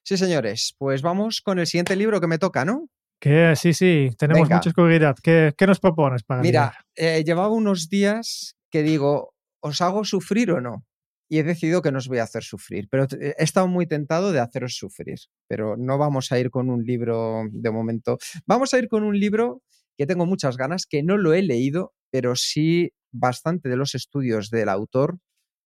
Sí, 0.02 0.16
señores, 0.16 0.74
pues 0.78 1.02
vamos 1.02 1.40
con 1.40 1.58
el 1.58 1.66
siguiente 1.66 1.96
libro 1.96 2.20
que 2.20 2.26
me 2.26 2.38
toca, 2.38 2.64
¿no? 2.64 2.88
Que 3.18 3.54
sí, 3.56 3.72
sí, 3.72 4.10
tenemos 4.18 4.42
Venga. 4.42 4.56
mucha 4.56 4.68
oscuridad. 4.68 5.16
¿Qué, 5.22 5.54
¿Qué, 5.56 5.66
nos 5.66 5.80
propones 5.80 6.22
para 6.24 6.42
Mira, 6.42 6.74
eh, 6.94 7.24
llevaba 7.24 7.48
unos 7.48 7.88
días 7.88 8.56
que 8.70 8.82
digo, 8.82 9.34
¿os 9.60 9.80
hago 9.80 10.04
sufrir 10.04 10.50
o 10.50 10.60
no? 10.60 10.84
Y 11.26 11.38
he 11.38 11.42
decidido 11.42 11.80
que 11.80 11.90
no 11.90 11.98
os 11.98 12.08
voy 12.08 12.18
a 12.18 12.24
hacer 12.24 12.42
sufrir, 12.42 12.86
pero 12.90 13.06
he 13.18 13.34
estado 13.38 13.66
muy 13.66 13.86
tentado 13.86 14.30
de 14.30 14.40
haceros 14.40 14.76
sufrir, 14.76 15.18
pero 15.48 15.74
no 15.78 15.96
vamos 15.96 16.30
a 16.32 16.38
ir 16.38 16.50
con 16.50 16.68
un 16.68 16.84
libro 16.84 17.44
de 17.50 17.70
momento. 17.70 18.18
Vamos 18.44 18.74
a 18.74 18.78
ir 18.78 18.88
con 18.88 19.04
un 19.04 19.18
libro 19.18 19.62
que 19.96 20.06
tengo 20.06 20.26
muchas 20.26 20.56
ganas, 20.56 20.86
que 20.86 21.02
no 21.02 21.16
lo 21.16 21.34
he 21.34 21.42
leído, 21.42 21.92
pero 22.10 22.36
sí 22.36 22.92
bastante 23.12 23.68
de 23.68 23.76
los 23.76 23.94
estudios 23.94 24.50
del 24.50 24.68
autor 24.68 25.18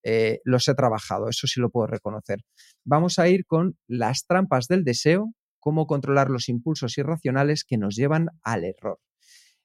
eh, 0.05 0.41
los 0.45 0.69
he 0.69 0.75
trabajado, 0.75 1.29
eso 1.29 1.47
sí 1.47 1.61
lo 1.61 1.71
puedo 1.71 1.87
reconocer. 1.87 2.41
Vamos 2.85 3.19
a 3.19 3.29
ir 3.29 3.45
con 3.47 3.77
Las 3.89 4.25
trampas 4.27 4.69
del 4.69 4.85
deseo, 4.85 5.35
cómo 5.59 5.87
controlar 5.87 6.31
los 6.31 6.49
impulsos 6.49 6.97
irracionales 6.99 7.65
que 7.65 7.79
nos 7.79 7.97
llevan 7.97 8.29
al 8.43 8.65
error. 8.65 9.01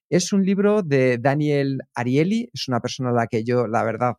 Es 0.09 0.33
un 0.33 0.45
libro 0.45 0.83
de 0.83 1.17
Daniel 1.17 1.79
Ariely, 1.95 2.49
es 2.53 2.67
una 2.67 2.81
persona 2.81 3.11
a 3.11 3.13
la 3.13 3.27
que 3.27 3.43
yo, 3.43 3.67
la 3.67 3.83
verdad, 3.83 4.15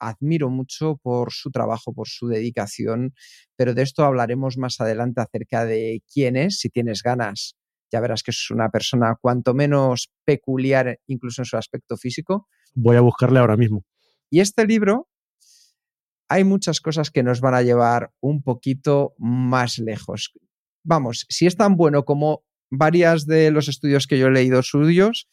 admiro 0.00 0.48
mucho 0.48 0.96
por 1.02 1.32
su 1.32 1.50
trabajo, 1.50 1.92
por 1.92 2.08
su 2.08 2.28
dedicación, 2.28 3.14
pero 3.56 3.74
de 3.74 3.82
esto 3.82 4.04
hablaremos 4.04 4.56
más 4.58 4.80
adelante 4.80 5.20
acerca 5.20 5.64
de 5.64 6.02
quién 6.12 6.36
es, 6.36 6.58
si 6.58 6.70
tienes 6.70 7.02
ganas. 7.02 7.57
Ya 7.90 8.00
verás 8.00 8.22
que 8.22 8.30
es 8.30 8.50
una 8.50 8.70
persona 8.70 9.16
cuanto 9.20 9.54
menos 9.54 10.10
peculiar, 10.24 10.98
incluso 11.06 11.42
en 11.42 11.46
su 11.46 11.56
aspecto 11.56 11.96
físico. 11.96 12.48
Voy 12.74 12.96
a 12.96 13.00
buscarle 13.00 13.38
ahora 13.38 13.56
mismo. 13.56 13.84
Y 14.30 14.40
este 14.40 14.66
libro, 14.66 15.08
hay 16.28 16.44
muchas 16.44 16.80
cosas 16.80 17.10
que 17.10 17.22
nos 17.22 17.40
van 17.40 17.54
a 17.54 17.62
llevar 17.62 18.12
un 18.20 18.42
poquito 18.42 19.14
más 19.18 19.78
lejos. 19.78 20.32
Vamos, 20.84 21.26
si 21.28 21.46
es 21.46 21.56
tan 21.56 21.76
bueno 21.76 22.04
como 22.04 22.44
varias 22.70 23.26
de 23.26 23.50
los 23.50 23.68
estudios 23.68 24.06
que 24.06 24.18
yo 24.18 24.26
he 24.26 24.30
leído 24.30 24.62
suyos, 24.62 25.28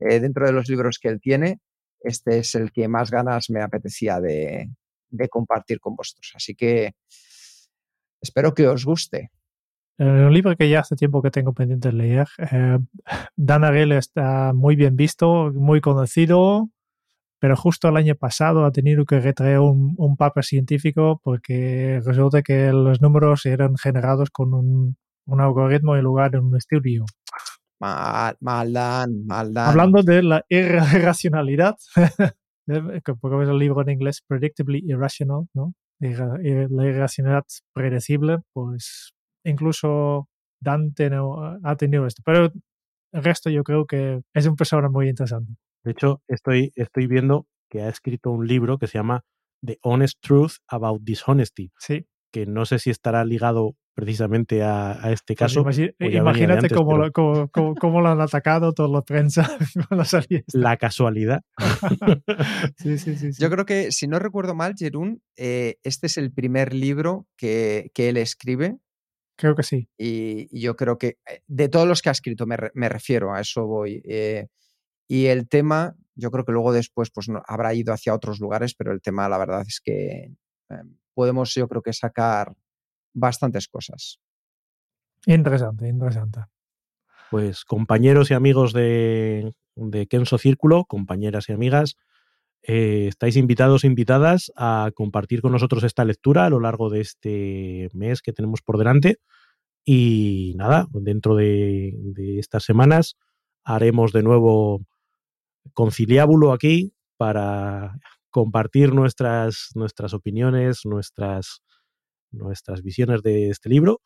eh, 0.00 0.18
dentro 0.18 0.46
de 0.46 0.52
los 0.52 0.68
libros 0.68 0.98
que 1.00 1.08
él 1.08 1.20
tiene, 1.20 1.60
este 2.00 2.38
es 2.38 2.54
el 2.56 2.72
que 2.72 2.88
más 2.88 3.10
ganas 3.12 3.50
me 3.50 3.62
apetecía 3.62 4.20
de, 4.20 4.68
de 5.10 5.28
compartir 5.28 5.78
con 5.78 5.94
vosotros. 5.94 6.32
Así 6.34 6.54
que 6.54 6.94
espero 8.20 8.54
que 8.54 8.66
os 8.66 8.84
guste. 8.84 9.30
Un 10.02 10.34
libro 10.34 10.56
que 10.56 10.68
ya 10.68 10.80
hace 10.80 10.96
tiempo 10.96 11.22
que 11.22 11.30
tengo 11.30 11.52
pendiente 11.52 11.90
de 11.90 11.94
leer. 11.94 12.26
Eh, 12.38 12.78
Dan 13.36 13.62
Ariely 13.62 13.94
está 13.94 14.52
muy 14.52 14.74
bien 14.74 14.96
visto, 14.96 15.52
muy 15.54 15.80
conocido, 15.80 16.70
pero 17.38 17.56
justo 17.56 17.88
el 17.88 17.96
año 17.96 18.16
pasado 18.16 18.64
ha 18.64 18.72
tenido 18.72 19.04
que 19.04 19.20
retraer 19.20 19.60
un, 19.60 19.94
un 19.96 20.16
paper 20.16 20.44
científico 20.44 21.20
porque 21.22 22.00
resulta 22.04 22.42
que 22.42 22.72
los 22.72 23.00
números 23.00 23.46
eran 23.46 23.76
generados 23.76 24.30
con 24.30 24.54
un, 24.54 24.96
un 25.26 25.40
algoritmo 25.40 25.94
en 25.94 26.02
lugar 26.02 26.32
de 26.32 26.40
un 26.40 26.56
estudio. 26.56 27.04
Mal, 27.78 28.36
mal 28.40 28.72
dan, 28.72 29.24
mal 29.26 29.52
dan. 29.54 29.68
Hablando 29.68 30.02
de 30.02 30.22
la 30.24 30.44
irracionalidad, 30.48 31.76
porque 33.20 33.44
es 33.44 33.48
el 33.48 33.58
libro 33.58 33.82
en 33.82 33.90
inglés 33.90 34.22
Predictably 34.26 34.82
Irrational, 34.84 35.46
¿no? 35.54 35.74
La 36.00 36.88
irracionalidad 36.88 37.44
predecible, 37.72 38.38
pues 38.52 39.12
incluso 39.44 40.28
Dante 40.60 41.10
no 41.10 41.58
ha 41.62 41.76
tenido 41.76 42.06
esto. 42.06 42.22
Pero 42.24 42.52
el 43.12 43.22
resto 43.24 43.50
yo 43.50 43.62
creo 43.64 43.86
que 43.86 44.20
es 44.34 44.46
un 44.46 44.56
persona 44.56 44.88
muy 44.88 45.08
interesante. 45.08 45.54
De 45.84 45.90
hecho, 45.92 46.22
estoy, 46.28 46.72
estoy 46.76 47.06
viendo 47.06 47.46
que 47.68 47.82
ha 47.82 47.88
escrito 47.88 48.30
un 48.30 48.46
libro 48.46 48.78
que 48.78 48.86
se 48.86 48.98
llama 48.98 49.22
The 49.64 49.78
Honest 49.82 50.18
Truth 50.20 50.52
About 50.68 51.02
Dishonesty, 51.02 51.70
Sí. 51.78 52.06
que 52.32 52.46
no 52.46 52.64
sé 52.66 52.78
si 52.78 52.90
estará 52.90 53.24
ligado 53.24 53.74
precisamente 53.94 54.62
a, 54.62 54.92
a 55.04 55.12
este 55.12 55.34
Pues 55.34 55.38
caso. 55.52 55.64
imagi- 55.64 55.90
ya 55.90 55.94
venía 55.98 56.10
de 56.10 56.16
imagínate 56.30 56.58
antes, 56.60 56.72
cómo, 56.72 56.90
pero 56.92 57.06
lo, 57.06 57.12
cómo, 57.12 57.48
cómo- 57.48 57.74
cómo 57.74 58.00
lo 58.00 58.08
han 58.08 58.20
atacado 58.22 58.72
toda 58.72 58.88
la 58.88 59.02
prensa 59.02 59.42
la 60.54 60.76
casualidad. 60.78 61.42
Sí, 62.76 62.98
sí, 62.98 63.16
sí. 63.16 63.32
sí. 63.32 63.42
Yo 63.42 63.50
creo 63.50 63.66
que, 63.66 63.92
si 63.92 64.06
no 64.08 64.18
recuerdo 64.18 64.54
mal, 64.54 64.74
Jerún, 64.78 65.22
eh, 65.36 65.76
este 65.82 66.06
es 66.06 66.16
el 66.16 66.32
primer 66.32 66.72
libro 66.74 67.26
que, 67.36 67.90
que 67.94 68.08
él 68.08 68.16
escribe 68.16 68.78
Creo 69.42 69.56
que 69.56 69.64
sí. 69.64 69.88
y, 69.98 70.46
y 70.56 70.60
yo 70.60 70.76
creo 70.76 70.98
que 70.98 71.18
eh, 71.28 71.42
de 71.48 71.68
todos 71.68 71.88
los 71.88 72.00
que 72.00 72.10
ha 72.10 72.12
escrito, 72.12 72.46
me, 72.46 72.56
re- 72.56 72.70
me 72.74 72.88
refiero, 72.88 73.34
a 73.34 73.40
eso 73.40 73.66
voy. 73.66 74.00
eh, 74.04 74.46
y 75.08 75.26
el 75.26 75.48
tema, 75.48 75.96
yo 76.14 76.30
creo 76.30 76.44
que 76.44 76.52
luego 76.52 76.72
después 76.72 77.10
pues, 77.10 77.28
no- 77.28 77.42
habrá 77.48 77.74
ido 77.74 77.92
hacia 77.92 78.14
otros 78.14 78.38
lugares, 78.38 78.74
pero 78.76 78.92
el 78.92 79.00
tema, 79.02 79.28
la 79.28 79.38
verdad 79.38 79.62
es 79.66 79.80
que 79.84 80.30
eh, 80.70 80.82
podemos, 81.12 81.52
yo 81.54 81.66
creo 81.66 81.82
que 81.82 81.92
sacar 81.92 82.54
bastantes 83.14 83.66
cosas. 83.66 84.20
Interesante, 85.26 85.88
interesante. 85.88 86.40
Pues 87.30 87.64
compañeros 87.64 88.30
y 88.30 88.34
amigos 88.34 88.72
de, 88.72 89.52
de 89.74 90.06
Kenso 90.06 90.38
Círculo, 90.38 90.84
compañeras 90.84 91.48
y 91.48 91.52
amigas, 91.52 91.96
eh, 92.62 93.06
estáis 93.08 93.36
invitados 93.36 93.84
invitadas 93.84 94.52
a 94.56 94.90
compartir 94.94 95.42
con 95.42 95.52
nosotros 95.52 95.82
esta 95.84 96.04
lectura 96.04 96.46
a 96.46 96.50
lo 96.50 96.60
largo 96.60 96.90
de 96.90 97.00
este 97.00 97.88
mes 97.92 98.22
que 98.22 98.32
tenemos 98.32 98.62
por 98.62 98.78
delante. 98.78 99.18
Y 99.84 100.54
nada, 100.56 100.86
dentro 100.92 101.34
de, 101.34 101.92
de 101.96 102.38
estas 102.38 102.64
semanas 102.64 103.16
haremos 103.64 104.12
de 104.12 104.22
nuevo 104.22 104.80
conciliábulo 105.74 106.52
aquí 106.52 106.94
para 107.16 107.98
compartir 108.30 108.94
nuestras, 108.94 109.70
nuestras 109.74 110.14
opiniones, 110.14 110.80
nuestras, 110.84 111.62
nuestras 112.30 112.82
visiones 112.82 113.22
de 113.22 113.50
este 113.50 113.68
libro. 113.68 114.00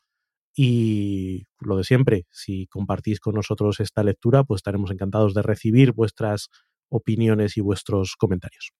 Y 0.55 1.45
lo 1.59 1.77
de 1.77 1.83
siempre, 1.83 2.25
si 2.31 2.67
compartís 2.67 3.19
con 3.19 3.35
nosotros 3.35 3.79
esta 3.79 4.03
lectura, 4.03 4.43
pues 4.43 4.59
estaremos 4.59 4.91
encantados 4.91 5.33
de 5.35 5.43
recibir 5.43 5.93
vuestras 5.93 6.49
opiniones 6.89 7.57
y 7.57 7.61
vuestros 7.61 8.15
comentarios. 8.17 8.71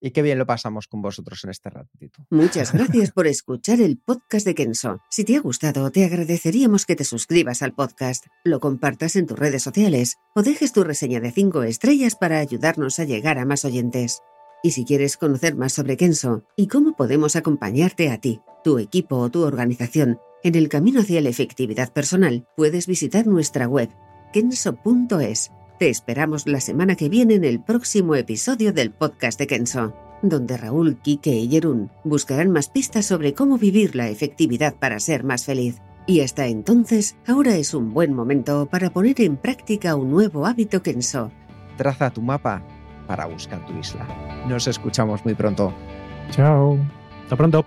Y 0.00 0.10
qué 0.10 0.22
bien 0.22 0.38
lo 0.38 0.46
pasamos 0.46 0.88
con 0.88 1.00
vosotros 1.00 1.42
en 1.44 1.50
este 1.50 1.70
ratito. 1.70 2.26
Muchas 2.30 2.72
gracias 2.72 3.12
por 3.12 3.26
escuchar 3.26 3.80
el 3.80 3.98
podcast 3.98 4.46
de 4.46 4.54
Kenso. 4.54 5.00
Si 5.10 5.24
te 5.24 5.36
ha 5.36 5.40
gustado, 5.40 5.90
te 5.90 6.04
agradeceríamos 6.04 6.84
que 6.84 6.96
te 6.96 7.04
suscribas 7.04 7.62
al 7.62 7.74
podcast, 7.74 8.26
lo 8.44 8.60
compartas 8.60 9.16
en 9.16 9.26
tus 9.26 9.38
redes 9.38 9.62
sociales 9.62 10.16
o 10.34 10.42
dejes 10.42 10.72
tu 10.72 10.84
reseña 10.84 11.20
de 11.20 11.32
5 11.32 11.62
estrellas 11.62 12.14
para 12.14 12.38
ayudarnos 12.38 12.98
a 12.98 13.04
llegar 13.04 13.38
a 13.38 13.46
más 13.46 13.64
oyentes. 13.64 14.20
Y 14.62 14.72
si 14.72 14.84
quieres 14.84 15.16
conocer 15.16 15.56
más 15.56 15.72
sobre 15.72 15.96
Kenso 15.96 16.44
y 16.56 16.68
cómo 16.68 16.94
podemos 16.94 17.36
acompañarte 17.36 18.10
a 18.10 18.20
ti, 18.20 18.40
tu 18.64 18.78
equipo 18.78 19.16
o 19.16 19.30
tu 19.30 19.44
organización 19.44 20.18
en 20.42 20.54
el 20.56 20.68
camino 20.68 21.00
hacia 21.00 21.20
la 21.20 21.30
efectividad 21.30 21.92
personal, 21.92 22.46
puedes 22.56 22.86
visitar 22.86 23.26
nuestra 23.26 23.66
web 23.66 23.90
kenso.es. 24.32 25.50
Te 25.78 25.90
esperamos 25.90 26.46
la 26.46 26.60
semana 26.60 26.94
que 26.94 27.10
viene 27.10 27.34
en 27.34 27.44
el 27.44 27.60
próximo 27.60 28.14
episodio 28.14 28.72
del 28.72 28.90
podcast 28.92 29.38
de 29.38 29.46
Kenso, 29.46 29.92
donde 30.22 30.56
Raúl, 30.56 30.96
Quique 31.02 31.34
y 31.34 31.50
Jerún 31.50 31.90
buscarán 32.02 32.50
más 32.50 32.70
pistas 32.70 33.04
sobre 33.04 33.34
cómo 33.34 33.58
vivir 33.58 33.94
la 33.94 34.08
efectividad 34.08 34.74
para 34.76 34.98
ser 35.00 35.22
más 35.22 35.44
feliz. 35.44 35.82
Y 36.06 36.22
hasta 36.22 36.46
entonces, 36.46 37.18
ahora 37.26 37.56
es 37.56 37.74
un 37.74 37.92
buen 37.92 38.14
momento 38.14 38.64
para 38.70 38.88
poner 38.88 39.20
en 39.20 39.36
práctica 39.36 39.96
un 39.96 40.10
nuevo 40.10 40.46
hábito 40.46 40.82
Kenso. 40.82 41.30
Traza 41.76 42.08
tu 42.08 42.22
mapa 42.22 42.62
para 43.06 43.26
buscar 43.26 43.66
tu 43.66 43.78
isla. 43.78 44.08
Nos 44.48 44.66
escuchamos 44.68 45.26
muy 45.26 45.34
pronto. 45.34 45.74
Chao. 46.30 46.78
Hasta 47.24 47.36
pronto. 47.36 47.66